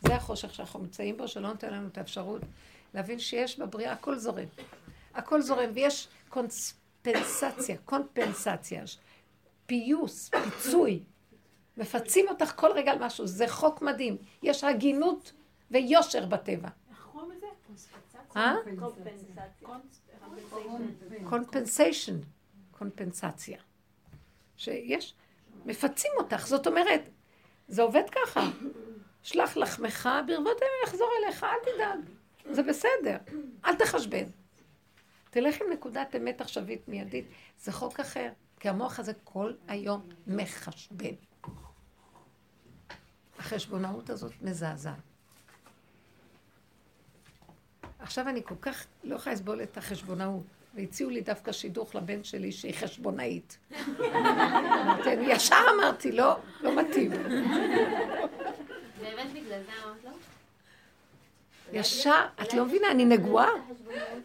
זה 0.00 0.14
החושך 0.14 0.54
שאנחנו 0.54 0.80
נמצאים 0.80 1.16
בו, 1.16 1.28
שלא 1.28 1.48
נותן 1.48 1.72
לנו 1.72 1.88
את 1.88 1.98
האפשרות 1.98 2.42
להבין 2.94 3.18
שיש 3.18 3.58
בבריאה 3.58 3.92
הכל 3.92 4.16
זורם. 4.16 4.46
הכל 5.14 5.40
זורם, 5.40 5.70
ויש 5.74 6.08
קונספנסציה, 6.28 7.76
קומפנסציה, 7.84 8.82
פיוס, 9.66 10.30
פיצוי. 10.44 11.02
מפצים 11.76 12.28
אותך 12.28 12.52
כל 12.56 12.70
רגע 12.74 12.92
על 12.92 12.98
משהו, 12.98 13.26
זה 13.26 13.48
חוק 13.48 13.82
מדהים. 13.82 14.16
יש 14.42 14.64
הגינות 14.64 15.32
ויושר 15.70 16.26
בטבע. 16.26 16.68
איך 16.90 17.08
קוראים 17.12 17.30
לזה? 17.30 17.46
אה? 18.36 18.54
קומפנסציה. 18.78 19.68
קומפנסיישן, 21.28 22.16
קומפנסציה. 22.78 23.58
שיש, 24.56 25.14
מפצים 25.66 26.10
אותך, 26.16 26.46
זאת 26.46 26.66
אומרת, 26.66 27.08
זה 27.68 27.82
עובד 27.82 28.02
ככה. 28.12 28.40
שלח 29.22 29.56
לחמך, 29.56 30.08
ברבות 30.26 30.56
הימים 30.60 30.78
יחזור 30.86 31.10
אליך, 31.18 31.44
אל 31.44 31.58
תדאג, 31.62 32.00
זה 32.54 32.62
בסדר, 32.62 33.16
אל 33.64 33.74
תחשבן. 33.74 34.24
תלך 35.30 35.60
עם 35.60 35.72
נקודת 35.72 36.16
אמת 36.16 36.40
עכשווית 36.40 36.88
מיידית, 36.88 37.26
זה 37.58 37.72
חוק 37.72 38.00
אחר, 38.00 38.28
כי 38.60 38.68
המוח 38.68 38.98
הזה 38.98 39.12
כל 39.24 39.52
היום 39.68 40.08
מחשבן. 40.26 41.14
החשבונאות 43.38 44.10
הזאת 44.10 44.32
מזעזעת. 44.40 44.94
עכשיו 47.98 48.28
אני 48.28 48.42
כל 48.44 48.54
כך 48.60 48.86
לא 49.04 49.14
יכולה 49.14 49.34
לסבול 49.34 49.62
את 49.62 49.76
החשבונאות. 49.76 50.44
והציעו 50.78 51.10
לי 51.10 51.20
דווקא 51.20 51.52
שידוך 51.52 51.94
לבן 51.94 52.24
שלי 52.24 52.52
שהיא 52.52 52.74
חשבונאית. 52.74 53.58
אמרתי, 54.00 55.12
אני 55.14 55.32
ישר 55.32 55.56
אמרתי, 55.78 56.12
לא, 56.12 56.36
לא 56.60 56.76
מתאים. 56.76 57.10
באמת 59.02 59.32
בגלל 59.34 59.62
זה 59.66 59.72
אמרת 59.84 60.04
לו? 60.04 60.10
ישר, 61.72 62.26
את 62.42 62.54
לא 62.54 62.64
מבינה, 62.64 62.90
אני 62.90 63.04
נגועה. 63.04 63.48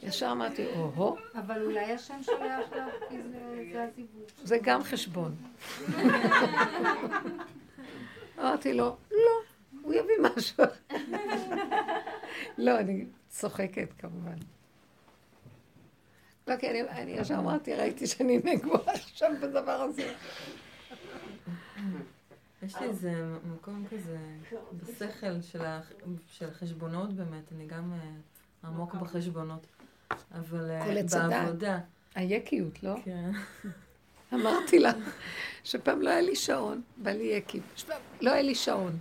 ישר 0.03 0.31
אמרתי, 0.31 0.65
או-הו, 0.75 1.15
אבל 1.35 1.61
אולי 1.65 1.91
השם 1.93 2.23
שולח 2.23 2.59
לך, 2.71 2.93
כי 3.09 3.15
זה- 3.31 3.63
זה 3.73 3.83
הזיווג. 3.83 4.23
זה 4.43 4.57
גם 4.63 4.83
חשבון. 4.83 5.35
אמרתי 8.39 8.73
לו, 8.73 8.95
לא, 9.11 9.17
הוא 9.81 9.93
יביא 9.93 10.15
משהו. 10.37 10.63
לא, 12.57 12.79
אני 12.79 13.05
צוחקת 13.29 13.89
כמובן. 13.99 14.35
לא, 16.47 16.57
כי 16.57 16.69
אני, 16.69 17.11
ישר 17.11 17.35
אמרתי, 17.35 17.73
ראיתי 17.73 18.07
שאני 18.07 18.37
נגועה 18.43 18.93
עכשיו 18.93 19.31
בדבר 19.41 19.71
הזה. 19.71 20.13
יש 22.63 22.75
לי 22.75 22.87
איזה 22.87 23.13
מקום 23.53 23.85
כזה 23.91 24.17
בשכל 24.73 25.41
של, 25.41 26.45
החשבונות 26.45 27.13
באמת, 27.13 27.51
אני 27.55 27.67
גם 27.67 27.93
אה, 27.93 27.99
עמוק 28.63 28.95
בחשבונות. 28.95 29.67
אבל 30.31 30.71
אה. 30.71 31.27
בעבודה, 31.29 31.79
היקיות, 32.15 32.83
לא? 32.83 32.95
כן. 33.03 33.31
אמרתי 34.33 34.79
לה 34.79 34.91
שפעם 35.63 36.01
לא 36.01 36.09
היה 36.09 36.21
לי 36.21 36.35
שעון, 36.35 36.81
בא 36.97 37.11
לי 37.11 37.23
יקי. 37.23 37.59
לא 38.21 38.31
היה 38.31 38.41
לי 38.41 38.55
שעון. 38.55 38.99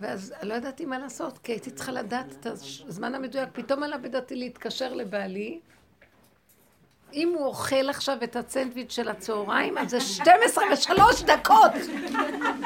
ואז 0.00 0.34
לא 0.42 0.54
ידעתי 0.54 0.86
מה 0.86 0.98
לעשות, 0.98 1.38
כי 1.38 1.52
הייתי 1.52 1.70
צריכה 1.70 1.92
לדעת 1.92 2.26
את 2.40 2.46
הזמן 2.46 3.14
המדויק. 3.14 3.48
פתאום 3.52 3.82
עלה 3.82 3.98
בדעתי 3.98 4.36
להתקשר 4.36 4.94
לבעלי. 4.94 5.60
אם 7.14 7.34
הוא 7.34 7.46
אוכל 7.46 7.90
עכשיו 7.90 8.18
את 8.24 8.36
הסנדוויץ' 8.36 8.92
של 8.92 9.08
הצהריים, 9.08 9.78
אז 9.78 9.90
זה 9.90 10.00
12 10.00 10.64
ושלוש 10.72 11.22
דקות. 11.22 11.72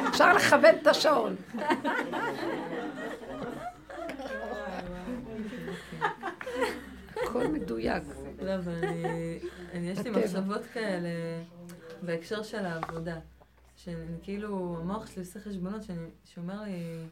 אפשר 0.09 0.35
לכבד 0.35 0.75
את 0.83 0.87
השעון. 0.87 1.37
הכל 7.11 7.47
מדויק. 7.47 8.03
לא, 8.43 8.55
אבל 8.55 8.85
אני, 9.73 9.91
יש 9.91 9.99
לי. 9.99 10.11
מחשבות 10.11 10.63
כאלה 10.73 11.09
בהקשר 12.03 12.43
של 12.43 12.67
העבודה. 12.67 13.17
שאני 13.77 14.17
כאילו, 14.23 14.77
המוח 14.81 15.07
שלי 15.07 15.23
עושה 15.23 15.41
חשבונות, 15.41 15.83
שאני, 15.83 16.09
שאומר 16.25 16.63
לי, 16.63 17.07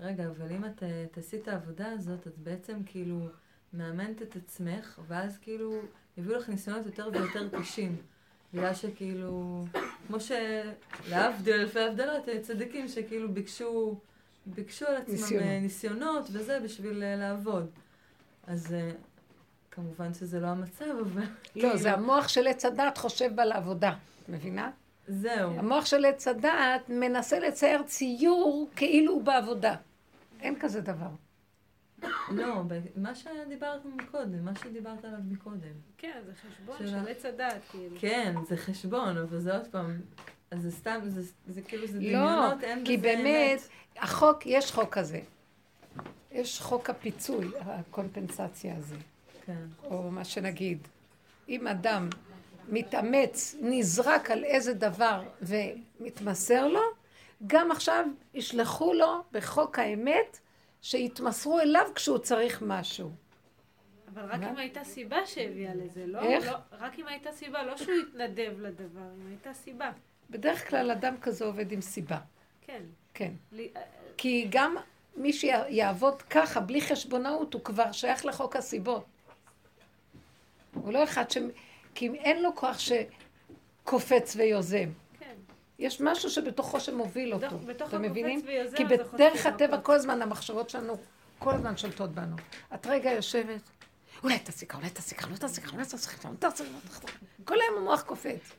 רגע, 0.00 0.26
אבל 0.26 0.52
אם 0.52 0.64
את 0.64 0.82
אה, 0.82 1.06
תעשי 1.10 1.36
את 1.36 1.48
העבודה 1.48 1.92
הזאת, 1.92 2.26
את 2.26 2.38
בעצם 2.38 2.76
כאילו 2.86 3.28
מאמנת 3.72 4.22
את 4.22 4.36
עצמך, 4.36 5.00
ואז 5.06 5.38
כאילו 5.38 5.80
יביאו 6.18 6.38
לך 6.38 6.48
ניסיונות 6.48 6.86
יותר 6.86 7.08
ויותר 7.12 7.48
קשים. 7.58 7.96
בגלל 8.54 8.74
שכאילו, 8.74 9.64
כמו 10.06 10.16
שלהבדיל 10.20 11.54
אלפי 11.54 11.80
הבדלות, 11.80 12.28
אה, 12.28 12.40
צדיקים 12.40 12.88
שכאילו 12.88 13.34
ביקשו, 13.34 13.98
ביקשו 14.46 14.86
על 14.86 14.96
עצמם 14.96 15.14
ניסיונות. 15.14 15.42
ניסיונות, 15.62 15.62
ניסיונות 15.62 16.28
וזה 16.32 16.60
בשביל 16.64 17.02
אה, 17.02 17.16
לעבוד. 17.16 17.70
אז 18.46 18.74
אה, 18.74 18.90
כמובן 19.70 20.14
שזה 20.14 20.40
לא 20.40 20.46
המצב, 20.46 20.84
אבל 20.84 21.22
לא, 21.56 21.76
זה 21.76 21.92
המוח 21.92 22.28
של 22.28 22.46
עץ 22.46 22.64
הדת 22.64 22.98
חושב 22.98 23.40
על 23.40 23.52
העבודה. 23.52 23.92
מבינה? 24.28 24.70
זהו. 25.08 25.58
המוח 25.58 25.86
של 25.86 26.04
עץ 26.04 26.28
הדעת 26.28 26.88
מנסה 26.88 27.38
לצייר 27.38 27.82
ציור 27.82 28.68
כאילו 28.76 29.12
הוא 29.12 29.22
בעבודה. 29.22 29.74
אין 30.40 30.58
כזה 30.60 30.80
דבר. 30.80 31.10
לא, 32.30 32.62
מה 32.96 33.14
שדיברת 33.14 33.84
מקודם, 33.84 34.44
מה 34.44 34.54
שדיברת 34.54 35.04
עליו 35.04 35.18
מקודם. 35.30 35.74
כן, 35.98 36.20
זה 36.26 36.32
חשבון 36.34 36.76
של 36.78 37.08
עץ 37.08 37.24
הדת, 37.24 37.62
כאילו. 37.70 37.96
כן, 38.00 38.34
זה 38.48 38.56
חשבון, 38.56 39.18
אבל 39.18 39.38
זה 39.38 39.56
עוד 39.56 39.66
פעם, 39.66 40.00
אז 40.50 40.62
זה 40.62 40.70
סתם, 40.70 41.00
זה, 41.04 41.32
זה 41.48 41.62
כאילו, 41.62 41.86
זה 41.86 42.00
לא, 42.00 42.08
דמיונות, 42.08 42.62
אין 42.64 42.84
כי 42.84 42.96
בזה 42.96 43.06
באמת, 43.06 43.60
אמת. 43.60 44.02
החוק, 44.04 44.46
יש 44.46 44.72
חוק 44.72 44.94
כזה. 44.94 45.20
יש 46.32 46.60
חוק 46.60 46.90
הפיצוי, 46.90 47.50
הקומפנסציה 47.60 48.76
הזה. 48.76 48.96
כן. 49.46 49.66
או 49.84 50.10
מה 50.10 50.24
שנגיד, 50.24 50.78
אם 51.48 51.66
אדם 51.66 52.08
מתאמץ, 52.68 53.56
נזרק 53.60 54.30
על 54.30 54.44
איזה 54.44 54.74
דבר 54.74 55.22
ומתמסר 55.42 56.68
לו, 56.68 56.80
גם 57.46 57.70
עכשיו 57.70 58.04
ישלחו 58.34 58.94
לו 58.94 59.22
בחוק 59.32 59.78
האמת 59.78 60.38
שיתמסרו 60.82 61.60
אליו 61.60 61.86
כשהוא 61.94 62.18
צריך 62.18 62.62
משהו. 62.66 63.10
אבל 64.14 64.22
רק? 64.22 64.40
אם 64.50 64.56
הייתה 64.56 64.84
סיבה 64.84 65.26
שהביאה 65.26 65.74
לזה, 65.74 66.06
לא? 66.06 66.20
איך? 66.20 66.46
לא- 66.46 66.56
רק 66.72 66.98
אם 66.98 67.06
הייתה 67.06 67.32
סיבה, 67.32 67.62
לא 67.62 67.76
שהוא 67.76 67.94
התנדב 68.08 68.52
לדבר, 68.58 69.00
אם 69.20 69.26
הייתה 69.28 69.54
סיבה. 69.54 69.90
בדרך 70.30 70.68
כלל 70.70 70.90
אדם 70.90 71.14
כזה 71.20 71.44
עובד 71.44 71.72
עם 71.72 71.80
סיבה. 71.80 72.18
כן. 72.60 72.82
כן. 73.14 73.32
לי- 73.52 73.70
כי 74.16 74.46
גם 74.50 74.76
מי 75.16 75.32
שיעבוד 75.32 76.22
ככה, 76.22 76.60
בלי 76.60 76.80
חשבונאות, 76.80 77.54
הוא 77.54 77.62
כבר 77.64 77.92
שייך 77.92 78.26
לחוק 78.26 78.56
הסיבות. 78.56 79.04
הוא 80.74 80.92
לא 80.92 81.04
אחד 81.04 81.30
ש... 81.30 81.36
כי 81.94 82.06
אם 82.06 82.14
אין 82.14 82.42
לו 82.42 82.50
כוח 82.54 82.76
שקופץ 82.78 84.36
ויוזם. 84.36 84.88
יש 85.80 86.00
משהו 86.00 86.30
שבתוכו 86.30 86.80
שמוביל 86.80 87.34
אותו. 87.34 87.46
אתם 87.86 88.02
מבינים? 88.02 88.42
כי 88.76 88.84
בדרך 88.84 89.46
הטבע. 89.46 89.80
כל 89.80 89.94
הזמן 89.94 90.22
המחשבות 90.22 90.70
שלנו, 90.70 90.96
כל 91.38 91.54
הזמן 91.54 91.76
שולטות 91.76 92.10
בנו. 92.10 92.36
את 92.74 92.86
רגע 92.86 93.10
יושבת, 93.10 93.60
אולי 94.22 94.38
תעשי 94.38 94.66
ככה, 94.66 94.78
אולי 94.78 94.90
תעשי 94.90 95.14
ככה, 95.14 95.26
אולי 95.26 95.38
תעשי 95.38 95.60
ככה, 95.60 95.72
אולי 95.72 95.84
תעשי 95.84 96.10
ככה, 96.10 96.28
אולי 96.28 96.38
תעשי 96.38 96.64
ככה. 96.88 97.06
כל 97.44 97.54
היום 97.60 97.82
המוח 97.82 98.02
קופץ. 98.02 98.52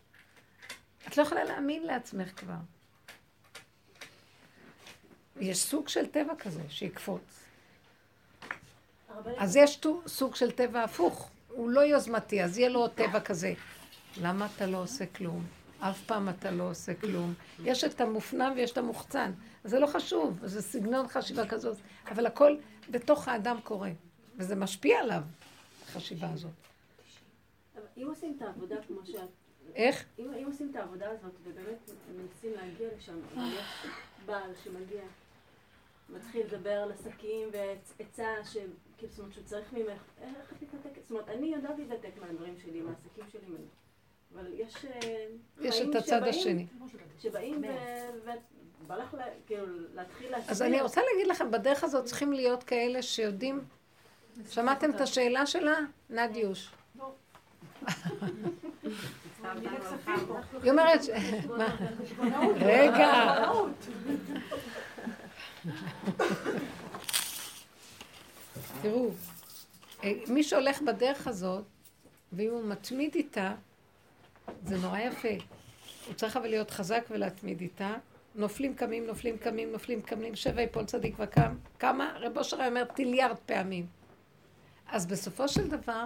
את 1.07 1.17
לא 1.17 1.23
יכולה 1.23 1.43
להאמין 1.43 1.83
לעצמך 1.83 2.39
כבר. 2.39 2.53
יש 5.39 5.63
סוג 5.63 5.87
של 5.87 6.05
טבע 6.05 6.35
כזה 6.35 6.61
שיקפוץ. 6.69 7.43
אז 9.37 9.55
יש 9.55 9.81
סוג 10.07 10.35
של 10.35 10.51
טבע 10.51 10.83
הפוך. 10.83 11.29
הוא 11.47 11.69
לא 11.69 11.81
יוזמתי, 11.81 12.43
אז 12.43 12.57
יהיה 12.57 12.69
לו 12.69 12.87
טבע 12.87 13.19
כזה. 13.19 13.53
למה 14.21 14.47
אתה 14.55 14.65
לא 14.65 14.77
עושה 14.77 15.05
כלום? 15.05 15.45
אף 15.81 16.03
פעם 16.05 16.29
אתה 16.29 16.51
לא 16.51 16.69
עושה 16.69 16.93
כלום. 16.93 17.33
יש 17.63 17.83
את 17.83 18.01
המופנם 18.01 18.53
ויש 18.55 18.71
את 18.71 18.77
המוחצן. 18.77 19.31
זה 19.63 19.79
לא 19.79 19.87
חשוב, 19.87 20.39
זה 20.45 20.61
סגנון 20.61 21.07
חשיבה 21.07 21.47
כזאת, 21.47 21.77
אבל 22.11 22.25
הכל 22.25 22.57
בתוך 22.91 23.27
האדם 23.27 23.57
קורה, 23.63 23.91
וזה 24.37 24.55
משפיע 24.55 24.99
עליו, 24.99 25.21
החשיבה 25.83 26.29
הזאת. 26.29 26.51
אם 27.97 28.07
עושים 28.07 28.33
את 28.37 28.41
העבודה 28.41 28.75
כמו 28.87 29.05
שאת... 29.05 29.29
איך? 29.75 30.05
אם, 30.19 30.33
אם 30.33 30.45
עושים 30.45 30.67
את 30.71 30.75
העבודה 30.75 31.09
הזאת 31.09 31.33
ובאמת 31.43 31.89
מנסים 32.15 32.51
להגיע 32.53 32.87
לשם, 32.97 33.19
יש 33.37 33.91
בעל 34.25 34.51
שמגיע, 34.63 35.01
מתחיל 36.09 36.45
לדבר 36.45 36.71
על 36.73 36.91
עסקים 36.91 37.49
ועצה, 37.51 38.27
שכאילו, 38.43 39.11
זאת 39.11 39.19
אומרת, 39.19 39.33
שהוא 39.33 39.45
צריך 39.45 39.73
ממך, 39.73 40.01
איך 40.21 40.53
את 40.53 40.61
מתנתקת? 40.61 41.01
זאת 41.01 41.11
אומרת, 41.11 41.29
אני 41.29 41.47
יודעת 41.47 41.79
להתנתק 41.79 42.11
מהדברים 42.21 42.55
שלי, 42.57 42.81
מהעסקים 42.81 43.23
שלי, 43.31 43.55
אבל 44.35 44.45
יש 44.53 44.73
אה, 44.85 45.25
יש 45.61 45.81
את 45.81 45.95
הצד 45.95 46.05
שבאים- 46.19 46.23
השני. 46.29 46.65
שבאים 47.19 47.61
ו- 47.63 48.31
ובא 48.83 48.95
לך 48.95 49.15
כאילו 49.47 49.65
להתחיל 49.93 50.31
להסביר. 50.31 50.51
אז 50.51 50.61
אני 50.61 50.81
רוצה 50.81 51.01
להגיד 51.11 51.27
לכם, 51.27 51.51
בדרך 51.51 51.83
הזאת 51.83 52.05
צריכים 52.05 52.33
להיות 52.33 52.63
כאלה 52.63 53.01
שיודעים... 53.01 53.61
שמעתם 54.49 54.89
את 54.91 55.01
השאלה 55.01 55.45
שלה? 55.45 55.77
נדיוש. 56.09 56.69
היא 60.63 60.71
אומרת... 60.71 60.99
רגע. 62.55 63.35
תראו, 68.81 69.09
אה, 70.03 70.11
מי 70.27 70.43
שהולך 70.43 70.81
בדרך 70.81 71.27
הזאת, 71.27 71.63
ואם 72.33 72.49
הוא 72.49 72.63
מתמיד 72.63 73.15
איתה, 73.15 73.53
זה 74.65 74.77
נורא 74.77 74.99
יפה. 74.99 75.43
הוא 76.07 76.13
צריך 76.13 76.37
אבל 76.37 76.47
להיות 76.49 76.71
חזק 76.71 77.05
ולהתמיד 77.09 77.61
איתה. 77.61 77.93
נופלים 78.35 78.75
קמים, 78.75 79.07
נופלים 79.07 79.37
קמים, 79.37 79.71
נופלים 79.71 80.01
קמים, 80.01 80.35
שבע 80.35 80.61
יפול 80.61 80.85
צדיק 80.85 81.15
וקם. 81.19 81.55
כמה? 81.79 82.13
רב 82.19 82.37
אושר 82.37 82.59
היה 82.59 82.69
אומר 82.69 82.83
טליארד 82.83 83.37
פעמים. 83.45 83.85
אז 84.87 85.05
בסופו 85.05 85.47
של 85.47 85.67
דבר, 85.67 86.05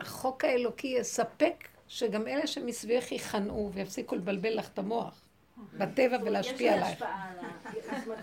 החוק 0.00 0.44
האלוקי 0.44 0.94
יספק 0.98 1.68
שגם 1.88 2.28
אלה 2.28 2.46
שמסביבך 2.46 3.12
ייכנעו 3.12 3.70
ויפסיקו 3.74 4.14
לבלבל 4.16 4.58
לך 4.58 4.68
את 4.68 4.78
המוח 4.78 5.20
בטבע 5.78 6.16
ולהשפיע 6.22 6.74
עלייך. 6.74 7.04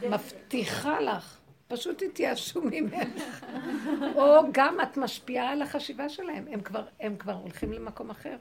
מבטיחה 0.09 0.99
לך, 0.99 1.38
פשוט 1.67 2.03
תתייאשו 2.03 2.61
ממך. 2.61 3.45
או 4.15 4.41
גם 4.51 4.78
את 4.84 4.97
משפיעה 4.97 5.51
על 5.51 5.61
החשיבה 5.61 6.09
שלהם, 6.09 6.45
הם 6.51 6.61
כבר, 6.61 6.86
הם 6.99 7.17
כבר 7.17 7.34
הולכים 7.34 7.73
למקום 7.73 8.09
אחר. 8.09 8.36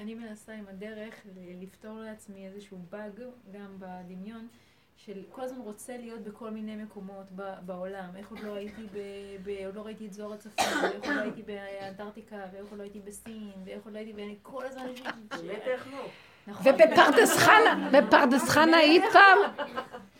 אני 0.00 0.14
מנסה 0.14 0.52
עם 0.52 0.64
הדרך 0.68 1.14
לפתור 1.60 1.98
לעצמי 1.98 2.46
איזשהו 2.46 2.78
באג, 2.90 3.20
גם 3.52 3.76
בדמיון, 3.78 4.48
של 4.96 5.22
כל 5.30 5.42
הזמן 5.42 5.58
רוצה 5.58 5.96
להיות 5.96 6.20
בכל 6.20 6.50
מיני 6.50 6.76
מקומות 6.76 7.26
ב- 7.36 7.54
בעולם. 7.66 8.08
איך 8.16 8.30
עוד 8.30 8.40
לא 8.40 8.54
הייתי 8.54 8.82
ב... 8.92 8.98
ב... 9.42 9.64
עוד 9.66 9.74
לא 9.74 9.82
ראיתי 9.82 10.06
את 10.06 10.12
זוהר 10.12 10.32
הצפון, 10.32 10.64
ואיך 10.82 11.04
עוד 11.04 11.14
לא 11.14 11.20
הייתי 11.20 11.42
באנטארקטיקה, 11.42 12.36
ואיך 12.52 12.66
עוד 12.70 12.78
לא 12.78 12.82
הייתי 12.82 13.00
בסין, 13.00 13.52
ואיך 13.64 13.84
עוד 13.84 13.94
לא 13.94 13.98
הייתי... 13.98 14.12
ואני 14.12 14.36
כל 14.42 14.66
הזמן... 14.66 14.86
באמת 15.30 15.62
איך 15.66 15.88
לא? 15.92 16.06
נכון. 16.46 16.72
ובפרדס 16.72 17.36
חנה, 17.36 17.88
בפרדס 17.92 18.48
חנה 18.48 18.76
היית 18.76 19.04
פעם? 19.12 19.66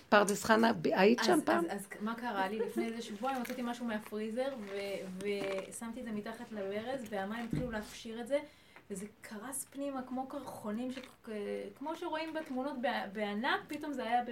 פרדס 0.09 0.45
חנה, 0.45 0.73
היית 0.85 1.21
שם 1.25 1.39
פעם? 1.45 1.65
אז, 1.71 1.89
מה 2.01 2.15
קרה 2.15 2.49
לי? 2.49 2.59
לפני 2.59 2.87
איזה 2.87 3.03
שבועיים 3.03 3.39
הוצאתי 3.39 3.63
משהו 3.65 3.87
מהפריזר 3.87 4.49
ושמתי 5.19 6.01
את 6.01 6.05
זה 6.05 6.13
מתחת 6.13 6.53
לברז 6.53 7.05
והמים 7.11 7.45
התחילו 7.45 7.71
להפשיר 7.71 8.21
את 8.21 8.29
זה 8.29 8.39
וזה 8.91 9.07
קרס 9.21 9.67
פנימה 9.71 10.03
כמו 10.03 10.27
קרחונים, 10.27 10.93
ש... 10.93 10.99
כמו 11.79 11.97
שרואים 11.97 12.33
בתמונות 12.35 12.75
בענק, 13.13 13.61
פתאום 13.69 13.93
זה 13.93 14.05
היה 14.05 14.25
ב... 14.25 14.29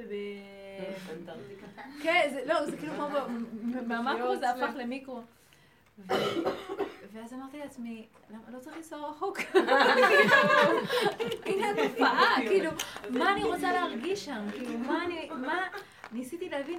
כן, 2.03 2.29
זה, 2.33 2.45
לא, 2.47 2.67
זה 2.67 2.77
כאילו 2.77 2.93
כמו, 2.95 3.09
ב- 3.09 3.83
מהמקרו 3.87 4.37
זה 4.37 4.51
הפך 4.51 4.71
למיקרו. 4.77 5.21
ואז 7.13 7.33
אמרתי 7.33 7.59
לעצמי, 7.59 8.07
למה 8.31 8.43
לא 8.53 8.59
צריך 8.59 8.77
לנסוע 8.77 9.09
רחוק? 9.11 9.39
הנה 11.47 11.71
התופעה, 11.71 12.37
כאילו, 12.37 12.71
מה 13.11 13.33
אני 13.33 13.45
רוצה 13.45 13.73
להרגיש 13.73 14.25
שם? 14.25 14.47
כאילו, 14.51 14.79
מה 14.79 15.05
אני, 15.05 15.31
מה, 15.31 15.67
ניסיתי 16.13 16.49
להבין, 16.49 16.79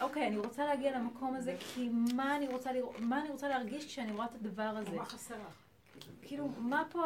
אוקיי, 0.00 0.26
אני 0.26 0.36
רוצה 0.36 0.64
להגיע 0.64 0.98
למקום 0.98 1.36
הזה, 1.36 1.56
כי 1.58 1.88
מה 1.88 2.36
אני 2.36 3.28
רוצה 3.28 3.48
להרגיש 3.48 3.86
כשאני 3.86 4.12
רואה 4.12 4.26
את 4.26 4.34
הדבר 4.34 4.62
הזה? 4.62 4.96
מה 4.96 5.04
חסר 5.04 5.34
לך? 5.34 5.63
כאילו, 6.24 6.48
מה 6.58 6.82
פה 6.90 7.02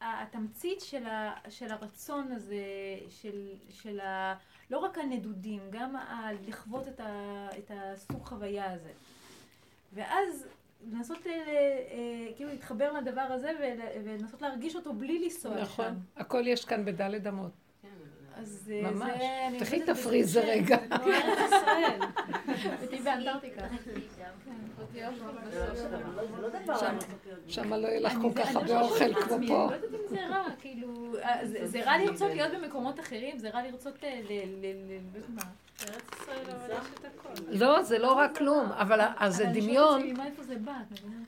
התמצית 0.00 0.80
של, 0.80 1.06
ה, 1.06 1.34
של 1.48 1.72
הרצון 1.72 2.32
הזה, 2.32 2.64
של, 3.10 3.48
של 3.70 4.00
ה... 4.00 4.34
לא 4.70 4.78
רק 4.78 4.98
הנדודים, 4.98 5.60
גם 5.70 5.96
ה, 5.96 6.28
לחוות 6.48 6.88
את, 6.88 7.00
ה, 7.00 7.48
את 7.58 7.70
הסוג 7.74 8.24
חוויה 8.24 8.72
הזה. 8.72 8.90
ואז 9.92 10.46
לנסות 10.90 11.26
אה, 11.26 11.32
אה, 11.32 12.32
כאילו 12.36 12.50
להתחבר 12.50 12.92
לדבר 12.92 13.20
הזה 13.20 13.50
ול- 13.60 14.04
ולנסות 14.08 14.42
להרגיש 14.42 14.76
אותו 14.76 14.92
בלי 14.92 15.24
לנסוע 15.24 15.54
לשם. 15.54 15.62
נכון, 15.62 16.00
הכל 16.16 16.42
יש 16.46 16.64
כאן 16.64 16.84
בדלת 16.84 17.26
אמות. 17.26 17.50
אז 18.34 18.72
אה, 18.74 18.90
ממש. 18.90 19.10
תפתחי 19.58 19.82
את 19.84 19.88
הפריזר 19.88 20.42
ש- 20.42 20.44
רגע. 20.48 20.76
כמו 20.88 21.12
ארץ 21.12 21.38
ישראל. 21.46 22.00
הייתי 22.80 22.98
באנטארקטיקה. 22.98 23.66
לא 24.94 26.76
שם- 27.48 27.72
לא 27.74 27.86
יהיה 27.88 28.00
לך 28.00 28.12
אני- 28.12 28.22
כל 28.22 28.28
זה- 28.34 28.42
כך 28.42 28.56
אני 28.56 28.72
הרבה 28.72 28.80
אוכל 28.80 29.14
כמו 29.14 29.28
פה. 29.28 29.36
אני 29.38 29.46
לא 29.48 29.74
יודעת 29.74 29.84
אם 29.94 30.16
זה 30.16 30.26
רע, 30.30 30.44
כאילו, 30.60 30.88
אה, 31.22 31.38
זה 31.64 31.80
רע 31.84 31.98
לרצות 31.98 32.30
להיות 32.30 32.52
במקומות 32.52 33.00
אחרים, 33.00 33.38
זה 33.38 33.50
רע 33.50 33.62
לרצות 33.62 34.04
אה, 34.04 34.20
ל... 34.28 34.32
ל- 34.32 34.66
ל- 34.92 34.98
לא. 35.36 35.42
לא, 37.50 37.82
זה 37.82 37.98
לא 37.98 38.12
רק 38.12 38.38
כלום, 38.38 38.72
אבל 38.72 39.00
אז 39.18 39.36
זה 39.36 39.44
אני 39.48 39.60
דמיון. 39.60 40.02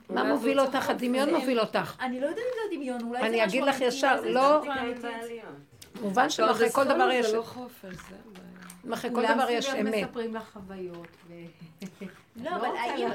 מה 0.09 0.23
מוביל 0.23 0.59
אותך? 0.59 0.89
הדמיון 0.89 1.33
מוביל 1.33 1.59
אותך. 1.59 1.95
אני 2.01 2.19
לא 2.21 2.25
יודעת 2.25 2.43
אם 2.43 2.69
זה 2.69 2.75
דמיון, 2.75 3.01
אולי 3.03 3.19
זה 3.21 3.27
אני 3.27 3.37
משהו 3.45 3.49
אגיד 3.49 3.63
לך 3.63 3.81
ישר, 3.81 4.15
אולי 4.19 4.33
לא-. 4.33 4.61
מובן 6.01 6.29
שמאחורי 6.29 6.69
כל 6.71 6.83
דבר 6.83 7.09
יש... 7.11 7.25
זה 7.25 7.37
לא 7.37 7.41
חופש, 7.41 7.83
זה 7.83 7.89
הבעיה. 7.91 8.45
מאחורי 8.83 9.13
כל 9.15 9.33
דבר 9.35 9.49
יש 9.49 9.69
כולם 9.69 9.87
אמת. 9.87 10.07
לא, 12.35 12.51
לא 12.51 12.55
אבל 12.55 12.65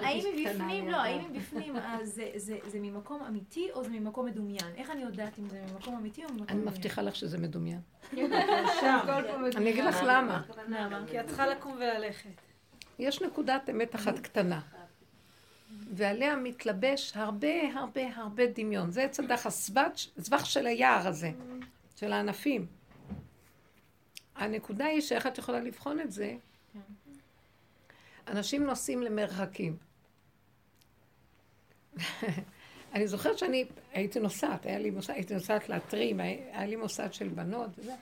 האם 0.04 0.22
מבפנים. 0.36 0.88
לא, 0.88 0.96
האם 0.96 1.32
מבפנים, 1.32 1.76
אז 1.76 2.08
זה- 2.14 2.30
זה 2.36 2.58
זה 2.66 2.78
ממקום 2.80 3.22
אמיתי 3.22 3.68
או 3.72 3.84
זה 3.84 3.90
ממקום 3.90 4.26
מדומיין? 4.26 4.72
איך 4.76 4.90
אני 4.90 5.02
יודעת 5.02 5.38
אם 5.38 5.48
זה 5.48 5.62
ממקום 5.72 5.94
אמיתי 5.96 6.24
או 6.24 6.28
ממקום 6.28 6.46
אני 6.48 6.56
מדומיין? 6.56 6.74
מבטיחה 6.78 7.02
לך 7.02 7.16
שזה 7.16 7.38
מדומיין. 7.38 7.80
אני 9.56 9.70
אגיד 9.70 9.84
לך 9.84 10.00
למה. 10.06 10.42
למה? 10.68 11.00
כי 11.10 11.20
את 11.20 11.26
צריכה 11.26 11.46
לקום 11.46 11.72
וללכת. 11.76 12.30
יש 12.98 13.22
נקודת 13.22 13.70
אמת 13.70 13.94
אחת 13.94 14.18
קטנה, 14.18 14.60
ועליה 15.94 16.36
מתלבש 16.36 17.12
הרבה 17.16 17.48
הרבה 17.74 18.00
הרבה 18.16 18.42
דמיון. 18.46 18.90
זה 18.90 19.02
עץ 19.02 19.20
הדח 19.20 19.46
הסבך 19.46 20.46
של 20.46 20.66
היער 20.66 21.08
הזה, 21.08 21.30
של 21.96 22.12
הענפים. 22.12 22.66
הנקודה 24.36 24.84
היא 24.84 25.00
שאיך 25.00 25.26
את 25.26 25.38
יכולה 25.38 25.60
לבחון 25.60 26.00
את 26.00 26.12
זה? 26.12 26.34
אנשים 28.30 28.64
נוסעים 28.64 29.02
למרחקים. 29.02 29.76
אני 32.94 33.08
זוכרת 33.08 33.38
שאני 33.38 33.64
הייתי 33.92 34.20
נוסעת, 34.20 34.66
היה 34.66 34.78
לי 34.78 34.90
מוסד, 34.90 35.12
הייתי 35.12 35.34
נוסעת 35.34 35.68
להתרים, 35.68 36.20
היה 36.20 36.66
לי 36.66 36.76
מוסד 36.76 37.12
של 37.12 37.28
בנות 37.28 37.70
וזה, 37.78 37.94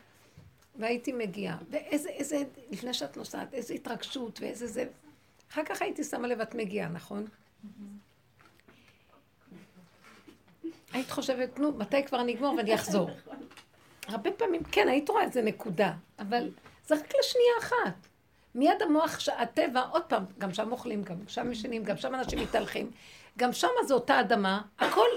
והייתי 0.77 1.13
מגיעה. 1.13 1.59
ואיזה, 1.71 2.09
איזה, 2.09 2.43
לפני 2.71 2.95
שאת 2.95 3.17
נוסעת, 3.17 3.55
איזה 3.55 3.75
התרגשות 3.75 4.41
ואיזה 4.41 4.67
זה. 4.67 4.85
אחר 5.53 5.65
כך 5.65 5.83
הייתי 5.83 6.05
שמה 6.05 6.29
לב, 6.29 6.41
את 6.41 6.55
מגיעה, 6.55 6.89
נכון? 6.89 7.27
היית 10.93 11.11
חושבת, 11.11 11.59
נו, 11.59 11.73
מתי 11.73 12.05
כבר 12.05 12.23
נגמור 12.23 12.55
ואני 12.55 12.75
אחזור. 12.75 13.11
הרבה 14.09 14.33
פעמים, 14.33 14.65
כן, 14.65 14.89
היית 14.89 15.09
רואה 15.09 15.25
איזה 15.25 15.43
נקודה, 15.43 15.93
אבל 16.19 16.51
זה 16.87 16.95
רק 16.95 17.13
לשנייה 17.21 17.53
אחת. 17.61 18.09
מיד 18.59 18.83
המוח, 18.83 19.19
הטבע, 19.37 19.81
עוד 19.81 20.03
פעם, 20.03 20.25
גם 20.39 20.55
שם 20.55 20.73
אוכלים, 20.73 21.03
גם 21.03 21.17
שם 21.27 21.53
ישנים, 21.53 21.85
גם 21.85 21.97
שם 21.97 22.15
אנשים 22.15 22.39
מתהלכים, 22.39 22.91
גם 23.39 23.53
שם 23.53 23.69
זו 23.87 23.95
אותה 23.95 24.21
אדמה, 24.21 24.63
הכל. 24.79 25.09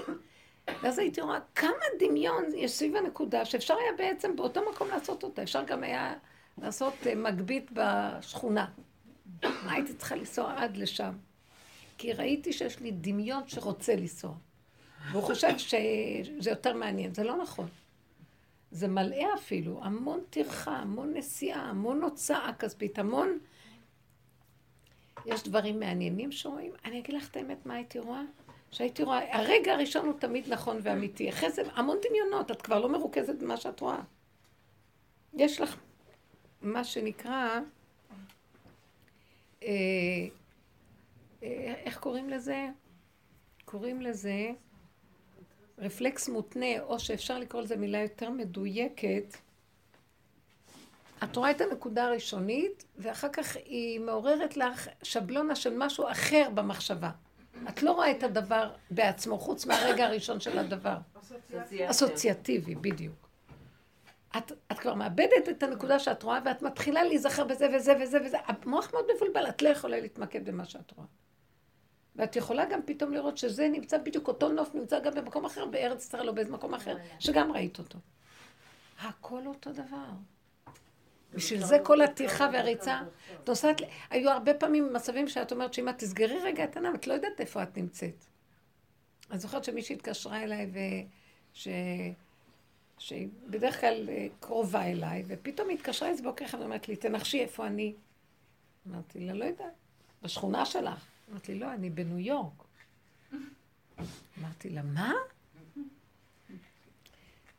ואז 0.82 0.98
הייתי 0.98 1.20
רואה 1.20 1.38
כמה 1.54 1.84
דמיון 1.98 2.44
יש 2.56 2.72
סביב 2.72 2.96
הנקודה, 2.96 3.44
שאפשר 3.44 3.74
היה 3.74 3.92
בעצם 3.98 4.36
באותו 4.36 4.60
מקום 4.72 4.88
לעשות 4.88 5.22
אותה. 5.22 5.42
אפשר 5.42 5.64
גם 5.64 5.82
היה 5.82 6.14
לעשות 6.58 6.94
אה, 7.06 7.14
מגבית 7.14 7.70
בשכונה. 7.72 8.66
הייתי 9.42 9.94
צריכה 9.94 10.14
לנסוע 10.14 10.54
עד 10.56 10.76
לשם. 10.76 11.12
כי 11.98 12.12
ראיתי 12.12 12.52
שיש 12.52 12.80
לי 12.80 12.90
דמיון 12.90 13.42
שרוצה 13.46 13.96
לנסוע. 13.96 14.32
והוא 15.10 15.22
חושב 15.22 15.58
שזה 15.58 16.50
יותר 16.50 16.74
מעניין. 16.74 17.14
זה 17.14 17.24
לא 17.24 17.36
נכון. 17.36 17.68
זה 18.72 18.88
מלאה 18.88 19.34
אפילו, 19.34 19.80
המון 19.84 20.20
טרחה, 20.30 20.76
המון 20.76 21.14
נסיעה, 21.14 21.60
המון 21.60 22.02
הוצאה 22.02 22.52
כספית, 22.58 22.98
המון... 22.98 23.38
יש 25.26 25.42
דברים 25.42 25.80
מעניינים 25.80 26.32
שרואים. 26.32 26.72
אני 26.84 26.98
אגיד 26.98 27.14
לך 27.14 27.30
את 27.30 27.36
האמת, 27.36 27.66
מה 27.66 27.74
הייתי 27.74 27.98
רואה? 27.98 28.22
שהייתי 28.70 29.02
רואה, 29.02 29.36
הרגע 29.38 29.72
הראשון 29.72 30.06
הוא 30.06 30.18
תמיד 30.18 30.52
נכון 30.52 30.78
ואמיתי. 30.82 31.28
אחרי 31.28 31.50
זה 31.50 31.62
המון 31.74 31.98
דמיונות, 32.08 32.50
את 32.50 32.62
כבר 32.62 32.78
לא 32.80 32.88
מרוכזת 32.88 33.34
במה 33.42 33.56
שאת 33.56 33.80
רואה. 33.80 34.00
יש 35.34 35.60
לך 35.60 35.76
מה 36.62 36.84
שנקרא, 36.84 37.60
אה, 39.62 39.68
אה, 41.42 41.74
איך 41.84 41.98
קוראים 41.98 42.28
לזה? 42.30 42.68
קוראים 43.64 44.02
לזה 44.02 44.50
רפלקס 45.82 46.28
מותנה, 46.28 46.80
או 46.80 46.98
שאפשר 46.98 47.38
לקרוא 47.38 47.62
לזה 47.62 47.76
מילה 47.76 47.98
יותר 47.98 48.30
מדויקת. 48.30 49.36
את 51.24 51.36
רואה 51.36 51.50
את 51.50 51.60
הנקודה 51.60 52.04
הראשונית, 52.04 52.84
ואחר 52.98 53.28
כך 53.28 53.56
היא 53.56 54.00
מעוררת 54.00 54.56
לך 54.56 54.88
שבלונה 55.02 55.56
של 55.56 55.74
משהו 55.78 56.10
אחר 56.10 56.48
במחשבה. 56.54 57.10
את 57.68 57.82
לא 57.82 57.92
רואה 57.92 58.10
את 58.10 58.22
הדבר 58.22 58.70
בעצמו, 58.90 59.38
חוץ 59.38 59.66
מהרגע 59.66 60.06
הראשון 60.06 60.40
של 60.40 60.58
הדבר. 60.58 60.96
אסוציאטיבי, 61.86 62.74
בדיוק. 62.74 63.28
את, 64.36 64.52
את 64.72 64.78
כבר 64.78 64.94
מאבדת 64.94 65.48
את 65.50 65.62
הנקודה 65.62 65.98
שאת 65.98 66.22
רואה, 66.22 66.38
ואת 66.44 66.62
מתחילה 66.62 67.04
להיזכר 67.04 67.44
בזה 67.44 67.66
וזה 67.74 67.94
וזה 68.02 68.18
וזה. 68.24 68.36
המוח 68.46 68.92
מאוד 68.92 69.04
מבולבל, 69.16 69.48
את 69.48 69.62
לא 69.62 69.68
יכולה 69.68 70.00
להתמקד 70.00 70.44
במה 70.44 70.64
שאת 70.64 70.90
רואה. 70.96 71.06
ואת 72.16 72.36
יכולה 72.36 72.64
גם 72.64 72.80
פתאום 72.84 73.12
לראות 73.12 73.38
שזה 73.38 73.68
נמצא 73.68 73.98
בדיוק, 73.98 74.28
אותו 74.28 74.48
נוף 74.48 74.74
נמצא 74.74 75.00
גם 75.00 75.14
במקום 75.14 75.44
אחר, 75.44 75.66
בארץ 75.66 76.04
ישראל 76.04 76.28
או 76.28 76.34
באיזה 76.34 76.52
מקום 76.52 76.74
אחר, 76.74 76.96
שגם 77.18 77.52
ראית 77.52 77.78
אותו. 77.78 77.98
הכל 79.00 79.46
אותו 79.46 79.72
דבר. 79.72 80.04
בשביל 81.34 81.64
זה 81.64 81.76
כל 81.84 82.00
הטרחה 82.00 82.48
והריצה. 82.52 83.00
את 83.42 83.48
נוסעת, 83.48 83.80
ל- 83.80 83.84
היו 84.10 84.30
הרבה 84.30 84.54
פעמים 84.54 84.92
מצבים 84.92 85.28
שאת 85.28 85.52
אומרת 85.52 85.74
שאם 85.74 85.88
את 85.88 85.98
תסגרי 85.98 86.38
רגע 86.42 86.64
את 86.64 86.76
העיניים, 86.76 86.94
את 86.94 87.06
לא 87.06 87.12
יודעת 87.12 87.40
איפה 87.40 87.62
את 87.62 87.76
נמצאת. 87.78 88.24
אני 89.30 89.38
זוכרת 89.38 89.64
שמישהי 89.64 89.96
התקשרה 89.96 90.42
אליי, 90.42 90.70
וש... 90.72 91.68
שהיא 92.98 93.28
בדרך 93.46 93.80
כלל 93.80 94.08
אה, 94.08 94.26
קרובה 94.40 94.84
אליי, 94.84 95.24
ופתאום 95.26 95.68
היא 95.68 95.78
התקשרה 95.78 96.08
איזה 96.08 96.22
בוקר 96.22 96.44
אחד 96.44 96.60
ואומרת 96.60 96.88
לי, 96.88 96.96
תנחשי 96.96 97.40
איפה 97.40 97.66
אני. 97.66 97.94
אמרתי 98.88 99.20
לה, 99.20 99.32
לא 99.32 99.44
יודעת, 99.44 99.72
בשכונה 100.22 100.66
שלך. 100.66 101.06
אמרתי, 101.32 101.54
לא, 101.54 101.72
אני 101.72 101.90
בניו 101.90 102.18
יורק. 102.18 102.64
אמרתי 104.38 104.70
לה, 104.70 104.82
מה? 104.82 105.12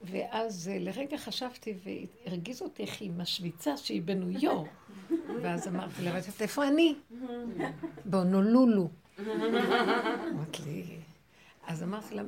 ואז 0.02 0.68
אה, 0.68 0.80
לרגע 0.80 1.18
חשבתי, 1.18 1.78
והרגיז 1.84 2.62
אותי 2.62 2.84
איך 2.84 3.02
היא 3.02 3.12
משוויצה 3.12 3.78
שהיא 3.78 4.02
בניו 4.02 4.30
יורק. 4.30 4.70
ואז 5.42 5.68
אמרתי 5.68 6.02
לה, 6.02 6.12
ואת 6.14 6.42
איפה 6.42 6.68
אני? 6.68 6.96
בהונולולו. 8.06 8.90
אמרת 9.20 10.60
לי, 10.66 10.98
אז 11.68 11.84
אמרתי 11.84 12.16
לה, 12.16 12.24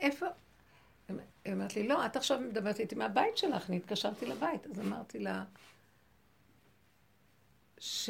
איפה? 0.00 0.26
היא 1.08 1.52
אומרת 1.52 1.76
לי, 1.76 1.88
לא, 1.88 2.06
את 2.06 2.16
עכשיו 2.16 2.40
מדברת 2.40 2.80
איתי 2.80 2.94
מהבית 2.94 3.36
שלך, 3.36 3.68
אני 3.68 3.76
התקשרתי 3.76 4.26
לבית. 4.26 4.66
אז 4.66 4.80
אמרתי 4.80 5.18
לה, 5.18 5.44
שזה... 7.78 8.08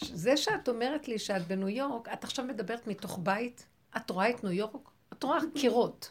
זה 0.00 0.36
שאת 0.36 0.68
אומרת 0.68 1.08
לי 1.08 1.18
שאת 1.18 1.46
בניו 1.46 1.68
יורק, 1.68 2.08
את 2.12 2.24
עכשיו 2.24 2.44
מדברת 2.44 2.86
מתוך 2.86 3.18
בית? 3.22 3.66
את 3.96 4.10
רואה 4.10 4.30
את 4.30 4.44
ניו 4.44 4.52
יורק? 4.52 4.90
את 5.12 5.22
רואה 5.22 5.38
קירות. 5.54 6.10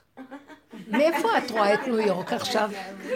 מאיפה 0.87 1.37
את 1.37 1.51
רואה 1.51 1.73
את 1.73 1.87
ניו 1.87 1.99
יורק 1.99 2.33
עכשיו, 2.33 2.69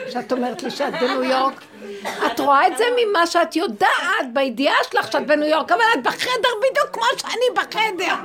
שאת 0.10 0.32
אומרת 0.32 0.64
לי 0.64 0.72
שאת 0.72 0.94
בניו 0.94 1.24
יורק? 1.24 1.64
את 2.02 2.40
רואה 2.40 2.68
את 2.68 2.78
זה 2.78 2.84
ממה 2.98 3.28
שאת 3.28 3.56
יודעת, 3.56 4.34
בידיעה 4.34 4.76
שלך 4.92 5.12
שאת 5.12 5.28
בניו 5.28 5.48
יורק, 5.48 5.72
אבל 5.72 5.82
את 5.94 6.04
בחדר 6.04 6.50
בדיוק 6.60 6.90
כמו 6.94 7.04
שאני 7.18 7.46
בחדר. 7.56 8.16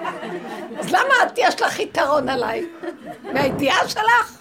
אז 0.78 0.90
למה 0.90 1.14
את 1.26 1.32
יש 1.36 1.62
לך 1.62 1.78
יתרון 1.78 2.28
עליי? 2.28 2.68
מהידיעה 3.22 3.88
שלך? 3.88 4.40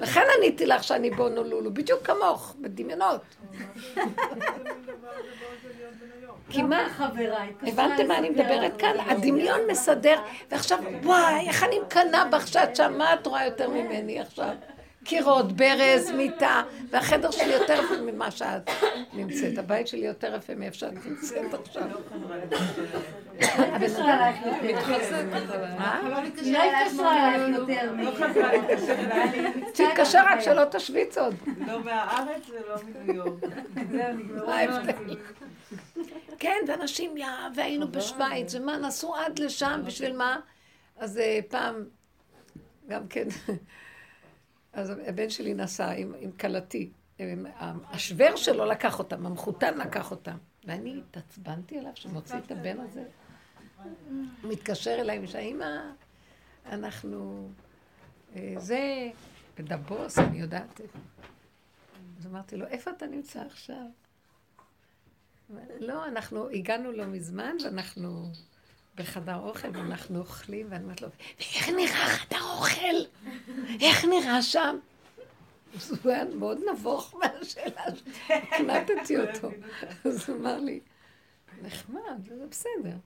לכן 0.00 0.22
עניתי 0.38 0.66
לך 0.66 0.84
שאני 0.84 1.10
בהונולולו, 1.10 1.74
בדיוק 1.74 2.06
כמוך, 2.06 2.54
בדמיונות. 2.60 3.22
כי 6.54 6.62
מה, 6.62 6.86
הבנתם 7.62 8.08
מה 8.08 8.18
אני 8.18 8.30
מדברת 8.30 8.76
כאן? 8.76 8.94
הדמיון 9.06 9.60
מסדר, 9.70 10.20
ועכשיו, 10.50 10.78
וואי, 11.02 11.48
איך 11.48 11.62
אני 11.62 11.78
מקנאה 11.86 12.24
בך 12.24 12.48
שאת 12.48 12.76
שם, 12.76 12.94
מה 12.98 13.14
את 13.14 13.26
רואה 13.26 13.44
יותר 13.44 13.70
ממני 13.70 14.20
עכשיו? 14.20 14.54
קירות, 15.04 15.52
ברז, 15.52 16.10
מיטה, 16.10 16.62
והחדר 16.90 17.30
שלי 17.30 17.52
יותר 17.52 17.74
יפה 17.84 17.94
ממה 18.12 18.30
שאת 18.30 18.70
נמצאת. 19.12 19.58
הבית 19.58 19.88
שלי 19.88 20.06
יותר 20.06 20.34
יפה 20.36 20.54
מאיפה 20.54 20.76
שאת 20.76 20.92
נמצאת 21.06 21.54
עכשיו. 21.54 21.82
היא 26.42 26.52
לא 26.52 26.58
התקשרה 26.62 27.34
אלייך 27.34 27.58
יותר. 27.58 27.92
תתקשר 29.74 30.20
רק 30.26 30.40
שלא 30.40 30.62
תשוויץ 30.70 31.18
עוד. 31.18 31.34
לא 31.66 31.84
מהארץ 31.84 32.50
ולא 32.50 32.76
מניו 33.06 33.24
יורק. 34.34 34.96
כן, 36.38 36.56
ואנשים, 36.68 37.16
יא, 37.16 37.26
והיינו 37.56 37.88
בשוויץ, 37.88 38.54
ומה, 38.54 38.76
נסעו 38.78 39.16
עד 39.16 39.38
לשם, 39.38 39.82
בשביל 39.86 40.16
מה? 40.16 40.40
אז 40.96 41.18
אה, 41.18 41.38
פעם, 41.48 41.84
גם 42.88 43.08
כן, 43.08 43.28
אז 44.72 44.92
הבן 45.06 45.30
שלי 45.30 45.54
נסע 45.54 45.90
עם, 45.90 46.14
עם 46.18 46.32
כלתי, 46.32 46.90
עם- 47.18 47.46
השוור 47.90 48.36
שלו 48.36 48.64
לקח 48.64 48.98
אותם, 48.98 49.26
המחותן 49.26 49.78
לקח 49.78 50.10
אותם, 50.10 50.36
ואני 50.64 50.98
התעצבנתי 51.08 51.78
עליו 51.78 51.92
שמוציא 51.94 52.36
את 52.38 52.50
הבן 52.50 52.80
הזה. 52.80 53.04
הוא 54.42 54.52
מתקשר 54.52 54.94
אליי, 55.00 55.18
משם, 55.18 55.38
אמא, 55.38 55.80
אנחנו, 56.66 57.48
אה, 58.36 58.54
זה, 58.58 59.08
בדבוס, 59.58 60.18
אני 60.18 60.38
יודעת. 60.40 60.80
אז 62.18 62.26
אמרתי 62.26 62.56
לו, 62.56 62.66
איפה 62.66 62.90
אתה 62.90 63.06
נמצא 63.06 63.40
עכשיו? 63.40 63.84
לא, 65.80 66.06
אנחנו 66.06 66.48
הגענו 66.48 66.92
לא 66.92 67.06
מזמן, 67.06 67.56
ואנחנו 67.64 68.32
בחדר 68.94 69.36
אוכל, 69.36 69.68
ואנחנו 69.68 70.18
אוכלים, 70.18 70.66
ואני 70.70 70.82
אומרת 70.82 71.02
לו, 71.02 71.08
ואיך 71.38 71.68
נראה 71.68 72.06
חדר 72.06 72.42
אוכל? 72.42 72.96
איך 73.80 74.04
נראה 74.04 74.42
שם? 74.42 74.78
אז 75.74 75.92
הוא 76.02 76.12
היה 76.12 76.24
מאוד 76.24 76.60
נבוך 76.72 77.14
מהשאלה 77.14 77.82
שהקנטתי 78.26 79.16
אותו. 79.20 79.50
אז 80.04 80.28
הוא 80.28 80.36
אמר 80.36 80.60
לי, 80.60 80.80
נחמד, 81.62 82.28
זה 82.28 82.46
בסדר. 82.50 82.96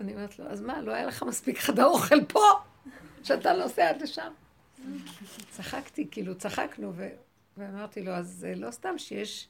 אני 0.00 0.14
אומרת 0.14 0.38
לו, 0.38 0.46
אז 0.46 0.60
מה, 0.60 0.80
לא 0.80 0.92
היה 0.92 1.06
לך 1.06 1.22
מספיק 1.22 1.58
חדר 1.58 1.84
אוכל 1.84 2.24
פה, 2.24 2.44
שאתה 3.22 3.52
נוסע 3.52 3.88
עד 3.88 4.02
לשם? 4.02 4.32
צחקתי, 5.50 6.08
כאילו, 6.10 6.34
צחקנו. 6.34 6.92
ואמרתי 7.56 8.02
לו, 8.02 8.12
אז 8.12 8.46
אה, 8.48 8.54
לא 8.54 8.70
סתם 8.70 8.98
שיש 8.98 9.48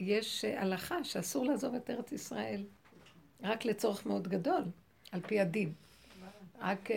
יש 0.00 0.44
אה, 0.44 0.62
הלכה 0.62 1.04
שאסור 1.04 1.46
לעזוב 1.46 1.74
את 1.74 1.90
ארץ 1.90 2.12
ישראל, 2.12 2.62
רק 3.42 3.64
לצורך 3.64 4.06
מאוד 4.06 4.28
גדול, 4.28 4.62
על 5.12 5.20
פי 5.20 5.40
הדין. 5.40 5.72
רק 6.60 6.90
אה, 6.90 6.96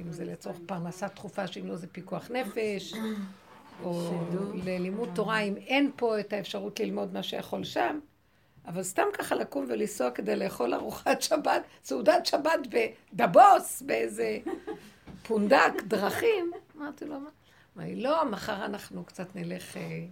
אם 0.00 0.12
זה 0.12 0.24
לצורך 0.24 0.56
פרנסה 0.66 1.06
דחופה, 1.06 1.46
שאם 1.46 1.66
לא 1.66 1.76
זה 1.76 1.86
פיקוח 1.86 2.30
נפש, 2.30 2.94
או 3.82 4.10
ללימוד 4.64 5.08
תורה, 5.14 5.40
אם 5.40 5.56
אין 5.56 5.90
פה 5.96 6.20
את 6.20 6.32
האפשרות 6.32 6.80
ללמוד 6.80 7.12
מה 7.12 7.22
שיכול 7.22 7.64
שם, 7.64 7.98
אבל 8.66 8.82
סתם 8.82 9.06
ככה 9.12 9.34
לקום 9.34 9.66
ולנסוע 9.68 10.10
כדי 10.10 10.36
לאכול 10.36 10.74
ארוחת 10.74 11.22
שבת, 11.22 11.62
סעודת 11.84 12.26
שבת 12.26 12.60
בדבוס, 13.12 13.82
באיזה 13.82 14.38
פונדק, 15.22 15.72
דרכים. 15.86 16.50
אמרתי 16.76 17.04
לו, 17.04 17.20
מה? 17.20 17.28
אמר 17.76 17.84
לי, 17.84 17.96
לא, 17.96 18.30
מחר 18.30 18.64
אנחנו 18.64 19.04
קצת 19.04 19.36
נלך 19.36 19.76
אה, 19.76 20.04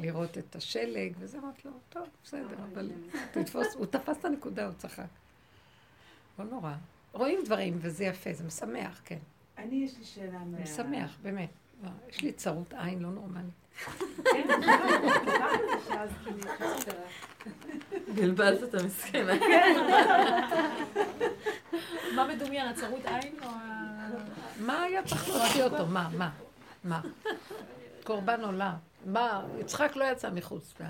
לראות 0.00 0.38
את 0.38 0.56
השלג, 0.56 1.12
וזה 1.18 1.38
אמרתי 1.38 1.62
לו, 1.64 1.70
טוב, 1.88 2.08
בסדר, 2.24 2.56
אבל 2.72 2.90
תתפוס, 3.32 3.74
הוא 3.74 3.86
תפס 3.86 4.16
את 4.16 4.24
הנקודה, 4.24 4.66
הוא 4.66 4.74
צחק. 4.74 5.04
לא 6.38 6.44
נורא. 6.44 6.72
רואים 7.12 7.40
דברים, 7.44 7.78
וזה 7.80 8.04
יפה, 8.04 8.32
זה 8.32 8.44
משמח, 8.44 9.00
כן. 9.04 9.18
אני, 9.58 9.74
יש 9.84 9.98
לי 9.98 10.04
שאלה 10.04 10.38
מה... 10.38 10.58
משמח, 10.58 11.18
באמת. 11.22 11.48
לא, 11.82 11.88
יש 12.08 12.22
לי 12.22 12.32
צרות 12.32 12.74
עין 12.74 13.02
לא 13.02 13.10
נורמלית. 13.10 13.54
כן, 14.24 14.48
אליו. 14.62 16.08
בלבלת 18.14 18.62
את 18.62 18.74
המסכנה. 18.74 19.32
מה 22.16 22.28
מדומיין, 22.34 22.68
הצרות 22.68 23.06
עין 23.06 23.34
או 23.42 23.48
ה... 23.48 24.08
מה 24.60 24.82
היה 24.82 25.02
צריך 25.02 25.28
להוציא 25.28 25.64
אותו? 25.64 25.86
מה, 25.86 26.08
מה, 26.18 26.30
מה? 26.84 27.00
קורבן 28.04 28.40
עולה. 28.40 28.74
מה, 29.06 29.46
יצחק 29.60 29.96
לא 29.96 30.04
יצא 30.04 30.30
מחוץ 30.30 30.74
ל... 30.80 30.84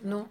נו? 0.00 0.26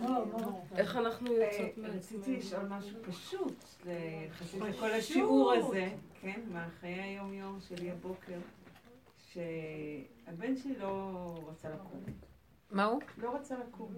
לא, 0.00 0.26
לא. 0.32 0.62
איך 0.76 0.96
אנחנו 0.96 1.30
אה, 1.36 1.44
יוצאות 1.44 1.94
רציתי 1.94 2.36
לשאול 2.36 2.62
משהו 2.62 2.96
פשוט, 3.02 3.64
יחסית 4.26 4.60
לכל 4.62 4.90
השיעור 4.90 5.52
הזה, 5.52 5.88
כן, 6.20 6.40
מהחיי 6.52 7.00
היום-יום 7.02 7.58
שלי 7.68 7.90
הבוקר, 7.90 8.38
שהבן 9.32 10.56
שלי 10.56 10.76
לא 10.78 11.14
רצה 11.46 11.68
לקום. 11.70 12.00
מה 12.70 12.84
הוא? 12.84 13.00
לא 13.18 13.34
רצה 13.36 13.54
לקום, 13.58 13.94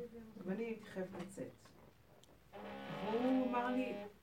ואני 0.46 0.64
הייתי 0.64 0.84
חייבת 0.94 1.08
לצאת. 1.22 1.48
והוא 3.04 3.48
אמר 3.50 3.66
לי, 3.68 3.92
"ת- 3.92 4.21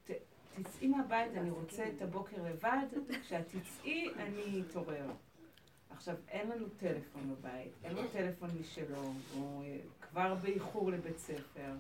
תצאי 0.64 0.88
מהבית, 0.88 1.34
אני 1.38 1.52
רוצה 1.52 1.90
את 1.90 2.02
הבוקר 2.02 2.44
לבד, 2.44 2.88
כשאת 3.22 3.46
תצאי 3.48 4.10
אני 4.18 4.62
אתעורר. 4.62 5.12
עכשיו, 5.90 6.16
אין 6.28 6.50
לנו 6.50 6.66
טלפון 6.78 7.30
בבית, 7.30 7.72
אין 7.84 7.96
לו 7.96 8.02
טלפון 8.12 8.50
משלו, 8.60 9.14
הוא 9.34 9.64
אה, 9.64 9.78
כבר 10.02 10.36
באיחור 10.36 10.92
לבית 10.92 11.18
ספר, 11.18 11.72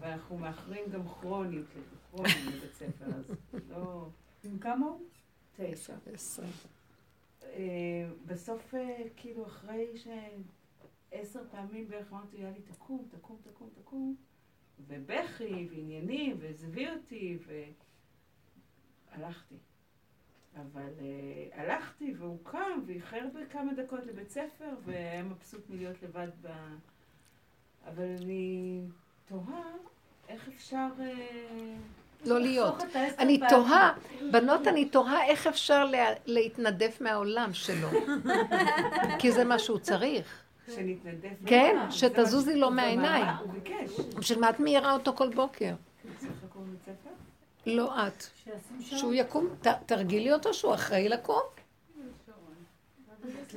ואנחנו 0.00 0.38
מאחרים 0.38 0.90
גם 0.90 1.08
כרונית, 1.08 1.66
כרונית 2.10 2.36
לבית 2.46 2.74
ספר, 2.74 3.04
אז 3.04 3.30
לא... 3.70 4.08
עם 4.44 4.58
כמה 4.58 4.86
הוא? 4.86 5.00
תשע. 5.56 5.94
אה, 7.42 8.08
בסוף, 8.26 8.74
אה, 8.74 9.02
כאילו, 9.16 9.46
אחרי 9.46 9.86
שעשר 9.96 11.40
פעמים 11.50 11.88
בערך 11.88 12.12
אמרתי, 12.12 12.36
יאללה, 12.36 12.60
תקום, 12.72 13.08
תקום, 13.10 13.36
תקום, 13.44 13.68
תקום, 13.74 14.16
ובכי, 14.86 15.68
ועניינים, 15.70 16.36
ועזבי 16.40 16.90
אותי, 16.90 17.38
והלכתי. 19.18 19.54
אבל 20.56 20.88
uh, 20.98 21.60
הלכתי, 21.60 22.14
והוא 22.18 22.38
קם, 22.42 22.80
ואיחר 22.86 23.20
בכמה 23.34 23.72
דקות 23.74 24.06
לבית 24.06 24.30
ספר, 24.30 24.68
והיה 24.84 25.22
מבסוט 25.22 25.60
מלהיות 25.70 26.02
לבד 26.02 26.28
ב... 26.42 26.48
אבל 27.88 28.04
אני 28.22 28.80
תוהה 29.28 29.62
איך 30.28 30.48
אפשר... 30.48 30.86
Uh, 30.98 31.02
לא 32.26 32.40
להיות. 32.40 32.82
אני. 33.18 33.40
תוהה, 33.48 33.92
בנות, 34.32 34.66
אני 34.66 34.88
תוהה 34.88 35.24
איך 35.26 35.46
אפשר 35.46 35.84
לה- 35.84 36.14
להתנדף 36.26 37.00
מהעולם 37.00 37.50
שלו. 37.52 37.88
כי 39.20 39.32
זה 39.32 39.44
מה 39.44 39.58
שהוא 39.58 39.78
צריך. 39.78 40.42
שנתנדף. 40.74 41.28
כן, 41.46 41.72
מהעולם. 41.74 41.90
שתזוזי 41.90 42.52
זה 42.52 42.58
לו 42.58 42.70
מהעיניים. 42.70 43.26
הוא 43.40 43.52
ביקש. 43.52 44.00
בשביל 44.18 44.40
מה 44.40 44.50
את 44.50 44.60
מעירה 44.60 44.92
אותו 44.92 45.12
כל 45.16 45.28
בוקר? 45.34 45.74
צריך 46.18 46.32
לקום 46.44 46.62
לבית 46.68 46.82
ספר? 46.82 47.10
לא 47.66 48.06
את. 48.08 48.24
שהוא 48.80 49.14
יקום, 49.14 49.48
ת- 49.62 49.82
תרגילי 49.86 50.32
אותו 50.32 50.54
שהוא 50.54 50.74
אחראי 50.74 51.08
לקום. 51.08 51.42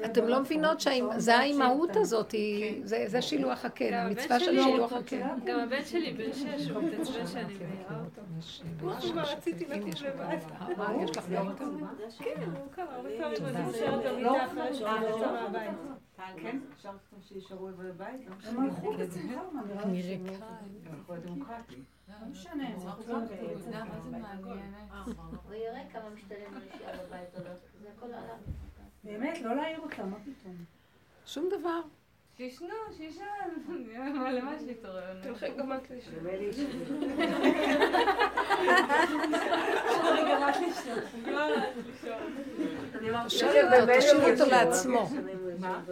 אתם 0.06 0.28
לא 0.28 0.40
מבינות 0.42 0.80
שזה 0.82 1.36
האימהות 1.38 1.96
הזאת, 1.96 2.36
זה 2.84 3.04
זה 3.08 3.22
שילוח 3.22 3.66
הקן, 3.66 3.94
המצווה 3.94 4.40
של 4.40 4.64
שילוח 4.64 4.94
הקן. 4.94 5.28
גם 5.46 5.60
הבן 5.60 5.86
שלי 5.86 6.14
בן 6.14 6.34
שש, 6.34 6.70
הוא 6.70 6.84
מתעצבן 6.84 7.28
שאני 7.28 7.54
מעירה 7.54 8.02
אותו. 8.06 8.22
כבר 9.12 9.22
רציתי 9.22 9.66
לקום 9.66 9.90
לבד. 9.90 10.38
אה, 10.80 11.04
יש 11.04 11.18
לך 11.18 11.30
גם? 11.30 11.56
כן, 12.20 12.42
הוא 12.42 12.72
קם 12.72 12.86
הרבה 12.90 13.10
פעמים. 13.18 13.56
אני 13.56 13.70
נשארת 13.70 14.06
במיטה 14.06 14.46
אחרי 14.46 14.74
שהוא 14.74 14.90
יצא 15.10 15.32
מהבית. 15.32 15.72
כן? 16.42 16.60
אפשר 16.74 16.90
שישארו 17.28 17.68
בבית? 17.78 18.22
לא 18.28 18.50
הם 18.50 18.60
הלכו 18.64 18.92
מה 19.54 19.62
נראה 19.68 19.86
לי 19.86 19.92
נראה 19.92 20.04
שהם- 20.04 20.26
הם 20.86 20.94
הלכו 21.00 21.14
הדמוקרטי. 21.14 21.76
לא 22.10 22.28
משנה, 22.32 22.68
הם 22.68 22.76
הלכו 22.88 23.12
הוא 25.48 25.54
יראה 25.54 25.82
כמה 25.94 26.10
משתלם 26.16 26.38
להישאר 26.54 27.06
בבית 27.08 27.36
או 27.38 27.44
לא. 27.44 27.50
זה 27.82 27.88
הכל 27.98 28.06
עליו. 28.06 28.36
באמת, 29.08 29.42
לא 29.42 29.56
להעיר 29.56 29.80
אותם, 29.80 30.10
מה 30.10 30.18
פתאום? 30.20 30.56
שום 31.26 31.50
דבר. 31.60 31.82
שישנו, 32.38 32.68
שישן. 32.98 33.24
מה 34.14 34.32
למה 34.32 34.60
שיתעורר? 34.60 35.22
תלכי 35.24 35.46
גם 35.58 35.74
את 35.74 35.92
לישון. 35.92 36.14
כבר 41.26 41.54
את 41.54 41.82
לישון. 41.86 43.28
תשאירי 43.28 44.32
אותו, 44.32 44.46
לעצמו. 44.46 45.10
מה? 45.60 45.84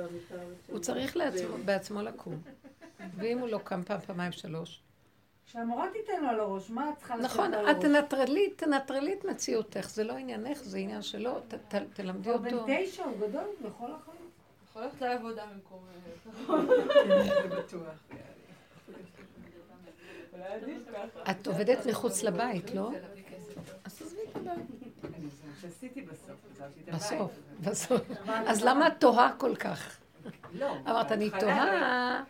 הוא 0.67 0.79
צריך 0.79 1.17
בעצמו 1.65 2.01
לקום. 2.01 2.41
ואם 3.17 3.39
הוא 3.39 3.49
לא 3.49 3.59
קם 3.63 3.83
פעם, 3.83 3.99
פעמיים, 3.99 4.31
שלוש. 4.31 4.81
שהמורה 5.45 5.87
תיתן 5.93 6.23
לו 6.23 6.29
על 6.29 6.39
הראש, 6.39 6.69
מה 6.69 6.89
את 6.89 6.97
צריכה 6.97 7.15
נכון, 7.15 7.53
על 7.53 7.71
את 7.71 7.83
הראש? 7.83 7.85
תנטרלי, 7.85 8.49
תנטרלי 8.49 9.13
את 9.13 9.25
מציאותך, 9.25 9.89
זה 9.89 10.03
לא 10.03 10.13
עניינך, 10.13 10.57
זה 10.63 10.77
עניין 10.77 11.01
שלו, 11.01 11.39
ת- 11.39 11.53
ת- 11.53 11.75
תלמדי 11.93 12.29
הוא 12.29 12.37
בן 12.37 12.53
אותו. 12.53 12.65
תשע, 12.85 13.03
הוא 13.03 13.13
גדול, 13.27 13.43
הוא 13.59 13.67
יכול 13.69 13.89
לחיות. 13.89 14.15
יכול 14.69 14.81
ללכת 14.83 15.01
לעבודה 15.01 15.43
במקום... 15.53 15.85
עדיף 20.53 20.81
ככה. 20.93 21.31
את 21.31 21.47
עובדת 21.47 21.85
מחוץ 21.85 22.23
לבית, 22.23 22.71
לא? 22.73 22.91
אז 23.83 24.01
עזבי 24.01 24.19
את 24.31 24.35
הבית. 24.35 24.57
בסוף, 26.11 26.35
עזבתי 26.51 26.81
את 26.83 26.87
הבית. 26.87 26.95
בסוף, 26.95 27.31
בסוף. 27.61 28.01
אז 28.27 28.63
למה 28.63 28.87
את 28.87 28.93
תוהה 28.99 29.33
כל 29.37 29.55
כך? 29.55 29.97
לא. 30.53 30.75
אמרת, 30.87 31.11
אני 31.11 31.29
תוהה. 31.39 32.23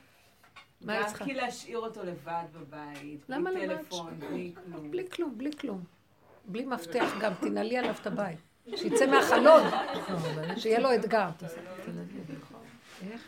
מה 0.86 0.94
היא 0.94 1.02
גם 1.02 1.08
צריכה? 1.08 1.26
כי 1.26 1.34
להשאיר 1.34 1.80
אותו 1.80 2.04
לבד 2.04 2.44
בבית, 2.54 3.30
למה 3.30 3.52
בלי 3.52 3.68
לבד? 3.68 3.78
טלפון, 3.78 4.20
בלי 4.20 4.54
כלום. 4.66 4.92
בלי 4.92 5.10
כלום, 5.10 5.38
בלי 5.38 5.52
כלום. 5.60 5.84
בלי 6.46 6.66
מפתח 6.66 7.10
גם, 7.22 7.34
תנעלי 7.34 7.78
עליו 7.78 7.96
את 8.02 8.08
הבית. 8.08 8.40
שיצא 8.76 9.06
מהחלון, 9.06 9.64
שיהיה 10.62 10.80
לו 10.80 10.96
אתגר. 10.96 11.30
איך? 13.12 13.22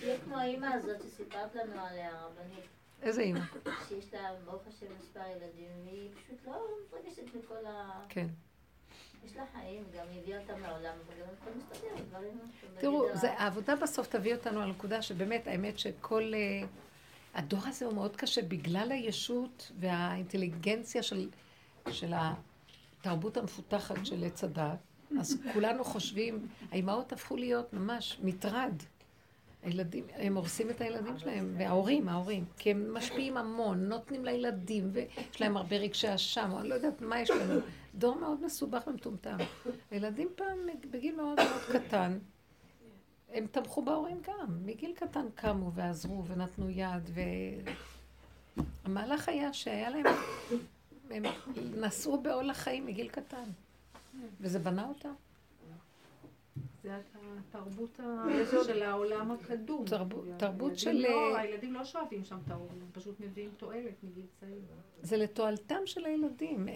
תהיה 0.00 0.18
כמו 0.24 0.36
האימא 0.36 0.66
הזאת 0.66 1.02
שסיפרת 1.02 1.54
לנו 1.54 1.80
עליה, 1.84 2.10
הרבנית. 2.10 2.66
איזה 3.02 3.22
אימא? 3.22 3.40
שיש 3.88 4.14
לה, 4.14 4.20
ברוך 4.44 4.62
השם, 4.68 4.86
מספר 4.98 5.20
ילדים, 5.20 5.68
והיא 5.84 6.10
פשוט 6.14 6.46
לא 6.46 6.66
מתרגשת 6.86 7.34
מכל 7.34 7.66
ה... 7.66 8.00
כן. 8.08 8.26
יש 9.26 9.36
לה 9.36 9.44
חיים, 9.52 9.84
גם 9.96 10.06
הביאה 10.18 10.40
אותם 10.40 10.60
לעולם, 10.60 10.94
וגם 11.06 11.26
הכל 11.40 11.50
מסתדר, 11.58 12.04
דברים... 12.10 12.38
תראו, 12.78 13.06
העבודה 13.22 13.76
בסוף 13.76 14.06
תביא 14.06 14.34
אותנו 14.34 14.60
על 14.60 14.68
הנקודה 14.68 15.02
שבאמת, 15.02 15.46
האמת 15.46 15.78
שכל... 15.78 16.34
אה, 16.34 16.66
הדור 17.34 17.60
הזה 17.64 17.86
הוא 17.86 17.94
מאוד 17.94 18.16
קשה 18.16 18.42
בגלל 18.42 18.92
הישות 18.92 19.72
והאינטליגנציה 19.80 21.02
של, 21.02 21.28
של 21.90 22.12
התרבות 22.16 23.36
המפותחת 23.36 24.06
של 24.06 24.24
עץ 24.24 24.44
הדת. 24.44 24.78
אז 25.20 25.38
כולנו 25.52 25.84
חושבים, 25.84 26.46
האימהות 26.70 27.12
הפכו 27.12 27.36
להיות 27.36 27.72
ממש 27.72 28.18
מטרד. 28.22 28.72
הילדים, 29.62 30.04
הם 30.14 30.36
הורסים 30.36 30.70
את 30.70 30.80
הילדים 30.80 31.18
שלהם, 31.18 31.54
וההורים, 31.58 32.08
ההורים, 32.08 32.44
כי 32.58 32.70
הם 32.70 32.94
משפיעים 32.94 33.36
המון, 33.36 33.88
נותנים 33.88 34.24
לילדים, 34.24 34.90
ויש 34.92 35.40
להם 35.40 35.56
הרבה 35.56 35.76
רגשי 35.76 36.14
אשם, 36.14 36.50
אני 36.58 36.68
לא 36.68 36.74
יודעת 36.74 37.00
מה 37.00 37.20
יש 37.20 37.30
לנו. 37.30 37.60
דור 37.96 38.18
מאוד 38.18 38.44
מסובך 38.44 38.86
ומטומטם. 38.86 39.36
הילדים 39.90 40.28
פעם, 40.36 40.58
בגיל 40.90 41.16
מאוד 41.16 41.38
מאוד 41.40 41.62
קטן, 41.72 42.18
הם 43.32 43.46
תמכו 43.46 43.82
בהורים 43.82 44.20
גם. 44.22 44.66
מגיל 44.66 44.92
קטן 44.94 45.26
קמו 45.34 45.72
ועזרו 45.72 46.24
ונתנו 46.26 46.70
יד, 46.70 47.10
והמהלך 48.84 49.28
היה 49.28 49.52
שהיה 49.52 49.90
להם, 49.90 50.06
הם 51.10 51.22
נשאו 51.56 52.22
בעול 52.22 52.50
החיים 52.50 52.86
מגיל 52.86 53.08
קטן, 53.08 53.50
וזה 54.40 54.58
בנה 54.58 54.88
אותם. 54.88 55.12
זה 56.86 56.96
התרבות 57.38 58.00
של 58.66 58.82
העולם 58.82 59.30
הקדום. 59.30 59.84
תרבות- 59.86 60.24
תרבות 60.36 60.78
של- 60.78 60.92
לא- 61.02 61.36
הילדים 61.36 61.74
לא 61.74 61.84
שואבים 61.84 62.24
שם 62.24 62.38
את 62.46 62.50
ההורים, 62.50 62.80
הם 62.82 62.88
פשוט 62.92 63.20
מביאים 63.20 63.50
תועלת 63.56 64.02
מגיל 64.02 64.26
צעיר. 64.40 64.60
זה 65.02 65.16
לתועלתם 65.16 65.78
של 65.84 66.04
הילדים. 66.04 66.68
אה, 66.68 66.74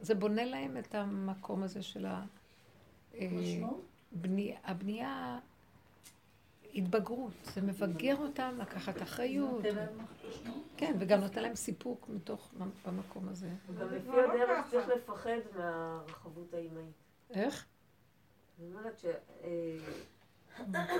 זה 0.00 0.14
בונה 0.14 0.44
להם 0.44 0.76
את 0.76 0.94
המקום 0.94 1.62
הזה 1.62 1.82
של 1.82 2.06
ה... 2.06 2.24
אה, 3.14 3.28
בני, 4.12 4.54
הבנייה 4.64 5.38
התבגרות, 6.74 7.32
זה 7.54 7.60
מבגר 7.62 8.16
אותם 8.16 8.54
לקחת 8.60 9.02
אחריות. 9.02 9.62
כן, 10.76 10.96
וגם 10.98 11.20
נותן 11.20 11.42
להם 11.42 11.54
סיפוק 11.54 12.08
מתוך, 12.08 12.50
במקום 12.86 13.28
הזה. 13.28 13.48
גם 13.80 13.88
לפי 13.94 14.08
הדרך 14.20 14.66
צריך 14.70 14.88
לפחד 14.88 15.30
מהרחבות 15.56 16.54
האימהית. 16.54 16.94
איך? 17.30 17.66
אני 18.60 18.68
אומרת 18.74 18.98
ש... 18.98 19.04
אה, 19.44 19.76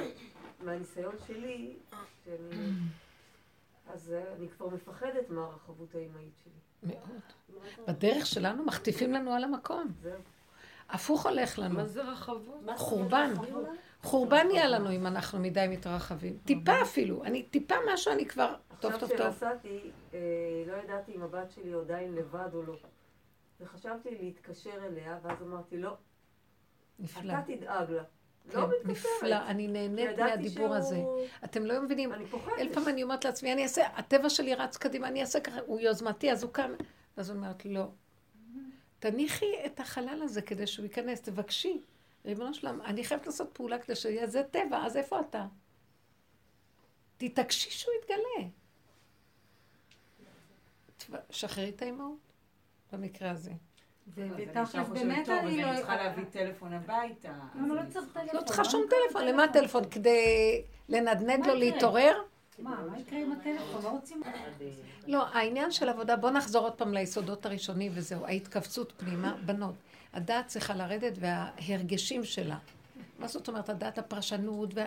מהניסיון 0.65 1.15
שלי, 1.27 1.77
שאני... 2.25 2.73
אז 3.87 4.13
אה, 4.13 4.33
אני 4.37 4.49
כבר 4.49 4.69
מפחדת 4.69 5.31
מהרחבות 5.31 5.95
האימהית 5.95 6.33
שלי. 6.45 6.93
מאוד. 6.95 7.21
בדרך 7.89 8.27
שלנו 8.27 8.65
מחטיפים 8.65 9.13
לנו 9.13 9.33
על 9.33 9.45
המקום. 9.45 9.93
הפוך 10.89 11.27
הולך 11.27 11.59
לנו. 11.59 11.75
מה 11.75 11.87
זה 11.87 12.03
רחבות? 12.03 12.65
חורבן. 12.77 13.35
חורבן 14.03 14.47
נהיה 14.47 14.69
לנו 14.69 14.93
אם 14.93 15.07
אנחנו 15.07 15.39
מדי 15.39 15.67
מתרחבים. 15.69 16.39
טיפה 16.45 16.83
אפילו. 16.83 17.25
אני 17.25 17.43
טיפה 17.43 17.75
משהו, 17.95 18.13
אני 18.13 18.27
כבר... 18.27 18.55
טוב, 18.81 18.93
טוב, 18.93 19.01
טוב. 19.01 19.21
עכשיו 19.21 19.33
כשנסעתי, 19.33 19.91
אה, 20.15 20.19
לא 20.67 20.77
ידעתי 20.77 21.15
אם 21.17 21.23
הבת 21.23 21.51
שלי 21.51 21.75
עדיין 21.75 22.15
לבד 22.15 22.55
או 22.55 22.63
לא. 22.63 22.77
וחשבתי 23.61 24.11
להתקשר 24.11 24.87
אליה, 24.87 25.19
ואז 25.23 25.43
אמרתי, 25.43 25.79
לא, 25.79 25.97
נפלא. 27.01 27.33
אתה 27.33 27.43
תדאג 27.57 27.91
לה. 27.91 28.03
כן, 28.51 28.59
לא 28.61 28.69
מתקשרת. 28.69 29.07
נפלא. 29.23 29.47
אני 29.47 29.69
נהנית 29.69 30.19
מהדיבור 30.19 30.67
שהוא- 30.67 30.75
הזה. 30.77 31.03
אתם 31.45 31.65
לא 31.67 31.83
מבינים. 31.83 32.13
אני 32.13 32.27
פוחדת. 32.27 32.59
אלף 32.59 32.75
פעם 32.75 32.89
אני 32.89 33.03
אומרת 33.03 33.25
לעצמי, 33.25 33.53
אני 33.53 33.63
אעשה, 33.63 33.87
הטבע 33.87 34.31
שלי 34.31 34.55
רץ 34.55 34.77
קדימה, 34.77 35.09
אני 35.09 35.21
אעשה 35.21 35.41
ככה, 35.41 35.61
הוא 35.67 35.81
יוזמתי, 35.81 36.33
אז 36.33 36.43
הוא 36.43 36.53
קם. 36.53 36.73
ואז 37.17 37.31
הוא 37.31 37.37
אומרת, 37.37 37.65
לא. 37.65 37.87
תניחי 38.99 39.47
את 39.67 39.81
החלל 39.81 40.21
הזה 40.23 40.43
כדי 40.43 40.67
שהוא 40.67 40.85
ייכנס, 40.85 41.21
תבקשי. 41.21 41.81
ריבונו 42.25 42.55
שלם, 42.55 42.81
אני 42.81 43.05
חייבת 43.05 43.27
לעשות 43.27 43.51
פעולה 43.53 43.79
כדי 43.79 43.97
שיהיה, 43.97 44.27
זה 44.27 44.43
טבע, 44.51 44.87
אז 44.87 44.97
איפה 44.97 45.21
אתה? 45.21 45.47
תתעקשי 47.17 47.71
שהוא 47.71 47.95
יתגלה. 48.03 48.49
שחררי 51.31 51.69
את 51.69 51.83
האימהות, 51.83 52.19
במקרה 52.93 53.31
הזה. 53.31 53.53
ותכלס 54.15 54.75
באמת 54.75 55.29
אני 55.29 55.63
לא... 55.63 55.69
אני 55.69 55.77
צריכה 55.77 55.97
להביא 55.97 56.25
טלפון 56.31 56.73
הביתה. 56.73 57.33
למה 57.55 57.75
לא 57.75 57.81
צריך 57.91 58.05
צריכה- 58.05 58.21
טלפון? 58.21 58.37
לא 58.41 58.43
צריכה 58.47 58.63
למה 58.63 58.71
שום 58.71 58.83
צריך 58.89 59.03
טלפון, 59.07 59.25
למה 59.27 59.49
טלפון? 59.53 59.85
כדי 59.91 60.63
לנדנד 60.89 61.41
מה 61.41 61.47
לו? 61.47 61.55
להתעורר? 61.55 62.17
מה, 62.59 62.83
מה 62.91 62.99
יקרה 63.01 63.19
עם 63.19 63.33
הטלפון? 63.33 63.83
לא 63.83 63.89
רוצים... 63.89 64.23
לא, 65.07 65.27
העניין 65.27 65.71
של 65.73 65.89
עבודה, 65.89 66.17
בואו 66.17 66.33
נחזור 66.33 66.65
עוד 66.65 66.73
פעם 66.73 66.95
ליסודות 66.95 67.47
הראשונים 67.47 67.93
וזהו, 67.95 68.27
ההתכווצות 68.27 68.93
פנימה, 68.97 69.37
בנות. 69.47 69.75
הדעת 70.13 70.47
צריכה 70.47 70.75
לרדת 70.75 71.13
וההרגשים 71.21 72.25
שלה. 72.25 72.59
מה 73.19 73.29
זאת 73.29 73.49
אומרת, 73.49 73.69
הדעת 73.69 73.99
הפרשנות 73.99 74.71
וה... 74.75 74.85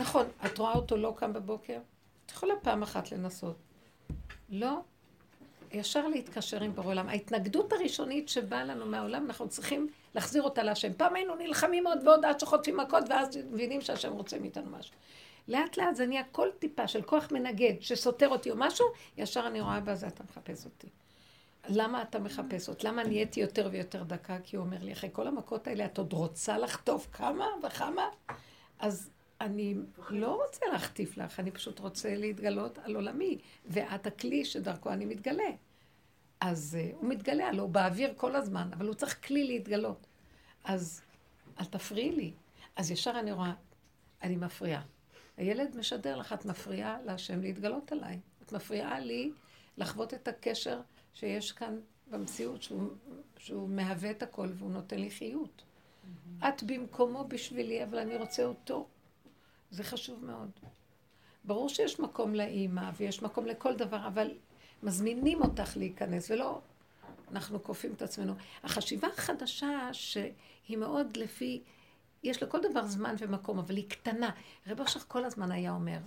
נכון, 0.00 0.26
את 0.46 0.58
רואה 0.58 0.72
אותו 0.72 0.96
לא 0.96 1.14
קם 1.16 1.32
בבוקר? 1.32 1.78
את 2.26 2.30
יכולה 2.30 2.54
פעם 2.62 2.82
אחת 2.82 3.12
לנסות. 3.12 3.56
לא, 4.50 4.80
ישר 5.72 6.08
להתקשר 6.08 6.62
עם 6.62 6.74
בורא 6.74 6.86
עולם. 6.86 7.08
ההתנגדות 7.08 7.72
הראשונית 7.72 8.28
שבאה 8.28 8.64
לנו 8.64 8.86
מהעולם, 8.86 9.26
אנחנו 9.26 9.48
צריכים 9.48 9.88
להחזיר 10.14 10.42
אותה 10.42 10.62
להשם. 10.62 10.92
פעם 10.96 11.14
היינו 11.14 11.34
נלחמים 11.34 11.86
עוד 11.86 11.98
ועוד 12.04 12.24
עד 12.24 12.40
שחוטפים 12.40 12.76
מכות, 12.76 13.04
ואז 13.10 13.36
מבינים 13.50 13.80
שהשם 13.80 14.12
רוצה 14.12 14.38
מאיתנו 14.38 14.70
משהו. 14.78 14.94
לאט 15.48 15.76
לאט 15.76 15.96
זה 15.96 16.06
נהיה 16.06 16.22
כל 16.32 16.48
טיפה 16.58 16.88
של 16.88 17.02
כוח 17.02 17.28
מנגד 17.32 17.74
שסותר 17.80 18.28
אותי 18.28 18.50
או 18.50 18.56
משהו, 18.58 18.86
ישר 19.16 19.46
אני 19.46 19.60
רואה 19.60 19.80
בזה 19.80 20.06
אתה 20.06 20.24
מחפש 20.24 20.64
אותי. 20.64 20.88
למה 21.68 22.02
אתה 22.02 22.18
מחפש 22.18 22.68
אותי? 22.68 22.86
למה 22.86 23.04
נהייתי 23.04 23.40
יותר 23.40 23.68
ויותר 23.72 24.02
דקה? 24.02 24.38
כי 24.44 24.56
הוא 24.56 24.64
אומר 24.64 24.76
לי, 24.80 24.92
אחרי 24.92 25.10
כל 25.12 25.26
המכות 25.26 25.66
האלה 25.66 25.84
את 25.84 25.98
עוד 25.98 26.12
רוצה 26.12 26.58
לחטוף 26.58 27.08
כמה 27.12 27.46
וכמה? 27.62 28.08
אז 28.78 29.10
אני 29.40 29.74
לא 30.10 30.42
רוצה 30.44 30.66
להחטיף 30.72 31.16
לך, 31.16 31.40
אני 31.40 31.50
פשוט 31.50 31.78
רוצה 31.78 32.16
להתגלות 32.16 32.78
על 32.78 32.94
עולמי, 32.94 33.38
ואת 33.66 34.06
הכלי 34.06 34.44
שדרכו 34.44 34.90
אני 34.90 35.04
מתגלה. 35.04 35.50
אז 36.40 36.78
uh, 36.80 36.96
הוא 36.96 37.08
מתגלה, 37.08 37.48
הלוא 37.48 37.62
הוא 37.62 37.70
באוויר 37.70 38.12
כל 38.16 38.36
הזמן, 38.36 38.70
אבל 38.72 38.86
הוא 38.86 38.94
צריך 38.94 39.26
כלי 39.26 39.44
להתגלות. 39.44 40.06
אז 40.64 41.02
אל 41.60 41.64
תפריעי 41.64 42.12
לי. 42.12 42.32
אז 42.76 42.90
ישר 42.90 43.12
אני 43.20 43.32
רואה, 43.32 43.52
אני 44.22 44.36
מפריעה. 44.36 44.82
הילד 45.36 45.76
משדר 45.76 46.16
לך, 46.16 46.32
את 46.32 46.44
מפריעה 46.44 47.02
להשם 47.02 47.40
להתגלות 47.40 47.92
עליי. 47.92 48.20
את 48.42 48.52
מפריעה 48.52 49.00
לי 49.00 49.32
לחוות 49.78 50.14
את 50.14 50.28
הקשר 50.28 50.80
שיש 51.14 51.52
כאן 51.52 51.78
במציאות, 52.10 52.62
שהוא, 52.62 52.90
שהוא 53.38 53.68
מהווה 53.68 54.10
את 54.10 54.22
הכל 54.22 54.48
והוא 54.54 54.70
נותן 54.70 54.98
לי 54.98 55.10
חיות. 55.10 55.62
את 56.48 56.62
במקומו 56.62 57.24
בשבילי, 57.24 57.84
אבל 57.84 57.98
אני 57.98 58.16
רוצה 58.16 58.44
אותו. 58.44 58.88
זה 59.70 59.84
חשוב 59.84 60.24
מאוד. 60.24 60.50
ברור 61.44 61.68
שיש 61.68 62.00
מקום 62.00 62.34
לאימא 62.34 62.90
ויש 62.96 63.22
מקום 63.22 63.46
לכל 63.46 63.76
דבר, 63.76 64.06
אבל 64.06 64.30
מזמינים 64.82 65.42
אותך 65.42 65.76
להיכנס, 65.76 66.30
ולא 66.30 66.60
אנחנו 67.30 67.62
כופים 67.62 67.92
את 67.92 68.02
עצמנו. 68.02 68.34
החשיבה 68.64 69.08
החדשה, 69.08 69.88
שהיא 69.92 70.76
מאוד 70.76 71.16
לפי, 71.16 71.62
יש 72.22 72.42
לכל 72.42 72.58
דבר 72.70 72.86
זמן 72.86 73.14
ומקום, 73.18 73.58
אבל 73.58 73.76
היא 73.76 73.90
קטנה. 73.90 74.30
רב 74.66 74.80
אושר 74.80 75.00
כל 75.00 75.24
הזמן 75.24 75.52
היה 75.52 75.72
אומר, 75.72 75.98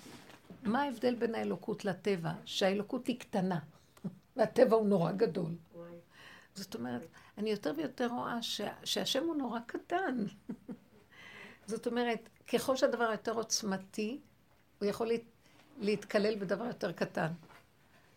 מה 0.63 0.81
ההבדל 0.81 1.15
בין 1.15 1.35
האלוקות 1.35 1.85
לטבע? 1.85 2.31
שהאלוקות 2.45 3.07
היא 3.07 3.19
קטנה, 3.19 3.59
והטבע 4.35 4.75
הוא 4.75 4.87
נורא 4.87 5.11
גדול. 5.11 5.51
זאת 6.55 6.75
אומרת, 6.75 7.07
אני 7.37 7.49
יותר 7.49 7.73
ויותר 7.77 8.07
רואה 8.07 8.41
ש... 8.41 8.61
שהשם 8.83 9.23
הוא 9.23 9.35
נורא 9.35 9.59
קטן. 9.65 10.25
זאת 11.67 11.87
אומרת, 11.87 12.29
ככל 12.53 12.75
שהדבר 12.75 13.11
יותר 13.11 13.33
עוצמתי, 13.33 14.19
הוא 14.79 14.89
יכול 14.89 15.07
להת... 15.07 15.21
להתקלל 15.79 16.35
בדבר 16.35 16.65
יותר 16.65 16.91
קטן. 16.91 17.27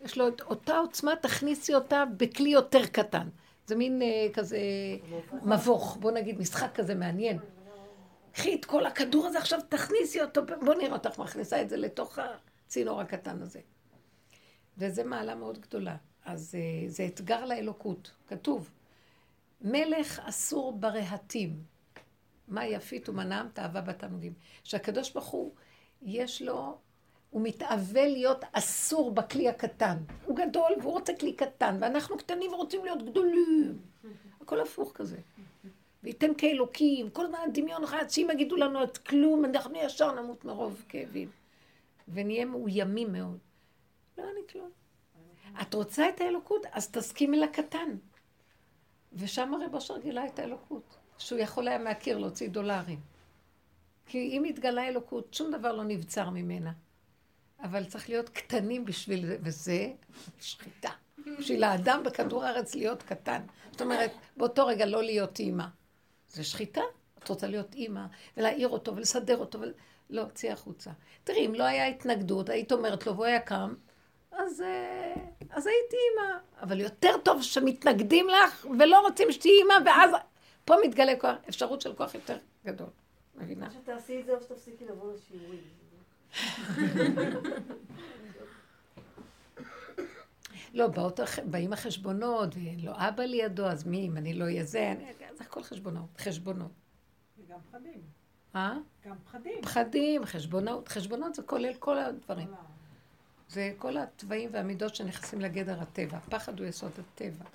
יש 0.01 0.17
לו 0.17 0.27
את 0.27 0.41
אותה 0.41 0.77
עוצמה, 0.77 1.15
תכניסי 1.15 1.75
אותה 1.75 2.03
בכלי 2.17 2.49
יותר 2.49 2.85
קטן. 2.85 3.27
זה 3.67 3.75
מין 3.75 4.01
אה, 4.01 4.27
כזה 4.33 4.59
מבוך, 5.43 5.97
בוא 5.99 6.11
נגיד, 6.11 6.39
משחק 6.39 6.75
כזה 6.75 6.95
מעניין. 6.95 7.39
קחי 8.33 8.55
את 8.55 8.65
כל 8.65 8.85
הכדור 8.85 9.27
הזה 9.27 9.37
עכשיו, 9.37 9.59
תכניסי 9.69 10.21
אותו, 10.21 10.41
בוא 10.65 10.75
נראה 10.75 10.93
אותך 10.93 11.19
מכניסה 11.19 11.61
את 11.61 11.69
זה 11.69 11.77
לתוך 11.77 12.19
הצינור 12.65 13.01
הקטן 13.01 13.41
הזה. 13.41 13.59
וזה 14.77 15.03
מעלה 15.03 15.35
מאוד 15.35 15.59
גדולה. 15.59 15.95
אז 16.25 16.55
אה, 16.55 16.89
זה 16.89 17.05
אתגר 17.05 17.45
לאלוקות. 17.45 18.11
כתוב, 18.27 18.69
מלך 19.61 20.19
אסור 20.23 20.73
ברהטים. 20.79 21.76
מה 22.47 22.65
יפית 22.65 23.09
ומנעם 23.09 23.47
תאווה 23.53 23.81
בתענוגים. 23.81 24.33
שהקדוש 24.63 25.11
ברוך 25.11 25.27
הוא, 25.27 25.51
יש 26.01 26.41
לו, 26.41 26.77
הוא 27.29 27.41
מתאווה 27.41 28.07
להיות 28.07 28.45
אסור 28.51 29.11
בכלי 29.11 29.49
הקטן. 29.49 29.97
הוא 30.25 30.37
גדול 30.37 30.71
והוא 30.81 30.91
רוצה 30.91 31.13
כלי 31.19 31.33
קטן, 31.33 31.77
ואנחנו 31.79 32.17
קטנים 32.17 32.53
ורוצים 32.53 32.85
להיות 32.85 33.03
גדולים. 33.03 33.79
הכל 34.41 34.59
הפוך 34.59 34.91
כזה. 34.95 35.17
וייתן 36.03 36.31
כאלוקים, 36.37 37.09
כל 37.09 37.25
הזמן 37.25 37.39
הדמיון 37.47 37.83
רץ, 37.83 38.17
אם 38.17 38.27
יגידו 38.33 38.55
לנו 38.55 38.83
את 38.83 38.97
כלום, 38.97 39.45
אנחנו 39.45 39.75
ישר 39.77 40.21
נמות 40.21 40.45
מרוב 40.45 40.85
כאבים. 40.89 41.29
ונהיה 42.07 42.45
מאוימים 42.45 43.11
מאוד. 43.11 43.37
לא, 44.17 44.23
אני 44.23 44.41
כלום. 44.51 44.69
את 45.61 45.73
רוצה 45.73 46.09
את 46.09 46.21
האלוקות? 46.21 46.65
אז 46.71 46.91
תסכימי 46.91 47.39
לקטן. 47.39 47.95
ושם 49.13 49.53
הרב 49.53 49.75
אושר 49.75 49.97
גילה 49.97 50.25
את 50.25 50.39
האלוקות. 50.39 50.96
שהוא 51.17 51.39
יכול 51.39 51.67
היה 51.67 51.77
מהקיר 51.77 52.17
להוציא 52.17 52.49
דולרים. 52.49 52.99
כי 54.05 54.17
אם 54.17 54.43
התגלה 54.43 54.87
אלוקות, 54.87 55.33
שום 55.33 55.51
דבר 55.51 55.73
לא 55.73 55.83
נבצר 55.83 56.29
ממנה. 56.29 56.71
אבל 57.63 57.85
צריך 57.85 58.09
להיות 58.09 58.29
קטנים 58.29 58.85
בשביל 58.85 59.25
זה, 59.25 59.37
וזה 59.41 59.87
שחיטה. 60.41 60.89
בשביל 61.39 61.63
האדם 61.63 62.03
בכדור 62.05 62.43
הארץ 62.43 62.75
להיות 62.75 63.03
קטן. 63.03 63.41
זאת 63.71 63.81
אומרת, 63.81 64.11
באותו 64.37 64.65
רגע 64.67 64.85
לא 64.85 65.03
להיות 65.03 65.39
אימא. 65.39 65.65
זה 66.29 66.43
שחיטה. 66.43 66.81
את 67.19 67.29
רוצה 67.29 67.47
להיות 67.47 67.75
אימא, 67.75 68.05
ולהעיר 68.37 68.67
אותו, 68.67 68.95
ולסדר 68.95 69.37
אותו, 69.37 69.59
ול... 69.59 69.73
לא, 70.09 70.23
צאי 70.33 70.51
החוצה. 70.51 70.91
תראי, 71.23 71.45
אם 71.45 71.55
לא 71.55 71.63
היה 71.63 71.87
התנגדות, 71.87 72.49
היית 72.49 72.71
אומרת 72.71 73.07
לו, 73.07 73.13
והוא 73.13 73.25
היה 73.25 73.39
קם, 73.39 73.73
אז, 74.31 74.61
אה, 74.61 75.13
אז 75.49 75.67
הייתי 75.67 75.95
אימא. 76.09 76.37
אבל 76.61 76.79
יותר 76.79 77.17
טוב 77.23 77.41
שמתנגדים 77.41 78.27
לך, 78.29 78.65
ולא 78.79 78.99
רוצים 78.99 79.31
שתהיי 79.31 79.53
אימא, 79.59 79.73
ואז 79.85 80.11
פה 80.67 80.75
מתגלה 80.83 81.13
כוח, 81.19 81.35
אפשרות 81.49 81.81
של 81.81 81.95
כוח 81.95 82.15
יותר 82.15 82.37
גדול. 82.65 82.89
מבינה? 83.35 83.71
שתעשי 83.71 84.19
את 84.19 84.25
זה 84.25 84.33
או 84.35 84.41
שתפסיקי 84.41 84.85
לבוא 84.85 85.13
לשיעורים. 85.13 85.61
לא, 90.73 90.87
באות, 90.87 91.19
באים 91.45 91.73
החשבונות, 91.73 92.49
ולא 92.55 92.91
אבא 92.95 93.23
לידו, 93.23 93.65
אז 93.65 93.87
מי, 93.87 94.07
אם 94.07 94.17
אני 94.17 94.33
לא 94.33 94.45
אהיה 94.45 94.63
זה, 94.63 94.93
זה 95.37 95.43
הכל 95.43 95.63
חשבונות, 95.63 96.05
חשבונות. 96.17 96.71
וגם 97.37 97.59
פחדים. 97.71 98.01
אה? 98.55 98.77
גם 99.05 99.15
פחדים. 99.25 99.61
פחדים, 99.61 100.25
חשבונות, 100.25 100.87
חשבונות 100.87 101.35
זה 101.35 101.41
כולל 101.41 101.73
כל 101.73 101.97
הדברים. 101.97 102.47
זה 103.49 103.73
כל 103.77 103.97
התוואים 103.97 104.49
והמידות 104.53 104.95
שנכנסים 104.95 105.41
לגדר 105.41 105.81
הטבע. 105.81 106.19
פחד 106.19 106.59
הוא 106.59 106.67
יסוד 106.67 106.91
הטבע. 106.99 107.45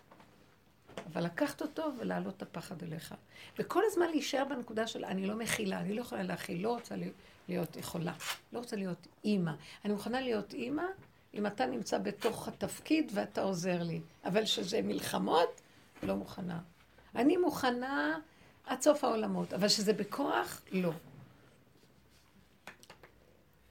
אבל 1.13 1.25
לקחת 1.25 1.63
אותו 1.63 1.91
ולהעלות 1.99 2.37
את 2.37 2.43
הפחד 2.43 2.83
אליך. 2.83 3.15
וכל 3.59 3.83
הזמן 3.87 4.09
להישאר 4.11 4.45
בנקודה 4.45 4.87
של 4.87 5.05
אני 5.05 5.27
לא 5.27 5.37
מכילה, 5.37 5.81
אני 5.81 5.95
לא 5.95 6.01
יכולה 6.01 6.23
להכיל, 6.23 6.63
לא 6.63 6.69
רוצה, 6.69 6.95
להיות 7.49 7.77
יכולה. 7.77 8.13
לא 8.53 8.59
רוצה 8.59 8.77
להיות 8.77 9.07
אימא. 9.25 9.53
אני 9.85 9.93
מוכנה 9.93 10.21
להיות 10.21 10.55
אימא 10.55 10.85
אם 11.35 11.47
אתה 11.47 11.67
נמצא 11.67 11.99
בתוך 11.99 12.49
התפקיד 12.49 13.13
ואתה 13.15 13.43
עוזר 13.43 13.83
לי. 13.83 14.01
אבל 14.25 14.45
שזה 14.45 14.83
מלחמות, 14.83 15.61
לא 16.03 16.17
מוכנה. 16.17 16.61
אני 17.15 17.37
מוכנה 17.37 18.19
עד 18.67 18.81
סוף 18.81 19.05
העולמות, 19.05 19.53
אבל 19.53 19.69
שזה 19.69 19.93
בכוח, 19.93 20.63
לא. 20.73 20.93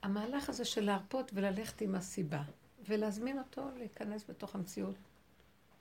המהלך 0.02 0.49
הזה 0.49 0.65
של 0.65 0.85
להרפות 0.85 1.31
וללכת 1.34 1.81
עם 1.81 1.95
הסיבה, 1.95 2.41
ולהזמין 2.88 3.39
אותו 3.39 3.61
להיכנס 3.77 4.23
בתוך 4.30 4.56
המציאות, 4.56 4.95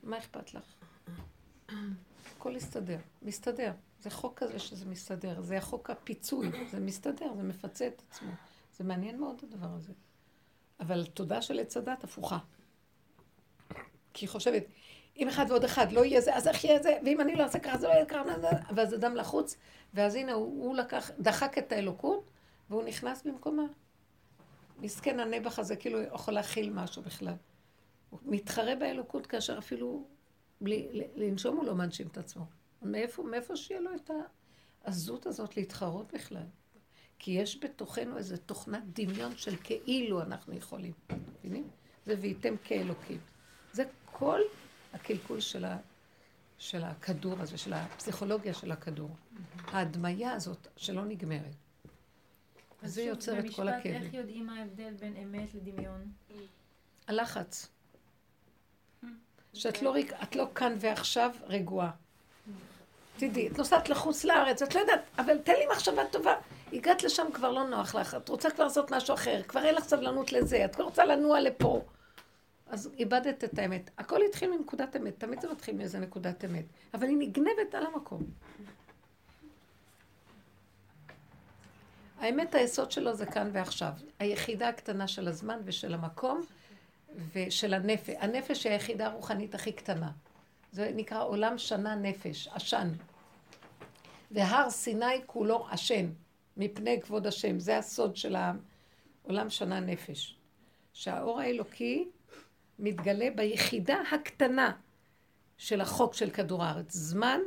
מה 0.03 0.17
אכפת 0.17 0.53
לך? 0.53 0.63
הכל 2.37 2.55
יסתדר, 2.55 2.97
מסתדר. 3.21 3.71
זה 4.01 4.09
חוק 4.09 4.39
כזה 4.39 4.59
שזה 4.59 4.85
מסתדר, 4.85 5.41
זה 5.41 5.57
החוק 5.57 5.89
הפיצוי, 5.89 6.51
זה 6.71 6.79
מסתדר, 6.79 7.33
זה 7.35 7.43
מפצה 7.43 7.87
את 7.87 8.01
עצמו. 8.09 8.31
זה 8.77 8.83
מעניין 8.83 9.19
מאוד 9.19 9.41
הדבר 9.43 9.67
הזה. 9.75 9.93
אבל 10.79 11.05
תודה 11.05 11.41
של 11.41 11.59
עץ 11.59 11.77
הדת 11.77 12.03
הפוכה. 12.03 12.37
כי 14.13 14.25
היא 14.25 14.29
חושבת, 14.29 14.63
אם 15.17 15.27
אחד 15.27 15.45
ועוד 15.49 15.63
אחד 15.63 15.91
לא 15.91 16.05
יהיה 16.05 16.21
זה, 16.21 16.35
אז 16.35 16.47
איך 16.47 16.63
יהיה 16.63 16.83
זה, 16.83 16.97
ואם 17.05 17.21
אני 17.21 17.35
לא 17.35 17.43
אעשה 17.43 17.59
ככה, 17.59 17.77
זה 17.77 17.87
לא 17.87 17.93
יהיה 17.93 18.05
ככה, 18.05 18.21
ואז 18.75 18.93
אדם 18.93 19.15
לחוץ, 19.15 19.55
ואז 19.93 20.15
הנה 20.15 20.33
הוא, 20.33 20.65
הוא 20.65 20.75
לקח, 20.75 21.11
דחק 21.19 21.57
את 21.57 21.71
האלוקות, 21.71 22.31
והוא 22.69 22.83
נכנס 22.83 23.23
במקומה. 23.23 23.63
מסכן 24.79 25.19
הנבח 25.19 25.59
הזה, 25.59 25.75
כאילו 25.75 26.01
יכול 26.01 26.33
להכיל 26.33 26.69
משהו 26.69 27.01
בכלל. 27.01 27.33
הוא 28.09 28.19
מתחרה 28.25 28.75
באלוקות 28.75 29.27
כאשר 29.27 29.57
אפילו 29.57 30.07
בלי, 30.61 30.87
לנשום 31.15 31.57
הוא 31.57 31.65
לא 31.65 31.75
מנשים 31.75 32.07
את 32.07 32.17
עצמו. 32.17 32.45
מאיפה, 32.81 33.23
מאיפה 33.23 33.55
שיהיה 33.55 33.81
לו 33.81 33.95
את 33.95 34.11
העזות 34.83 35.25
הזאת 35.25 35.57
להתחרות 35.57 36.13
בכלל? 36.13 36.45
כי 37.19 37.31
יש 37.31 37.63
בתוכנו 37.63 38.17
איזו 38.17 38.37
תוכנת 38.37 38.83
דמיון 38.93 39.37
של 39.37 39.55
כאילו 39.63 40.21
אנחנו 40.21 40.53
יכולים. 40.53 40.93
מבינים? 41.39 41.69
זה 42.05 42.15
וייתם 42.21 42.55
כאלוקים. 42.63 43.19
זה 43.73 43.83
כל 44.05 44.39
הקלקול 44.93 45.39
של, 45.39 45.65
ה, 45.65 45.77
של 46.57 46.83
הכדור 46.83 47.39
הזה, 47.39 47.57
של 47.57 47.73
הפסיכולוגיה 47.73 48.53
של 48.53 48.71
הכדור. 48.71 49.09
ההדמיה 49.65 50.33
הזאת 50.33 50.67
שלא 50.77 51.05
נגמרת. 51.05 51.55
אז 52.81 52.93
זה 52.93 53.01
יוצר 53.01 53.39
את 53.39 53.45
כל 53.55 53.67
הכאבים. 53.67 53.93
במשפט, 53.93 54.05
איך 54.05 54.13
יודעים 54.13 54.45
מה 54.45 54.59
ההבדל 54.59 54.93
בין 54.99 55.15
אמת 55.15 55.53
לדמיון? 55.53 56.11
הלחץ. 57.07 57.69
שאת 59.53 59.81
לא, 59.81 59.95
את 60.23 60.35
לא 60.35 60.47
כאן 60.55 60.75
ועכשיו 60.79 61.31
רגועה. 61.47 61.91
תדעי, 63.17 63.47
את 63.47 63.57
נוסעת 63.57 63.89
לחוץ 63.89 64.23
לארץ, 64.23 64.61
את 64.61 64.75
לא 64.75 64.79
יודעת, 64.79 65.01
אבל 65.17 65.37
תן 65.37 65.53
לי 65.53 65.65
מחשבה 65.71 66.05
טובה. 66.11 66.35
הגעת 66.73 67.03
לשם 67.03 67.27
כבר 67.33 67.51
לא 67.51 67.63
נוח 67.63 67.95
לך, 67.95 68.15
את 68.15 68.29
רוצה 68.29 68.49
כבר 68.49 68.63
לעשות 68.63 68.91
משהו 68.91 69.13
אחר, 69.13 69.41
כבר 69.47 69.63
אין 69.65 69.75
לך 69.75 69.83
סבלנות 69.83 70.31
לזה, 70.31 70.65
את 70.65 70.75
כבר 70.75 70.83
רוצה 70.83 71.05
לנוע 71.05 71.39
לפה. 71.39 71.81
אז 72.67 72.89
איבדת 72.99 73.43
את 73.43 73.59
האמת. 73.59 73.89
הכל 73.97 74.19
התחיל 74.29 74.57
מנקודת 74.57 74.95
אמת, 74.95 75.13
תמיד 75.17 75.41
זה 75.41 75.51
מתחיל 75.51 75.75
מאיזה 75.75 75.99
נקודת 75.99 76.45
אמת, 76.45 76.65
אבל 76.93 77.07
היא 77.07 77.17
נגנבת 77.17 77.75
על 77.75 77.85
המקום. 77.85 78.21
האמת, 82.19 82.55
היסוד 82.55 82.91
שלו 82.91 83.13
זה 83.13 83.25
כאן 83.25 83.49
ועכשיו. 83.53 83.91
היחידה 84.19 84.69
הקטנה 84.69 85.07
של 85.07 85.27
הזמן 85.27 85.59
ושל 85.65 85.93
המקום 85.93 86.41
ושל 87.33 87.73
הנפש. 87.73 88.15
הנפש 88.19 88.63
היא 88.63 88.73
היחידה 88.73 89.05
הרוחנית 89.05 89.55
הכי 89.55 89.71
קטנה. 89.71 90.11
זה 90.71 90.91
נקרא 90.95 91.23
עולם 91.23 91.57
שנה 91.57 91.95
נפש, 91.95 92.47
עשן. 92.47 92.89
והר 94.31 94.69
סיני 94.69 95.21
כולו 95.25 95.67
עשן, 95.71 96.09
מפני 96.57 97.01
כבוד 97.01 97.27
השם. 97.27 97.59
זה 97.59 97.77
הסוד 97.77 98.15
של 98.15 98.35
העולם 98.35 99.49
שנה 99.49 99.79
נפש. 99.79 100.37
שהאור 100.93 101.39
האלוקי 101.39 102.07
מתגלה 102.79 103.27
ביחידה 103.35 103.97
הקטנה 104.11 104.71
של 105.57 105.81
החוק 105.81 106.13
של 106.13 106.29
כדור 106.29 106.63
הארץ. 106.63 106.93
זמן, 106.93 107.39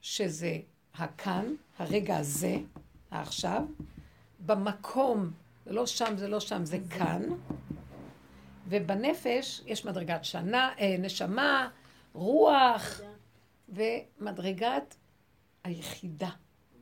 שזה 0.00 0.58
הכאן, 0.94 1.54
הרגע 1.78 2.16
הזה, 2.16 2.56
העכשיו, 3.10 3.62
במקום, 4.46 5.30
זה 5.66 5.72
לא 5.72 5.86
שם, 5.86 6.16
זה 6.16 6.28
לא 6.28 6.40
שם, 6.40 6.64
זה 6.64 6.78
כאן, 6.90 7.22
ובנפש 8.68 9.62
יש 9.66 9.84
מדרגת 9.84 10.24
שנה, 10.24 10.72
אה, 10.78 10.96
נשמה, 10.98 11.70
רוח, 12.12 13.00
ומדרגת 13.68 14.96
היחידה. 15.64 16.30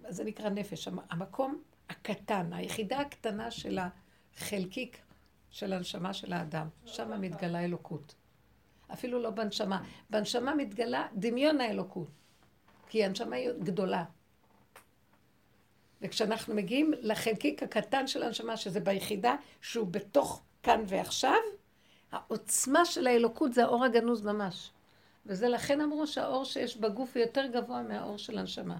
זה 0.08 0.24
נקרא 0.24 0.48
נפש, 0.48 0.88
המקום 1.10 1.62
הקטן, 1.88 2.52
היחידה 2.52 3.00
הקטנה 3.00 3.50
של 3.50 3.78
החלקיק 4.36 4.98
של 5.50 5.72
הנשמה 5.72 6.14
של 6.14 6.32
האדם. 6.32 6.68
שם 6.84 7.20
מתגלה 7.20 7.64
אלוקות. 7.64 8.14
אפילו 8.92 9.22
לא 9.22 9.30
בנשמה. 9.30 9.84
בנשמה 10.10 10.54
מתגלה 10.54 11.06
דמיון 11.14 11.60
האלוקות. 11.60 12.08
כי 12.88 13.04
הנשמה 13.04 13.36
היא 13.36 13.50
גדולה. 13.62 14.04
וכשאנחנו 16.02 16.54
מגיעים 16.54 16.92
לחלקיק 17.00 17.62
הקטן 17.62 18.06
של 18.06 18.22
הנשמה, 18.22 18.56
שזה 18.56 18.80
ביחידה, 18.80 19.36
שהוא 19.60 19.86
בתוך 19.86 20.42
כאן 20.62 20.84
ועכשיו, 20.86 21.38
העוצמה 22.12 22.84
של 22.84 23.06
האלוקות 23.06 23.52
זה 23.52 23.64
האור 23.64 23.84
הגנוז 23.84 24.22
ממש. 24.22 24.70
וזה 25.26 25.48
לכן 25.48 25.80
אמרו 25.80 26.06
שהאור 26.06 26.44
שיש 26.44 26.76
בגוף 26.76 27.16
הוא 27.16 27.22
יותר 27.22 27.46
גבוה 27.46 27.82
מהאור 27.82 28.18
של 28.18 28.38
הנשמה. 28.38 28.78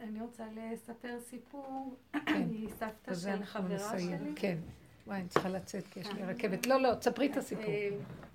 אני 0.00 0.20
רוצה 0.20 0.44
לספר 0.54 1.18
סיפור 1.20 1.96
כן. 2.12 2.48
מסבתא 2.50 3.14
של 3.14 3.44
חברה 3.44 3.98
שלי. 3.98 4.32
כן. 4.36 4.58
וואי, 5.06 5.20
אני 5.20 5.28
צריכה 5.28 5.48
לצאת 5.48 5.86
כי 5.86 6.00
יש 6.00 6.08
לי 6.08 6.24
רכבת. 6.24 6.66
לא, 6.66 6.80
לא, 6.80 6.94
תספרי 6.94 7.26
את 7.26 7.36
הסיפור. 7.36 7.64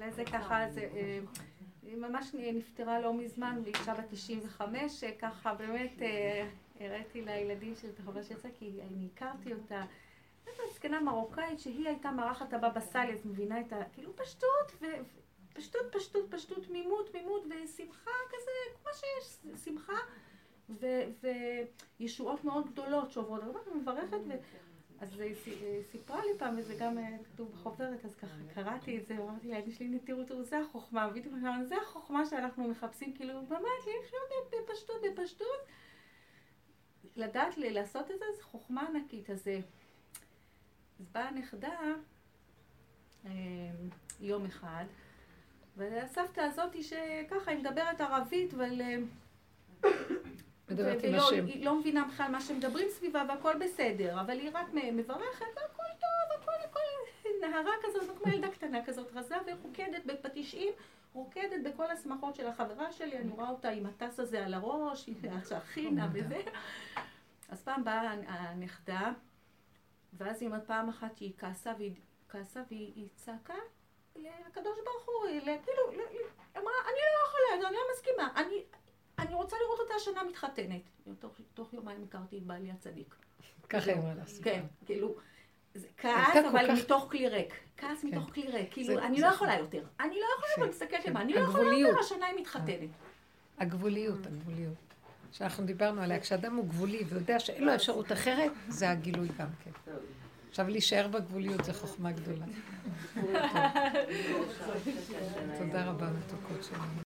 אה, 0.01 0.11
זה 0.11 0.25
ככה, 0.25 0.65
זה... 0.71 0.89
אה, 0.95 1.19
היא 1.83 1.97
ממש 1.97 2.31
נפטרה 2.33 2.99
לא 2.99 3.13
מזמן, 3.13 3.61
ואישה 3.63 3.93
בת 3.93 4.05
95, 4.11 5.03
ככה 5.19 5.53
באמת 5.53 6.01
הראיתי 6.79 7.21
לילדים 7.21 7.73
של 7.81 7.87
את 7.89 7.99
החברה 7.99 8.23
שיצאה, 8.23 8.51
כי 8.59 8.65
אני 8.65 9.07
הכרתי 9.15 9.53
אותה. 9.53 9.83
זו 10.57 10.63
זקנה 10.73 11.01
מרוקאית 11.01 11.59
שהיא 11.59 11.87
הייתה 11.87 12.11
מארחת 12.11 12.53
הבבא 12.53 12.79
סאלי, 12.79 13.13
אז 13.13 13.25
מבינה 13.25 13.61
את 13.61 13.73
ה... 13.73 13.83
כאילו 13.93 14.15
פשטות. 14.15 14.71
פשטות, 15.53 15.81
פשטות, 15.91 16.25
פשטות, 16.29 16.63
תמימות, 16.63 17.09
תמימות, 17.09 17.43
ושמחה 17.45 18.11
כזה, 18.29 18.51
כמו 18.81 18.91
שיש, 18.93 19.37
שמחה. 19.63 19.97
וישועות 21.99 22.43
מאוד 22.43 22.71
גדולות 22.71 23.11
שעוברות. 23.11 23.67
אני 23.67 23.81
מברכת, 23.81 24.17
ו... 24.27 24.31
אז 24.99 25.19
היא 25.19 25.35
סיפרה 25.91 26.25
לי 26.25 26.31
פעם, 26.37 26.55
וזה 26.57 26.75
גם 26.79 26.97
כתוב 27.23 27.51
בחוברת, 27.51 28.05
אז 28.05 28.15
ככה 28.15 28.35
קראתי 28.53 28.97
את 28.97 29.07
זה, 29.07 29.21
ואמרתי 29.21 29.47
לה, 29.47 29.59
יש 29.59 29.79
לי 29.79 29.87
נטירות, 29.87 30.31
זה 30.41 30.59
החוכמה, 30.59 31.09
בדיוק 31.09 31.35
זה 31.63 31.75
החוכמה 31.77 32.25
שאנחנו 32.25 32.67
מחפשים, 32.67 33.13
כאילו, 33.13 33.45
באמת, 33.47 33.81
לחיות 33.81 34.53
בפשטות, 34.69 34.95
בפשטות. 35.11 35.59
לדעת 37.15 37.57
לעשות 37.57 38.11
את 38.11 38.19
זה, 38.19 38.25
זה 38.37 38.43
חוכמה 38.43 38.87
ענקית. 38.87 39.29
אז 39.29 39.49
אז 40.99 41.05
באה 41.11 41.27
הנכדה 41.27 41.77
יום 44.19 44.45
אחד, 44.45 44.85
והסבתא 45.77 46.41
הזאת 46.41 46.83
שככה, 46.83 47.51
היא 47.51 47.59
מדברת 47.59 48.01
ערבית, 48.01 48.53
אבל... 48.53 48.81
מדברת 50.69 51.03
עם 51.03 51.15
השם. 51.15 51.45
היא 51.45 51.65
לא 51.65 51.79
מבינה 51.79 52.07
בכלל 52.13 52.31
מה 52.31 52.41
שמדברים 52.41 52.87
סביבה 52.89 53.23
והכל 53.29 53.53
בסדר, 53.59 54.21
אבל 54.21 54.39
היא 54.39 54.49
רק 54.53 54.67
מברכת 54.73 55.45
והכל 55.55 55.83
טוב, 55.99 56.41
הכל, 56.41 56.51
הכל 56.69 56.79
נהרה 57.41 57.71
כזאת, 57.83 58.17
כמו 58.17 58.33
ילדה 58.33 58.49
קטנה 58.49 58.85
כזאת 58.85 59.11
רזה 59.13 59.35
ורוקדת 59.47 60.05
בתשעים, 60.05 60.73
רוקדת 61.13 61.63
בכל 61.63 61.91
השמחות 61.91 62.35
של 62.35 62.47
החברה 62.47 62.91
שלי, 62.91 63.17
אני 63.17 63.31
רואה 63.31 63.49
אותה 63.49 63.69
עם 63.69 63.85
הטס 63.85 64.19
הזה 64.19 64.45
על 64.45 64.53
הראש, 64.53 65.07
היא 65.07 65.15
הכינה 65.57 66.09
וזה. 66.13 66.41
אז 67.49 67.61
פעם 67.61 67.83
באה 67.83 68.11
הנכדה, 68.27 69.11
ואז 70.13 70.41
היא 70.41 70.47
אומרת 70.47 70.67
פעם 70.67 70.89
אחת 70.89 71.17
שהיא 71.17 71.33
כעסה 71.37 71.73
והיא 71.77 71.95
כעסה 72.29 72.63
והיא 72.69 73.07
צעקה 73.15 73.53
לקדוש 74.15 74.79
ברוך 74.85 75.05
הוא, 75.05 75.41
כאילו, 75.43 75.83
אמרה, 76.57 76.73
אני 76.85 76.99
לא 77.13 77.27
יכולה, 77.27 77.69
אני 77.69 77.75
לא 77.75 77.81
מסכימה, 77.93 78.29
אני, 78.35 78.63
אני 79.19 79.33
רוצה 79.33 79.55
לראות 79.63 79.79
אותה 79.79 79.93
השנה 79.93 80.23
מתחתנת. 80.23 80.81
תוך, 81.19 81.39
תוך 81.53 81.73
יומיים 81.73 82.03
הכרתי 82.03 82.37
את 82.37 82.43
בעלי 82.43 82.71
הצדיק. 82.71 83.15
ככה 83.69 83.91
היא 83.91 83.99
אמרה 83.99 84.13
לעשות. 84.13 84.43
כן, 84.43 84.65
כאילו, 84.85 85.15
כעס, 85.97 86.35
אבל 86.51 86.73
מתוך 86.73 87.07
כלי 87.11 87.27
ריק. 87.27 87.53
כעס 87.77 88.01
כן. 88.01 88.07
מתוך 88.07 88.33
כלי 88.33 88.47
ריק. 88.47 88.73
כאילו, 88.73 88.99
אני 88.99 89.21
לא 89.21 89.27
יכולה 89.27 89.59
יותר. 89.59 89.85
אני 89.99 90.15
לא 90.15 90.25
יכולה 90.37 90.51
יותר, 90.57 90.69
מסתכלת 90.69 91.05
עליה, 91.05 91.21
אני 91.21 91.33
לא 91.33 91.39
יכולה 91.39 91.73
יותר, 91.73 91.99
השנה 91.99 92.25
היא 92.25 92.39
מתחתנת. 92.39 92.89
הגבוליות, 93.57 94.25
הגבוליות. 94.25 94.86
שאנחנו 95.31 95.65
דיברנו 95.65 96.01
עליה, 96.01 96.19
כשאדם 96.19 96.55
הוא 96.55 96.67
גבולי 96.67 97.03
ויודע 97.09 97.39
שאין 97.39 97.63
לו 97.63 97.75
אפשרות 97.75 98.11
אחרת, 98.11 98.51
זה 98.67 98.89
הגילוי 98.89 99.27
גם 99.39 99.47
כן. 99.63 99.71
עכשיו 100.49 100.67
להישאר 100.69 101.07
בגבוליות 101.07 101.63
זה 101.63 101.73
חוכמה 101.73 102.11
גדולה. 102.11 102.45
תודה 105.59 105.85
רבה 105.85 106.07
מתוקות 106.09 106.63
שלנו. 106.63 106.93